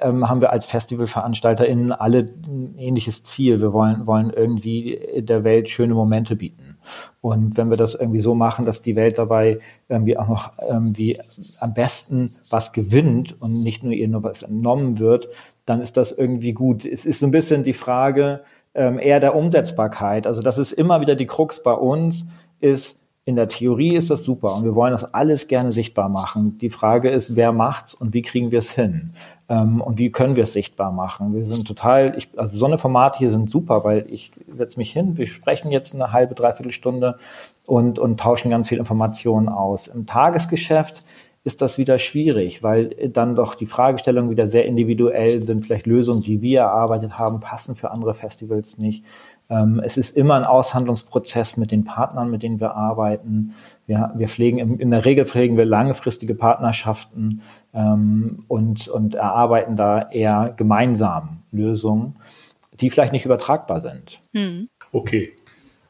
ähm, 0.00 0.28
haben 0.28 0.40
wir 0.40 0.52
als 0.52 0.66
FestivalveranstalterInnen 0.66 1.92
alle 1.92 2.26
ein 2.46 2.74
ähnliches 2.78 3.22
Ziel. 3.22 3.60
Wir 3.60 3.72
wollen 3.72 4.06
wollen 4.06 4.30
irgendwie 4.30 4.98
der 5.18 5.44
Welt 5.44 5.68
schöne 5.68 5.94
Momente 5.94 6.34
bieten. 6.34 6.78
Und 7.20 7.56
wenn 7.56 7.70
wir 7.70 7.76
das 7.76 7.94
irgendwie 7.94 8.20
so 8.20 8.34
machen, 8.34 8.64
dass 8.64 8.82
die 8.82 8.96
Welt 8.96 9.18
dabei 9.18 9.58
irgendwie 9.88 10.16
auch 10.18 10.28
noch 10.28 10.52
irgendwie 10.68 11.18
am 11.60 11.74
besten 11.74 12.30
was 12.50 12.72
gewinnt 12.72 13.40
und 13.40 13.62
nicht 13.62 13.84
nur 13.84 13.92
ihr 13.92 14.08
nur 14.08 14.24
was 14.24 14.42
entnommen 14.42 14.98
wird, 14.98 15.28
dann 15.66 15.80
ist 15.80 15.96
das 15.96 16.12
irgendwie 16.12 16.52
gut. 16.52 16.84
Es 16.84 17.04
ist 17.04 17.20
so 17.20 17.26
ein 17.26 17.30
bisschen 17.30 17.62
die 17.62 17.72
Frage 17.72 18.42
ähm, 18.74 18.98
eher 18.98 19.20
der 19.20 19.34
Umsetzbarkeit. 19.34 20.26
Also 20.26 20.42
das 20.42 20.58
ist 20.58 20.72
immer 20.72 21.00
wieder 21.00 21.14
die 21.14 21.26
Krux 21.26 21.62
bei 21.62 21.72
uns, 21.72 22.26
ist, 22.60 22.98
in 23.24 23.36
der 23.36 23.46
Theorie 23.46 23.94
ist 23.94 24.10
das 24.10 24.24
super 24.24 24.56
und 24.56 24.64
wir 24.64 24.74
wollen 24.74 24.90
das 24.90 25.14
alles 25.14 25.46
gerne 25.46 25.70
sichtbar 25.70 26.08
machen. 26.08 26.58
Die 26.60 26.70
Frage 26.70 27.08
ist, 27.08 27.36
wer 27.36 27.52
macht's 27.52 27.94
und 27.94 28.14
wie 28.14 28.22
kriegen 28.22 28.50
wir 28.50 28.58
es 28.58 28.72
hin? 28.72 29.12
Ähm, 29.48 29.80
und 29.80 29.98
wie 29.98 30.10
können 30.10 30.34
wir 30.34 30.42
es 30.42 30.54
sichtbar 30.54 30.90
machen? 30.90 31.32
Wir 31.32 31.44
sind 31.44 31.68
total, 31.68 32.18
ich, 32.18 32.30
also 32.36 32.58
so 32.58 32.66
eine 32.66 32.78
Formate 32.78 33.18
hier 33.18 33.30
sind 33.30 33.48
super, 33.48 33.84
weil 33.84 34.06
ich 34.10 34.32
setze 34.52 34.78
mich 34.78 34.92
hin, 34.92 35.18
wir 35.18 35.28
sprechen 35.28 35.70
jetzt 35.70 35.94
eine 35.94 36.12
halbe, 36.12 36.34
dreiviertel 36.34 36.72
Stunde 36.72 37.16
und, 37.64 38.00
und 38.00 38.18
tauschen 38.18 38.50
ganz 38.50 38.68
viel 38.68 38.78
Informationen 38.78 39.48
aus. 39.48 39.86
Im 39.86 40.06
Tagesgeschäft 40.06 41.04
ist 41.44 41.60
das 41.60 41.76
wieder 41.76 41.98
schwierig, 41.98 42.62
weil 42.62 42.90
dann 43.08 43.34
doch 43.34 43.56
die 43.56 43.66
Fragestellungen 43.66 44.30
wieder 44.30 44.46
sehr 44.46 44.64
individuell 44.64 45.40
sind. 45.40 45.64
Vielleicht 45.64 45.86
Lösungen, 45.86 46.22
die 46.22 46.40
wir 46.40 46.60
erarbeitet 46.60 47.14
haben, 47.14 47.40
passen 47.40 47.74
für 47.74 47.90
andere 47.90 48.14
Festivals 48.14 48.78
nicht. 48.78 49.04
Ähm, 49.50 49.80
es 49.84 49.96
ist 49.96 50.16
immer 50.16 50.36
ein 50.36 50.44
Aushandlungsprozess 50.44 51.56
mit 51.56 51.72
den 51.72 51.82
Partnern, 51.82 52.30
mit 52.30 52.44
denen 52.44 52.60
wir 52.60 52.76
arbeiten. 52.76 53.54
Wir, 53.86 54.12
wir 54.14 54.28
pflegen, 54.28 54.78
in 54.78 54.90
der 54.92 55.04
Regel 55.04 55.26
pflegen 55.26 55.58
wir 55.58 55.64
langfristige 55.64 56.36
Partnerschaften 56.36 57.42
ähm, 57.74 58.44
und, 58.46 58.86
und 58.86 59.16
erarbeiten 59.16 59.74
da 59.74 60.08
eher 60.10 60.54
gemeinsam 60.56 61.40
Lösungen, 61.50 62.14
die 62.80 62.88
vielleicht 62.88 63.12
nicht 63.12 63.26
übertragbar 63.26 63.80
sind. 63.80 64.22
Hm. 64.32 64.68
Okay. 64.92 65.32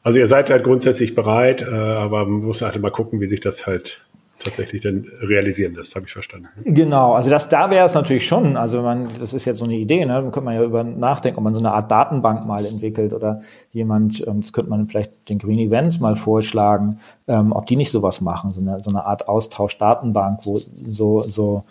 Also 0.01 0.19
ihr 0.19 0.27
seid 0.27 0.49
halt 0.49 0.63
grundsätzlich 0.63 1.13
bereit, 1.15 1.61
äh, 1.61 1.73
aber 1.73 2.25
man 2.25 2.43
muss 2.43 2.63
halt 2.63 2.81
mal 2.81 2.89
gucken, 2.91 3.21
wie 3.21 3.27
sich 3.27 3.39
das 3.39 3.67
halt 3.67 4.02
tatsächlich 4.43 4.81
dann 4.83 5.05
realisieren 5.21 5.75
lässt, 5.75 5.95
habe 5.95 6.05
ich 6.05 6.11
verstanden. 6.11 6.47
Genau, 6.63 7.13
also 7.13 7.29
das 7.29 7.49
da 7.49 7.69
wäre 7.69 7.85
es 7.85 7.93
natürlich 7.93 8.27
schon, 8.27 8.57
also 8.57 8.81
man, 8.81 9.09
das 9.19 9.33
ist 9.33 9.45
jetzt 9.45 9.59
so 9.59 9.65
eine 9.65 9.75
Idee, 9.75 10.05
ne? 10.05 10.13
Dann 10.13 10.31
könnte 10.31 10.45
man 10.45 10.55
ja 10.55 10.63
über 10.63 10.83
nachdenken, 10.83 11.37
ob 11.37 11.43
man 11.43 11.53
so 11.53 11.59
eine 11.59 11.73
Art 11.73 11.89
Datenbank 11.89 12.45
mal 12.45 12.63
entwickelt 12.65 13.13
oder 13.13 13.41
jemand, 13.71 14.25
ähm, 14.27 14.41
das 14.41 14.53
könnte 14.53 14.69
man 14.69 14.87
vielleicht 14.87 15.29
den 15.29 15.39
Green 15.39 15.59
Events 15.59 15.99
mal 15.99 16.15
vorschlagen, 16.15 16.99
ähm, 17.27 17.51
ob 17.51 17.65
die 17.67 17.75
nicht 17.75 17.91
sowas 17.91 18.21
machen, 18.21 18.51
so 18.51 18.61
eine, 18.61 18.77
so 18.81 18.89
eine 18.89 19.05
Art 19.05 19.27
Austausch-Datenbank, 19.27 20.45
wo 20.45 20.55
so, 20.55 21.19
so 21.19 21.63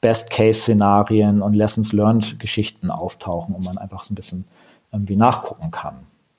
Best-Case-Szenarien 0.00 1.42
und 1.42 1.54
Lessons-Learned-Geschichten 1.54 2.90
auftauchen 2.90 3.54
und 3.54 3.64
man 3.64 3.78
einfach 3.78 4.04
so 4.04 4.12
ein 4.12 4.16
bisschen 4.16 4.44
irgendwie 4.92 5.16
nachgucken 5.16 5.70
kann. 5.70 5.94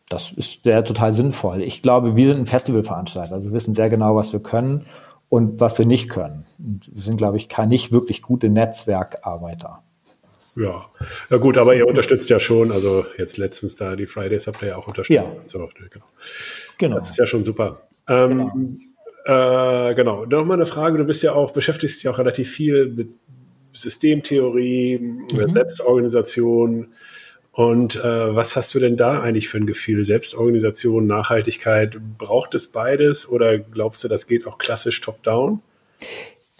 Das 0.08 0.32
ist 0.32 0.64
sehr 0.64 0.84
total 0.84 1.14
sinnvoll. 1.14 1.64
Ich 1.64 1.82
glaube, 1.82 2.16
wir 2.16 2.28
sind 2.28 2.42
ein 2.42 2.46
Festivalveranstalter. 2.46 3.34
Also 3.34 3.48
wir 3.48 3.54
wissen 3.54 3.74
sehr 3.74 3.90
genau, 3.90 4.16
was 4.16 4.32
wir 4.34 4.40
können 4.40 4.86
und 5.30 5.60
was 5.60 5.78
wir 5.78 5.86
nicht 5.86 6.10
können. 6.10 6.46
Und 6.60 6.90
wir 6.94 7.02
sind, 7.02 7.18
glaube 7.18 7.38
ich, 7.38 7.50
kein 7.50 7.70
nicht 7.70 7.92
wirklich 7.92 8.22
gute 8.22 8.50
Netzwerkarbeiter. 8.50 9.84
Ja, 10.56 10.86
na 11.30 11.38
gut, 11.38 11.58
aber 11.58 11.76
ihr 11.76 11.86
unterstützt 11.86 12.30
ja 12.30 12.40
schon, 12.40 12.72
also 12.72 13.06
jetzt 13.18 13.38
letztens 13.38 13.76
da 13.76 13.96
die 13.98 14.08
Fridays 14.08 14.48
habt 14.48 14.62
ihr 14.62 14.70
ja 14.70 14.76
auch 14.78 14.88
unterstützt. 14.88 15.22
Ja. 15.22 15.36
So, 15.46 15.70
genau. 15.92 16.06
genau. 16.78 16.96
Das 16.96 17.10
ist 17.10 17.18
ja 17.18 17.28
schon 17.28 17.44
super. 17.44 17.78
Ähm, 18.08 18.80
genau. 19.26 19.90
Äh, 19.90 19.96
genau. 19.96 20.26
Nochmal 20.26 20.58
eine 20.58 20.66
Frage, 20.66 20.98
du 20.98 21.04
bist 21.04 21.24
ja 21.24 21.34
auch, 21.34 21.52
beschäftigst 21.52 21.98
dich 21.98 22.04
ja 22.04 22.12
auch 22.12 22.20
relativ 22.20 22.50
viel 22.50 22.88
mit 22.88 23.10
Systemtheorie, 23.74 25.00
mhm. 25.00 25.52
Selbstorganisation. 25.52 26.94
Und 27.56 27.96
äh, 27.96 28.36
was 28.36 28.58
hast 28.58 28.76
du 28.76 28.80
denn 28.80 28.98
da 28.98 29.22
eigentlich 29.22 29.48
für 29.48 29.58
ein 29.58 29.66
Gefühl? 29.66 30.04
Selbstorganisation, 30.04 31.08
Nachhaltigkeit, 31.08 31.98
braucht 32.18 32.54
es 32.54 32.68
beides 32.70 33.30
oder 33.30 33.58
glaubst 33.58 34.04
du, 34.04 34.10
das 34.10 34.28
geht 34.28 34.46
auch 34.46 34.58
klassisch 34.58 35.00
top-down? 35.00 35.62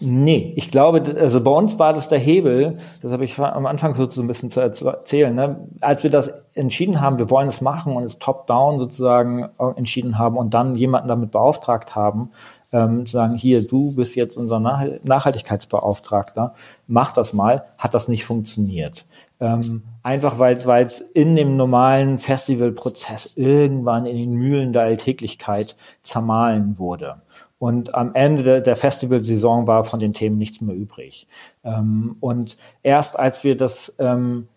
Nee, 0.00 0.54
ich 0.56 0.70
glaube, 0.70 1.02
also 1.18 1.42
bei 1.42 1.50
uns 1.50 1.78
war 1.78 1.92
das 1.92 2.08
der 2.08 2.18
Hebel, 2.18 2.74
das 3.02 3.12
habe 3.12 3.26
ich 3.26 3.38
am 3.38 3.66
Anfang 3.66 3.94
so 3.94 4.20
ein 4.22 4.28
bisschen 4.28 4.50
zu 4.50 4.60
erzählen, 4.60 5.34
ne? 5.34 5.68
als 5.80 6.02
wir 6.02 6.10
das 6.10 6.28
entschieden 6.54 7.00
haben, 7.00 7.18
wir 7.18 7.30
wollen 7.30 7.48
es 7.48 7.62
machen 7.62 7.94
und 7.94 8.02
es 8.02 8.18
top-down 8.18 8.78
sozusagen 8.78 9.48
entschieden 9.76 10.18
haben 10.18 10.36
und 10.36 10.52
dann 10.52 10.76
jemanden 10.76 11.08
damit 11.08 11.30
beauftragt 11.30 11.94
haben, 11.94 12.30
ähm, 12.72 13.06
zu 13.06 13.12
sagen, 13.12 13.36
hier, 13.36 13.66
du 13.66 13.94
bist 13.96 14.16
jetzt 14.16 14.36
unser 14.36 14.60
Nachhaltigkeitsbeauftragter, 14.60 16.54
mach 16.86 17.12
das 17.12 17.32
mal, 17.32 17.64
hat 17.78 17.94
das 17.94 18.08
nicht 18.08 18.24
funktioniert. 18.26 19.06
Ähm, 19.38 19.82
einfach 20.02 20.38
weil 20.38 20.56
es 20.56 21.00
in 21.00 21.36
dem 21.36 21.56
normalen 21.56 22.18
Festivalprozess 22.18 23.36
irgendwann 23.36 24.06
in 24.06 24.16
den 24.16 24.32
Mühlen 24.32 24.72
der 24.72 24.82
Alltäglichkeit 24.82 25.76
zermahlen 26.02 26.78
wurde. 26.78 27.16
Und 27.58 27.94
am 27.94 28.14
Ende 28.14 28.60
der, 28.60 28.76
Festivalsaison 28.76 29.66
war 29.66 29.84
von 29.84 30.00
den 30.00 30.12
Themen 30.12 30.36
nichts 30.36 30.60
mehr 30.60 30.76
übrig. 30.76 31.26
Ähm, 31.64 32.16
und 32.20 32.56
erst 32.82 33.18
als 33.18 33.44
wir 33.44 33.56
das 33.56 33.94
ähm, 33.98 34.48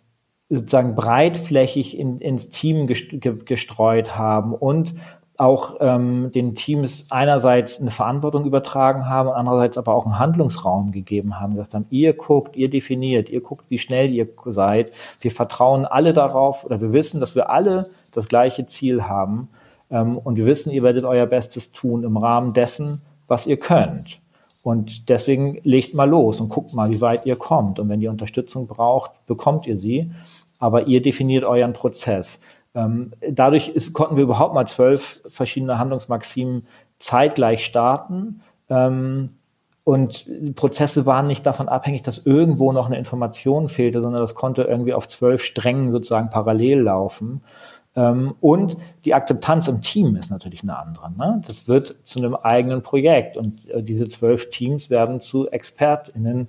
sozusagen 0.50 0.96
breitflächig 0.96 1.98
in, 1.98 2.20
ins 2.20 2.50
Team 2.50 2.88
gestreut 2.88 4.18
haben 4.18 4.54
und 4.54 4.94
auch 5.39 5.78
ähm, 5.80 6.32
den 6.32 6.54
Teams 6.56 7.06
einerseits 7.12 7.80
eine 7.80 7.91
Verantwortung 7.91 8.45
übertragen 8.45 9.08
haben, 9.08 9.30
andererseits 9.30 9.78
aber 9.78 9.95
auch 9.95 10.06
einen 10.06 10.19
Handlungsraum 10.19 10.91
gegeben 10.91 11.39
haben, 11.39 11.56
gesagt 11.56 11.73
haben, 11.73 11.86
ihr 11.89 12.13
guckt, 12.13 12.58
ihr 12.58 12.69
definiert, 12.69 13.30
ihr 13.30 13.39
guckt, 13.39 13.69
wie 13.69 13.78
schnell 13.78 14.12
ihr 14.12 14.28
seid. 14.45 14.91
Wir 15.21 15.32
vertrauen 15.32 15.86
alle 15.86 16.13
darauf 16.13 16.65
oder 16.65 16.82
wir 16.82 16.91
wissen, 16.91 17.21
dass 17.21 17.36
wir 17.36 17.49
alle 17.49 17.86
das 18.13 18.28
gleiche 18.28 18.65
Ziel 18.65 19.04
haben 19.04 19.47
ähm, 19.89 20.17
und 20.17 20.36
wir 20.36 20.45
wissen, 20.45 20.71
ihr 20.71 20.84
werdet 20.84 21.06
euer 21.06 21.25
Bestes 21.25 21.71
tun 21.71 22.04
im 22.04 22.17
Rahmen 22.17 22.54
dessen, 22.54 23.02
was 23.28 23.47
ihr 23.47 23.58
könnt. 23.58 24.19
Und 24.63 25.08
deswegen 25.08 25.60
legt 25.63 25.95
mal 25.95 26.10
los 26.10 26.41
und 26.41 26.49
guckt 26.49 26.73
mal, 26.73 26.91
wie 26.91 26.99
weit 26.99 27.25
ihr 27.25 27.38
kommt. 27.38 27.80
Und 27.80 27.88
wenn 27.88 28.02
ihr 28.02 28.12
Unterstützung 28.12 28.67
braucht, 28.67 29.12
bekommt 29.25 29.67
ihr 29.67 29.78
sie. 29.78 30.12
Aber 30.60 30.88
ihr 30.88 31.02
definiert 31.02 31.45
euren 31.45 31.71
Prozess. 31.71 32.39
Ähm, 32.80 33.12
dadurch 33.32 33.70
ist, 33.70 33.94
konnten 33.94 34.15
wir 34.15 34.24
überhaupt 34.24 34.54
mal 34.54 34.65
zwölf 34.65 35.22
verschiedene 35.30 35.80
Handlungsmaximen 35.80 36.63
zeitgleich 36.98 37.65
starten. 37.65 38.42
Ähm, 38.70 39.32
und 39.84 40.28
die 40.28 40.52
Prozesse 40.52 41.06
waren 41.06 41.28
nicht 41.28 41.46
davon 41.46 41.68
abhängig, 41.68 42.04
dass 42.04 42.26
irgendwo 42.26 42.72
noch 42.72 42.86
eine 42.86 42.98
Information 42.98 43.70
fehlte, 43.70 44.02
sondern 44.02 44.22
das 44.22 44.36
konnte 44.36 44.63
irgendwie 44.63 44.94
auf 44.94 45.08
zwölf 45.08 45.44
Strängen 45.44 45.92
sozusagen 45.92 46.30
parallel 46.30 46.82
laufen. 46.82 47.42
Ähm, 47.96 48.36
und 48.39 48.78
die 49.04 49.13
Akzeptanz 49.13 49.68
im 49.68 49.82
Team 49.82 50.15
ist 50.15 50.30
natürlich 50.30 50.62
eine 50.63 50.78
andere. 50.78 51.12
Ne? 51.12 51.42
Das 51.46 51.68
wird 51.68 51.98
zu 52.04 52.20
einem 52.20 52.36
eigenen 52.36 52.84
Projekt 52.84 53.36
und 53.36 53.68
äh, 53.72 53.82
diese 53.82 54.08
zwölf 54.08 54.50
Teams 54.52 54.89
werden 54.89 55.22
zu 55.22 55.50
ExpertInnen 55.50 56.48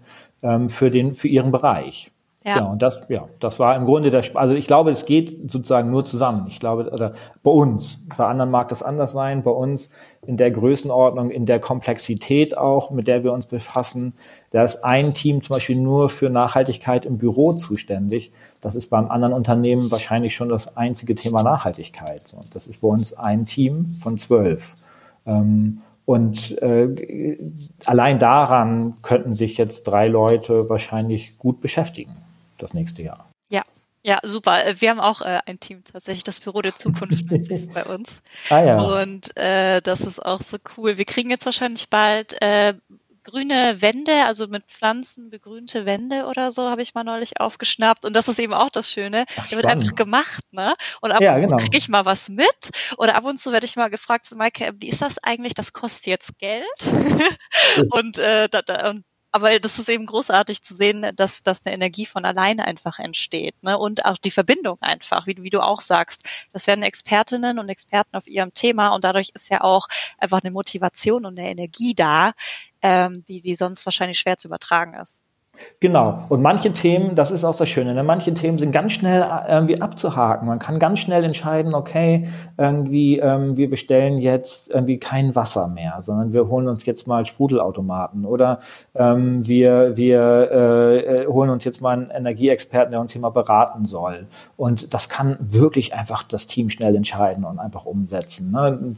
für, 0.68 0.90
den, 0.90 1.12
für 1.12 1.28
ihren 1.28 1.52
Bereich. 1.52 2.10
Ja. 2.42 2.56
ja, 2.56 2.64
und 2.64 2.80
das, 2.80 3.02
ja, 3.10 3.26
das 3.38 3.58
war 3.58 3.76
im 3.76 3.84
Grunde 3.84 4.10
der, 4.10 4.24
also 4.32 4.54
ich 4.54 4.66
glaube, 4.66 4.90
es 4.90 5.04
geht 5.04 5.50
sozusagen 5.50 5.90
nur 5.90 6.06
zusammen. 6.06 6.44
Ich 6.48 6.58
glaube, 6.58 6.88
oder 6.90 7.12
bei 7.42 7.50
uns, 7.50 7.98
bei 8.16 8.24
anderen 8.24 8.50
mag 8.50 8.70
das 8.70 8.82
anders 8.82 9.12
sein, 9.12 9.42
bei 9.42 9.50
uns 9.50 9.90
in 10.26 10.38
der 10.38 10.50
Größenordnung, 10.50 11.28
in 11.28 11.44
der 11.44 11.60
Komplexität 11.60 12.56
auch, 12.56 12.92
mit 12.92 13.08
der 13.08 13.24
wir 13.24 13.34
uns 13.34 13.44
befassen. 13.44 14.14
Da 14.52 14.64
ist 14.64 14.82
ein 14.84 15.12
Team 15.12 15.42
zum 15.42 15.56
Beispiel 15.56 15.82
nur 15.82 16.08
für 16.08 16.30
Nachhaltigkeit 16.30 17.04
im 17.04 17.18
Büro 17.18 17.52
zuständig. 17.52 18.32
Das 18.62 18.74
ist 18.74 18.88
beim 18.88 19.10
anderen 19.10 19.34
Unternehmen 19.34 19.90
wahrscheinlich 19.90 20.34
schon 20.34 20.48
das 20.48 20.78
einzige 20.78 21.14
Thema 21.16 21.42
Nachhaltigkeit. 21.42 22.32
Und 22.34 22.56
das 22.56 22.66
ist 22.66 22.80
bei 22.80 22.88
uns 22.88 23.12
ein 23.12 23.44
Team 23.44 23.84
von 24.02 24.16
zwölf. 24.16 24.76
Ähm, 25.26 25.82
und 26.06 26.60
äh, 26.62 27.36
allein 27.84 28.18
daran 28.18 28.94
könnten 29.02 29.30
sich 29.30 29.58
jetzt 29.58 29.82
drei 29.84 30.08
Leute 30.08 30.70
wahrscheinlich 30.70 31.36
gut 31.36 31.60
beschäftigen 31.60 32.14
das 32.62 32.74
nächste 32.74 33.02
Jahr. 33.02 33.30
Ja, 33.48 33.62
ja, 34.02 34.18
super. 34.22 34.66
Äh, 34.66 34.80
wir 34.80 34.90
haben 34.90 35.00
auch 35.00 35.20
äh, 35.20 35.40
ein 35.46 35.60
Team 35.60 35.84
tatsächlich, 35.84 36.24
das 36.24 36.40
Büro 36.40 36.62
der 36.62 36.74
Zukunft 36.74 37.26
bei 37.28 37.84
uns. 37.84 38.22
Ah 38.48 38.64
ja. 38.64 38.80
Und 38.80 39.36
äh, 39.36 39.80
das 39.82 40.00
ist 40.00 40.24
auch 40.24 40.42
so 40.42 40.56
cool. 40.76 40.96
Wir 40.96 41.04
kriegen 41.04 41.30
jetzt 41.30 41.44
wahrscheinlich 41.44 41.90
bald 41.90 42.40
äh, 42.42 42.74
grüne 43.22 43.82
Wände, 43.82 44.24
also 44.24 44.46
mit 44.46 44.64
Pflanzen 44.64 45.30
begrünte 45.30 45.84
Wände 45.84 46.24
oder 46.26 46.50
so, 46.50 46.70
habe 46.70 46.82
ich 46.82 46.94
mal 46.94 47.04
neulich 47.04 47.40
aufgeschnappt. 47.40 48.04
Und 48.06 48.14
das 48.14 48.28
ist 48.28 48.38
eben 48.38 48.54
auch 48.54 48.70
das 48.70 48.90
Schöne. 48.90 49.26
Ach, 49.36 49.46
Der 49.48 49.56
wird 49.56 49.66
einfach 49.66 49.92
gemacht, 49.94 50.52
ne? 50.52 50.74
Und 51.00 51.12
ab 51.12 51.20
ja, 51.20 51.34
und 51.34 51.42
zu 51.42 51.48
genau. 51.48 51.58
kriege 51.58 51.76
ich 51.76 51.88
mal 51.88 52.06
was 52.06 52.28
mit. 52.28 52.70
Oder 52.96 53.14
ab 53.16 53.24
und 53.24 53.38
zu 53.38 53.52
werde 53.52 53.66
ich 53.66 53.76
mal 53.76 53.90
gefragt, 53.90 54.24
so, 54.24 54.36
Maike, 54.36 54.72
wie 54.78 54.88
ist 54.88 55.02
das 55.02 55.18
eigentlich? 55.18 55.54
Das 55.54 55.72
kostet 55.72 56.06
jetzt 56.06 56.38
Geld. 56.38 56.64
und, 57.90 58.18
äh, 58.18 58.48
da, 58.48 58.62
da, 58.62 58.90
und 58.90 59.04
aber 59.32 59.58
das 59.60 59.78
ist 59.78 59.88
eben 59.88 60.06
großartig 60.06 60.62
zu 60.62 60.74
sehen, 60.74 61.06
dass, 61.16 61.42
dass 61.42 61.64
eine 61.64 61.74
Energie 61.74 62.06
von 62.06 62.24
alleine 62.24 62.64
einfach 62.64 62.98
entsteht. 62.98 63.62
Ne? 63.62 63.78
Und 63.78 64.04
auch 64.04 64.18
die 64.18 64.30
Verbindung 64.30 64.78
einfach, 64.80 65.26
wie, 65.26 65.36
wie 65.38 65.50
du 65.50 65.60
auch 65.60 65.80
sagst. 65.80 66.26
Das 66.52 66.66
werden 66.66 66.82
Expertinnen 66.82 67.58
und 67.58 67.68
Experten 67.68 68.16
auf 68.16 68.26
ihrem 68.26 68.52
Thema 68.54 68.88
und 68.88 69.04
dadurch 69.04 69.30
ist 69.34 69.50
ja 69.50 69.60
auch 69.60 69.86
einfach 70.18 70.42
eine 70.42 70.50
Motivation 70.50 71.26
und 71.26 71.38
eine 71.38 71.50
Energie 71.50 71.94
da, 71.94 72.32
ähm, 72.82 73.24
die, 73.26 73.40
die 73.40 73.54
sonst 73.54 73.86
wahrscheinlich 73.86 74.18
schwer 74.18 74.36
zu 74.36 74.48
übertragen 74.48 74.94
ist. 74.94 75.22
Genau. 75.80 76.20
Und 76.28 76.42
manche 76.42 76.72
Themen, 76.72 77.14
das 77.16 77.30
ist 77.30 77.44
auch 77.44 77.56
das 77.56 77.68
Schöne, 77.68 77.94
ne? 77.94 78.02
manche 78.02 78.34
Themen 78.34 78.58
sind 78.58 78.70
ganz 78.70 78.92
schnell 78.92 79.22
äh, 79.22 79.52
irgendwie 79.52 79.80
abzuhaken. 79.80 80.46
Man 80.46 80.58
kann 80.58 80.78
ganz 80.78 80.98
schnell 80.98 81.24
entscheiden, 81.24 81.74
okay, 81.74 82.28
irgendwie, 82.58 83.18
ähm, 83.18 83.56
wir 83.56 83.70
bestellen 83.70 84.18
jetzt 84.18 84.70
irgendwie 84.70 84.98
kein 84.98 85.34
Wasser 85.34 85.68
mehr, 85.68 85.98
sondern 86.00 86.32
wir 86.32 86.48
holen 86.48 86.68
uns 86.68 86.84
jetzt 86.84 87.06
mal 87.06 87.24
Sprudelautomaten 87.24 88.26
oder 88.26 88.60
ähm, 88.94 89.46
wir, 89.46 89.96
wir 89.96 90.50
äh, 90.52 90.98
äh 91.22 91.26
holen 91.26 91.50
uns 91.50 91.64
jetzt 91.64 91.80
mal 91.80 91.92
einen 91.92 92.10
Energieexperten, 92.10 92.90
der 92.90 93.00
uns 93.00 93.12
hier 93.12 93.22
mal 93.22 93.30
beraten 93.30 93.84
soll. 93.84 94.26
Und 94.56 94.92
das 94.92 95.08
kann 95.08 95.36
wirklich 95.40 95.94
einfach 95.94 96.24
das 96.24 96.46
Team 96.46 96.68
schnell 96.68 96.94
entscheiden 96.94 97.44
und 97.44 97.58
einfach 97.58 97.86
umsetzen. 97.86 98.50
Ne? 98.52 98.96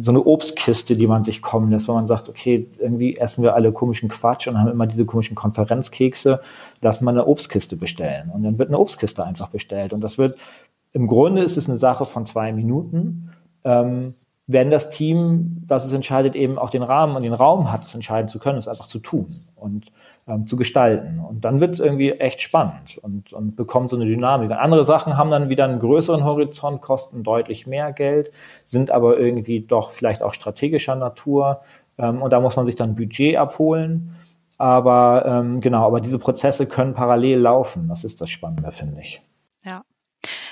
So 0.00 0.10
eine 0.10 0.24
Obstkiste, 0.24 0.96
die 0.96 1.06
man 1.06 1.22
sich 1.22 1.40
kommen 1.40 1.70
lässt, 1.70 1.86
wo 1.86 1.92
man 1.92 2.08
sagt, 2.08 2.28
okay, 2.28 2.68
irgendwie 2.78 3.16
essen 3.16 3.44
wir 3.44 3.54
alle 3.54 3.72
komischen 3.72 4.08
Quatsch 4.08 4.48
und 4.48 4.58
haben 4.58 4.70
immer 4.70 4.88
diese 4.88 5.04
komischen 5.04 5.36
Konferenzkekse, 5.36 6.40
lass 6.80 7.00
mal 7.00 7.12
eine 7.12 7.26
Obstkiste 7.26 7.76
bestellen. 7.76 8.30
Und 8.34 8.42
dann 8.42 8.58
wird 8.58 8.70
eine 8.70 8.78
Obstkiste 8.78 9.24
einfach 9.24 9.50
bestellt. 9.50 9.92
Und 9.92 10.02
das 10.02 10.18
wird, 10.18 10.36
im 10.92 11.06
Grunde 11.06 11.42
ist 11.42 11.56
es 11.56 11.68
eine 11.68 11.78
Sache 11.78 12.04
von 12.04 12.26
zwei 12.26 12.52
Minuten. 12.52 13.30
Ähm, 13.62 14.14
wenn 14.48 14.70
das 14.70 14.90
Team, 14.90 15.62
was 15.66 15.84
es 15.84 15.92
entscheidet, 15.92 16.34
eben 16.34 16.58
auch 16.58 16.70
den 16.70 16.82
Rahmen 16.82 17.14
und 17.14 17.22
den 17.22 17.34
Raum 17.34 17.70
hat, 17.70 17.84
es 17.84 17.94
entscheiden 17.94 18.28
zu 18.28 18.40
können, 18.40 18.58
es 18.58 18.66
einfach 18.66 18.86
zu 18.86 18.98
tun 18.98 19.26
und 19.54 19.92
ähm, 20.28 20.46
zu 20.46 20.56
gestalten. 20.56 21.20
Und 21.20 21.44
dann 21.44 21.60
wird 21.60 21.72
es 21.74 21.80
irgendwie 21.80 22.10
echt 22.12 22.40
spannend 22.40 22.98
und, 22.98 23.32
und 23.32 23.56
bekommt 23.56 23.90
so 23.90 23.96
eine 23.96 24.04
Dynamik. 24.04 24.50
andere 24.52 24.84
Sachen 24.84 25.16
haben 25.16 25.30
dann 25.30 25.48
wieder 25.48 25.64
einen 25.64 25.80
größeren 25.80 26.24
Horizont, 26.24 26.82
kosten 26.82 27.22
deutlich 27.22 27.66
mehr 27.66 27.92
Geld, 27.92 28.30
sind 28.64 28.90
aber 28.90 29.18
irgendwie 29.18 29.60
doch 29.60 29.90
vielleicht 29.90 30.22
auch 30.22 30.34
strategischer 30.34 30.96
Natur. 30.96 31.60
Ähm, 31.98 32.22
und 32.22 32.32
da 32.32 32.40
muss 32.40 32.56
man 32.56 32.66
sich 32.66 32.76
dann 32.76 32.94
Budget 32.94 33.36
abholen. 33.36 34.14
Aber 34.58 35.24
ähm, 35.26 35.60
genau, 35.60 35.86
aber 35.86 36.00
diese 36.00 36.18
Prozesse 36.18 36.66
können 36.66 36.92
parallel 36.92 37.38
laufen. 37.38 37.88
Das 37.88 38.04
ist 38.04 38.20
das 38.20 38.28
Spannende, 38.28 38.70
finde 38.72 39.00
ich. 39.00 39.22
Ja. 39.64 39.82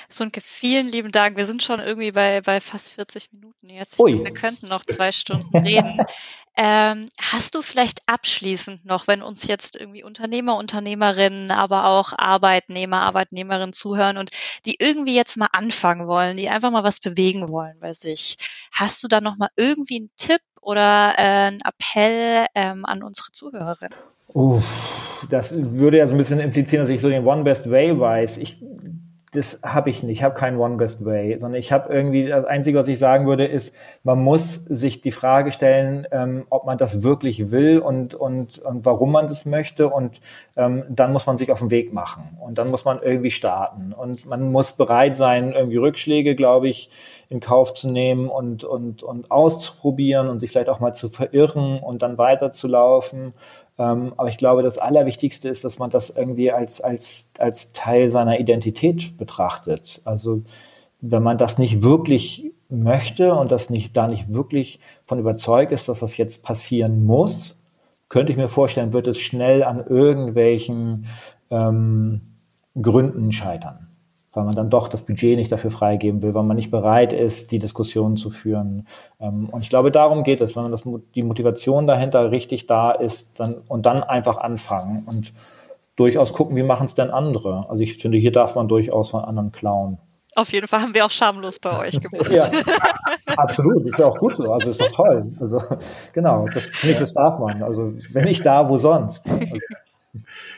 Sunke, 0.09 0.39
vielen 0.39 0.87
lieben 0.87 1.11
Dank. 1.11 1.35
Wir 1.35 1.45
sind 1.45 1.61
schon 1.61 1.81
irgendwie 1.81 2.13
bei, 2.13 2.39
bei 2.39 2.61
fast 2.61 2.91
40 2.91 3.33
Minuten 3.33 3.69
jetzt. 3.69 3.99
Ui. 3.99 4.23
Wir 4.23 4.33
könnten 4.33 4.69
noch 4.69 4.85
zwei 4.85 5.11
Stunden 5.11 5.55
reden. 5.57 5.97
Ähm, 6.59 7.05
hast 7.21 7.53
du 7.53 7.61
vielleicht 7.61 8.01
abschließend 8.07 8.83
noch, 8.83 9.05
wenn 9.07 9.21
uns 9.21 9.45
jetzt 9.45 9.75
irgendwie 9.75 10.03
Unternehmer, 10.03 10.57
Unternehmerinnen, 10.57 11.51
aber 11.51 11.85
auch 11.85 12.13
Arbeitnehmer, 12.17 13.01
Arbeitnehmerinnen 13.03 13.73
zuhören 13.73 14.17
und 14.17 14.31
die 14.65 14.77
irgendwie 14.79 15.13
jetzt 15.13 15.37
mal 15.37 15.49
anfangen 15.51 16.07
wollen, 16.07 16.35
die 16.35 16.49
einfach 16.49 16.71
mal 16.71 16.83
was 16.83 16.99
bewegen 16.99 17.49
wollen 17.49 17.77
bei 17.79 17.93
sich, 17.93 18.37
hast 18.71 19.03
du 19.03 19.07
da 19.07 19.21
noch 19.21 19.37
mal 19.37 19.49
irgendwie 19.55 19.97
einen 19.97 20.09
Tipp 20.17 20.41
oder 20.59 21.13
äh, 21.17 21.21
einen 21.21 21.61
Appell 21.61 22.47
ähm, 22.55 22.85
an 22.85 23.03
unsere 23.03 23.31
Zuhörerinnen? 23.31 23.97
Uff, 24.33 25.21
das 25.29 25.53
würde 25.75 25.99
ja 25.99 26.07
so 26.07 26.15
ein 26.15 26.17
bisschen 26.17 26.39
implizieren, 26.39 26.83
dass 26.83 26.89
ich 26.89 27.01
so 27.01 27.09
den 27.09 27.23
One 27.23 27.43
Best 27.43 27.69
Way 27.69 27.99
weiß. 27.99 28.39
Ich 28.39 28.57
das 29.31 29.59
habe 29.61 29.89
ich 29.89 30.03
nicht. 30.03 30.19
Ich 30.19 30.23
habe 30.23 30.35
keinen 30.35 30.57
One 30.57 30.77
Best 30.77 31.03
Way, 31.03 31.37
sondern 31.39 31.59
ich 31.59 31.73
habe 31.73 31.93
irgendwie, 31.93 32.27
das 32.27 32.45
Einzige, 32.45 32.79
was 32.79 32.87
ich 32.87 32.97
sagen 32.97 33.27
würde, 33.27 33.45
ist, 33.45 33.75
man 34.03 34.23
muss 34.23 34.53
sich 34.69 35.01
die 35.01 35.11
Frage 35.11 35.51
stellen, 35.51 36.07
ähm, 36.11 36.45
ob 36.49 36.65
man 36.65 36.77
das 36.77 37.03
wirklich 37.03 37.51
will 37.51 37.79
und, 37.79 38.15
und, 38.15 38.59
und 38.59 38.85
warum 38.85 39.11
man 39.11 39.27
das 39.27 39.45
möchte. 39.45 39.89
Und 39.89 40.21
ähm, 40.55 40.85
dann 40.89 41.11
muss 41.11 41.25
man 41.25 41.37
sich 41.37 41.51
auf 41.51 41.59
den 41.59 41.71
Weg 41.71 41.93
machen. 41.93 42.37
Und 42.39 42.57
dann 42.57 42.71
muss 42.71 42.85
man 42.85 42.99
irgendwie 43.03 43.31
starten. 43.31 43.91
Und 43.91 44.25
man 44.27 44.49
muss 44.51 44.71
bereit 44.71 45.17
sein, 45.17 45.51
irgendwie 45.51 45.77
Rückschläge, 45.77 46.35
glaube 46.35 46.69
ich, 46.69 46.89
in 47.29 47.41
Kauf 47.41 47.73
zu 47.73 47.89
nehmen 47.89 48.29
und, 48.29 48.63
und, 48.63 49.03
und 49.03 49.29
auszuprobieren 49.29 50.29
und 50.29 50.39
sich 50.39 50.51
vielleicht 50.51 50.69
auch 50.69 50.79
mal 50.79 50.93
zu 50.93 51.09
verirren 51.09 51.79
und 51.79 52.01
dann 52.01 52.17
weiterzulaufen 52.17 53.33
ähm, 53.77 54.13
aber 54.17 54.29
ich 54.29 54.37
glaube, 54.37 54.63
das 54.63 54.77
Allerwichtigste 54.77 55.49
ist, 55.49 55.63
dass 55.63 55.77
man 55.79 55.89
das 55.89 56.09
irgendwie 56.09 56.51
als, 56.51 56.81
als, 56.81 57.29
als 57.37 57.71
Teil 57.73 58.09
seiner 58.09 58.39
Identität 58.39 59.17
betrachtet. 59.17 60.01
Also 60.03 60.41
wenn 60.99 61.21
man 61.21 61.37
das 61.37 61.57
nicht 61.57 61.83
wirklich 61.83 62.51
möchte 62.69 63.33
und 63.35 63.51
das 63.51 63.69
nicht, 63.69 63.95
da 63.95 64.07
nicht 64.07 64.33
wirklich 64.33 64.79
von 65.05 65.19
überzeugt 65.19 65.71
ist, 65.71 65.87
dass 65.89 65.99
das 65.99 66.17
jetzt 66.17 66.43
passieren 66.43 67.05
muss, 67.05 67.57
könnte 68.09 68.31
ich 68.31 68.37
mir 68.37 68.47
vorstellen, 68.47 68.93
wird 68.93 69.07
es 69.07 69.19
schnell 69.19 69.63
an 69.63 69.85
irgendwelchen 69.85 71.05
ähm, 71.51 72.21
Gründen 72.81 73.31
scheitern 73.31 73.86
weil 74.37 74.45
man 74.45 74.55
dann 74.55 74.69
doch 74.69 74.87
das 74.87 75.01
Budget 75.01 75.35
nicht 75.35 75.51
dafür 75.51 75.71
freigeben 75.71 76.21
will, 76.21 76.33
weil 76.33 76.43
man 76.43 76.55
nicht 76.55 76.71
bereit 76.71 77.11
ist, 77.11 77.51
die 77.51 77.59
Diskussion 77.59 78.15
zu 78.15 78.29
führen. 78.29 78.87
Ähm, 79.19 79.49
und 79.49 79.61
ich 79.61 79.69
glaube, 79.69 79.91
darum 79.91 80.23
geht 80.23 80.39
es, 80.39 80.55
wenn 80.55 80.63
man 80.63 80.71
das, 80.71 80.83
die 81.15 81.23
Motivation 81.23 81.87
dahinter 81.87 82.31
richtig 82.31 82.67
da 82.67 82.91
ist, 82.91 83.39
dann, 83.39 83.55
und 83.67 83.85
dann 83.85 84.03
einfach 84.03 84.37
anfangen 84.37 85.03
und 85.07 85.33
durchaus 85.97 86.33
gucken, 86.33 86.55
wie 86.55 86.63
machen 86.63 86.85
es 86.85 86.93
denn 86.93 87.09
andere. 87.09 87.65
Also 87.67 87.83
ich 87.83 87.97
finde, 87.97 88.17
hier 88.17 88.31
darf 88.31 88.55
man 88.55 88.67
durchaus 88.67 89.09
von 89.09 89.25
anderen 89.25 89.51
klauen. 89.51 89.97
Auf 90.35 90.53
jeden 90.53 90.67
Fall 90.67 90.81
haben 90.81 90.93
wir 90.93 91.03
auch 91.03 91.11
schamlos 91.11 91.57
bei 91.59 91.79
euch 91.79 91.99
gemacht. 91.99 92.31
ja, 92.31 92.45
absolut. 93.35 93.87
Ist 93.89 93.97
ja 93.97 94.05
auch 94.05 94.17
gut 94.19 94.37
so. 94.37 94.51
Also 94.51 94.69
ist 94.69 94.79
doch 94.79 94.91
toll. 94.91 95.33
Also 95.39 95.59
genau, 96.13 96.47
das 96.53 96.67
finde 96.67 96.93
ich, 96.93 96.99
das 96.99 97.13
darf 97.13 97.39
man. 97.39 97.63
Also 97.63 97.93
wenn 98.13 98.25
nicht 98.25 98.45
da, 98.45 98.69
wo 98.69 98.77
sonst. 98.77 99.23
Also, 99.27 99.57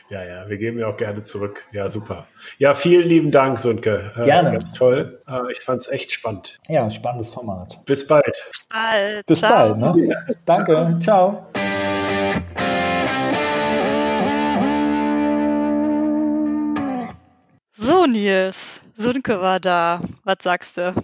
ja, 0.08 0.24
ja, 0.24 0.48
wir 0.48 0.56
geben 0.58 0.78
ja 0.78 0.88
auch 0.88 0.96
gerne 0.96 1.24
zurück. 1.24 1.64
Ja, 1.72 1.90
super. 1.90 2.26
Ja, 2.58 2.74
vielen 2.74 3.08
lieben 3.08 3.30
Dank, 3.30 3.60
Sundke. 3.60 4.12
Äh, 4.16 4.24
gerne. 4.24 4.52
Ganz 4.52 4.72
toll. 4.72 5.18
Äh, 5.28 5.52
ich 5.52 5.60
fand 5.60 5.82
es 5.82 5.88
echt 5.88 6.12
spannend. 6.12 6.58
Ja, 6.68 6.90
spannendes 6.90 7.30
Format. 7.30 7.84
Bis 7.86 8.06
bald. 8.06 8.36
Bis 8.50 8.64
bald. 8.64 9.26
Bis 9.26 9.38
Ciao. 9.40 9.74
bald. 9.74 9.96
Ne? 9.96 10.06
Ja. 10.06 10.16
Danke. 10.44 10.98
Ciao. 11.00 11.46
So, 17.72 18.06
Nils. 18.06 18.80
Sundke 18.94 19.40
war 19.40 19.58
da. 19.58 20.00
Was 20.24 20.36
sagst 20.42 20.76
du? 20.76 20.94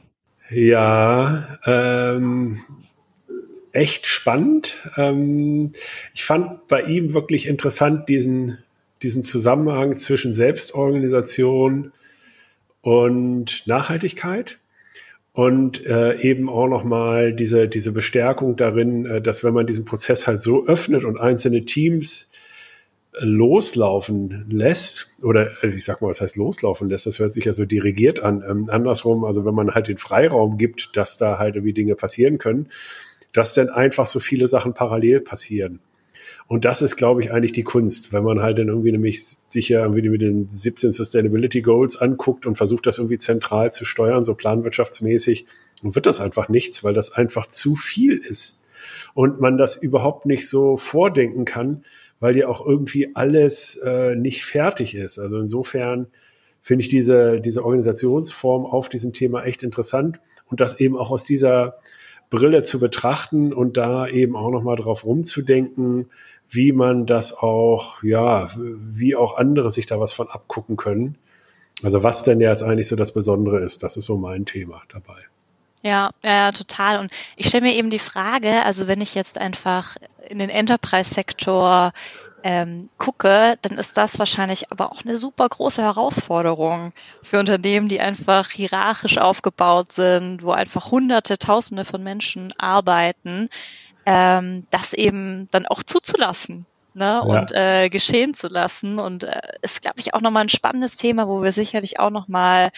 Ja, 0.51 1.59
ähm, 1.65 2.61
echt 3.77 4.07
spannend. 4.07 4.83
Ähm, 4.97 5.73
ich 6.15 6.25
fand 6.25 6.67
bei 6.69 6.83
ihm 6.83 7.15
wirklich 7.15 7.47
interessant 7.47 8.09
diesen, 8.09 8.59
diesen 9.03 9.23
Zusammenhang 9.23 9.97
zwischen 9.99 10.35
Selbstorganisation 10.35 11.93
und 12.81 13.67
Nachhaltigkeit 13.67 14.59
und 15.33 15.85
äh, 15.85 16.19
eben 16.23 16.49
auch 16.49 16.69
nochmal 16.69 17.35
diese, 17.35 17.69
diese 17.69 17.93
Bestärkung 17.93 18.57
darin, 18.57 19.05
äh, 19.05 19.21
dass 19.21 19.45
wenn 19.45 19.53
man 19.55 19.67
diesen 19.67 19.85
Prozess 19.85 20.27
halt 20.27 20.41
so 20.41 20.67
öffnet 20.67 21.05
und 21.05 21.19
einzelne 21.19 21.65
Teams 21.67 22.33
loslaufen 23.19 24.47
lässt, 24.51 25.09
oder 25.23 25.63
äh, 25.63 25.69
ich 25.69 25.85
sag 25.85 26.01
mal, 26.01 26.09
was 26.09 26.21
heißt 26.21 26.37
loslaufen 26.37 26.89
lässt, 26.89 27.07
das 27.07 27.19
hört 27.19 27.33
sich 27.33 27.45
ja 27.45 27.53
so 27.53 27.65
dirigiert 27.65 28.21
an. 28.21 28.43
Ähm, 28.49 28.69
andersrum, 28.71 29.25
also 29.25 29.45
wenn 29.45 29.55
man 29.55 29.75
halt 29.75 29.89
den 29.89 29.99
Freiraum 29.99 30.59
gibt, 30.59 30.91
dass 30.95 31.17
da 31.17 31.39
halt 31.39 31.57
irgendwie 31.57 31.73
Dinge 31.73 31.95
passieren 31.95 32.39
können, 32.39 32.71
dass 33.37 33.53
dann 33.53 33.69
einfach 33.69 34.07
so 34.07 34.19
viele 34.19 34.49
Sachen 34.49 34.73
parallel 34.73 35.21
passieren. 35.21 35.81
Und 36.49 36.65
das 36.65 36.81
ist, 36.81 36.97
glaube 36.97 37.21
ich, 37.21 37.33
eigentlich 37.33 37.53
die 37.53 37.65
Kunst, 37.65 38.13
wenn 38.15 38.23
man 38.23 38.41
halt 38.41 38.59
dann 38.59 38.69
irgendwie 38.69 38.93
nämlich 38.93 39.27
sich 39.27 39.69
ja 39.69 39.83
irgendwie 39.83 40.09
mit 40.09 40.23
den 40.23 40.49
17 40.49 40.91
Sustainability 40.91 41.61
Goals 41.61 41.97
anguckt 41.97 42.47
und 42.47 42.57
versucht, 42.57 42.87
das 42.87 42.97
irgendwie 42.97 43.19
zentral 43.19 43.73
zu 43.73 43.85
steuern, 43.85 44.25
so 44.25 44.35
planwirtschaftsmäßig, 44.35 45.45
und 45.83 45.95
wird 45.95 46.07
das 46.07 46.21
einfach 46.21 46.49
nichts, 46.49 46.83
weil 46.83 46.95
das 46.95 47.13
einfach 47.13 47.47
zu 47.49 47.77
viel 47.77 48.17
ist. 48.17 48.63
Und 49.13 49.39
man 49.41 49.59
das 49.59 49.77
überhaupt 49.77 50.25
nicht 50.25 50.49
so 50.49 50.79
vordenken 50.79 51.45
kann, 51.45 51.85
weil 52.21 52.39
ja 52.39 52.49
auch 52.49 52.65
irgendwie 52.65 53.15
alles 53.15 53.77
äh, 53.85 54.15
nicht 54.15 54.45
fertig 54.45 54.95
ist. 54.95 55.19
Also 55.19 55.39
insofern 55.39 56.07
finde 56.63 56.83
ich 56.83 56.89
diese, 56.89 57.41
diese 57.41 57.65
Organisationsform 57.65 58.65
auf 58.65 58.89
diesem 58.89 59.13
Thema 59.13 59.45
echt 59.45 59.63
interessant 59.63 60.21
und 60.47 60.61
das 60.61 60.81
eben 60.81 60.97
auch 60.97 61.11
aus 61.11 61.25
dieser 61.25 61.79
Brille 62.31 62.63
zu 62.63 62.81
betrachten 62.81 63.53
und 63.53 63.77
da 63.77 64.07
eben 64.07 64.37
auch 64.37 64.51
nochmal 64.51 64.77
drauf 64.77 65.05
rumzudenken, 65.05 66.11
wie 66.49 66.73
man 66.73 67.07
das 67.07 67.37
auch, 67.37 68.03
ja, 68.03 68.51
wie 68.57 69.17
auch 69.17 69.37
andere 69.37 69.71
sich 69.71 69.87
da 69.87 70.01
was 70.01 70.13
von 70.13 70.29
abgucken 70.29 70.77
können. 70.77 71.19
Also 71.83 72.03
was 72.03 72.23
denn 72.25 72.41
jetzt 72.41 72.63
eigentlich 72.63 72.89
so 72.89 72.97
das 72.97 73.13
Besondere 73.13 73.61
ist, 73.61 73.83
das 73.83 73.97
ist 73.97 74.07
so 74.07 74.17
mein 74.17 74.47
Thema 74.47 74.83
dabei. 74.89 75.19
Ja, 75.83 76.11
ja, 76.25 76.51
total. 76.53 76.99
Und 76.99 77.13
ich 77.37 77.47
stelle 77.47 77.67
mir 77.67 77.75
eben 77.75 77.91
die 77.91 77.99
Frage, 77.99 78.65
also 78.65 78.89
wenn 78.89 79.01
ich 79.01 79.15
jetzt 79.15 79.39
einfach 79.39 79.97
in 80.29 80.39
den 80.39 80.51
Enterprise-Sektor 80.51 81.93
ähm, 82.47 82.91
gucke, 82.97 83.59
dann 83.63 83.77
ist 83.77 83.97
das 83.97 84.21
wahrscheinlich 84.21 84.71
aber 84.71 84.93
auch 84.93 85.05
eine 85.05 85.17
super 85.17 85.49
große 85.49 85.83
Herausforderung 85.83 86.93
für 87.21 87.41
Unternehmen, 87.41 87.89
die 87.89 88.01
einfach 88.01 88.51
hierarchisch 88.53 89.19
aufgebaut 89.19 89.91
sind, 89.91 90.45
wo 90.45 90.53
einfach 90.53 90.93
Hunderte, 90.93 91.39
Tausende 91.39 91.85
von 91.85 92.05
Menschen 92.05 92.55
arbeiten, 92.57 93.49
ähm, 94.07 94.65
das 94.71 94.93
eben 94.93 95.49
dann 95.51 95.67
auch 95.67 95.83
zuzulassen. 95.83 96.67
Ne? 96.97 97.05
Ja. 97.05 97.21
und 97.21 97.53
äh, 97.53 97.89
geschehen 97.89 98.35
zu 98.35 98.49
lassen. 98.49 98.99
Und 98.99 99.23
äh, 99.25 99.41
ist, 99.63 99.83
glaube 99.83 100.01
ich, 100.01 100.15
auch 100.15 100.21
nochmal 100.21 100.43
ein 100.45 100.49
spannendes 100.49 100.97
Thema, 100.97 101.29
wo 101.29 101.43
wir 101.43 101.53
sicherlich 101.53 102.01
auch 102.01 102.11
nochmal 102.11 102.71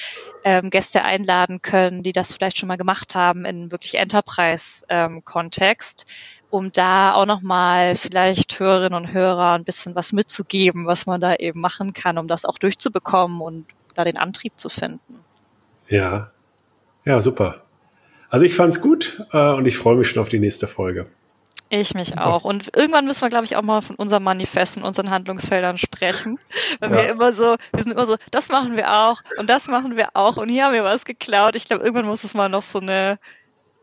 ähm, 0.44 0.68
Gäste 0.70 1.04
einladen 1.04 1.62
können, 1.62 2.02
die 2.02 2.12
das 2.12 2.34
vielleicht 2.34 2.58
schon 2.58 2.66
mal 2.66 2.76
gemacht 2.76 3.14
haben 3.14 3.44
in 3.44 3.70
wirklich 3.70 3.94
Enterprise-Kontext, 3.94 6.06
ähm, 6.06 6.12
um 6.50 6.72
da 6.72 7.14
auch 7.14 7.26
nochmal 7.26 7.94
vielleicht 7.94 8.58
Hörerinnen 8.58 8.94
und 8.94 9.12
Hörer 9.12 9.52
ein 9.52 9.62
bisschen 9.64 9.94
was 9.94 10.12
mitzugeben, 10.12 10.86
was 10.86 11.06
man 11.06 11.20
da 11.20 11.36
eben 11.36 11.60
machen 11.60 11.92
kann, 11.92 12.18
um 12.18 12.26
das 12.28 12.44
auch 12.44 12.58
durchzubekommen 12.58 13.40
und 13.40 13.66
da 13.94 14.04
den 14.04 14.18
Antrieb 14.18 14.54
zu 14.56 14.68
finden. 14.68 15.20
Ja, 15.88 16.32
ja, 17.04 17.20
super. 17.20 17.62
Also 18.30 18.44
ich 18.44 18.54
fand's 18.54 18.82
gut 18.82 19.24
äh, 19.32 19.54
und 19.54 19.66
ich 19.66 19.78
freue 19.78 19.96
mich 19.96 20.08
schon 20.08 20.20
auf 20.20 20.28
die 20.28 20.38
nächste 20.38 20.66
Folge. 20.66 21.06
Ich 21.70 21.94
mich 21.94 22.16
auch. 22.16 22.44
Und 22.44 22.74
irgendwann 22.74 23.04
müssen 23.04 23.20
wir, 23.20 23.28
glaube 23.28 23.44
ich, 23.44 23.56
auch 23.56 23.62
mal 23.62 23.82
von 23.82 23.96
unserem 23.96 24.24
Manifest 24.24 24.78
und 24.78 24.84
unseren 24.84 25.10
Handlungsfeldern 25.10 25.76
sprechen. 25.76 26.38
Weil 26.80 26.90
ja. 26.90 26.96
wir 26.96 27.08
immer 27.10 27.32
so, 27.32 27.56
wir 27.72 27.82
sind 27.82 27.92
immer 27.92 28.06
so, 28.06 28.16
das 28.30 28.48
machen 28.48 28.76
wir 28.76 28.90
auch 28.90 29.20
und 29.38 29.50
das 29.50 29.68
machen 29.68 29.96
wir 29.96 30.08
auch 30.14 30.38
und 30.38 30.48
hier 30.48 30.64
haben 30.64 30.72
wir 30.72 30.84
was 30.84 31.04
geklaut. 31.04 31.56
Ich 31.56 31.66
glaube, 31.66 31.84
irgendwann 31.84 32.06
muss 32.06 32.24
es 32.24 32.34
mal 32.34 32.48
noch 32.48 32.62
so 32.62 32.80
eine 32.80 33.18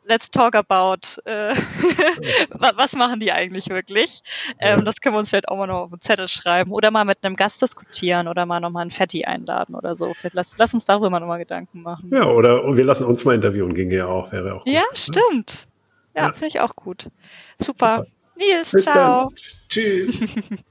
Let's 0.08 0.30
talk 0.30 0.54
about, 0.54 1.20
äh, 1.26 1.56
was 2.76 2.94
machen 2.94 3.20
die 3.20 3.32
eigentlich 3.32 3.70
wirklich? 3.70 4.22
Ähm, 4.60 4.86
das 4.86 5.02
können 5.02 5.16
wir 5.16 5.20
uns 5.20 5.30
vielleicht 5.30 5.50
auch 5.50 5.58
mal 5.58 5.66
noch 5.66 5.86
auf 5.86 5.90
den 5.90 6.00
Zettel 6.00 6.28
schreiben 6.28 6.72
oder 6.72 6.92
mal 6.92 7.06
mit 7.06 7.24
einem 7.24 7.36
Gast 7.36 7.60
diskutieren 7.62 8.28
oder 8.28 8.46
mal 8.46 8.60
nochmal 8.60 8.84
einen 8.84 8.92
Fetti 8.92 9.26
einladen 9.26 9.74
oder 9.74 9.96
so. 9.96 10.14
Vielleicht 10.14 10.36
lass, 10.36 10.58
lass 10.60 10.74
uns 10.76 10.86
darüber 10.86 11.20
nochmal 11.20 11.40
Gedanken 11.40 11.82
machen. 11.82 12.12
Ja, 12.14 12.26
oder 12.28 12.78
wir 12.78 12.86
lassen 12.86 13.06
uns 13.06 13.26
mal 13.26 13.34
interviewen, 13.34 13.74
ginge 13.74 13.96
ja 13.96 14.06
auch, 14.06 14.32
wäre 14.32 14.54
auch 14.54 14.64
gut. 14.64 14.74
Ja, 14.74 14.82
ne? 14.82 15.46
Ja, 16.16 16.28
ja. 16.28 16.34
finde 16.34 16.48
ich 16.48 16.60
auch 16.60 16.76
gut. 16.76 17.10
Super. 17.60 17.98
Super. 17.98 18.06
Nils, 18.38 18.72
Bis 18.72 18.86
ciao. 18.86 19.30
Dann. 19.30 19.36
Tschüss. 19.70 20.22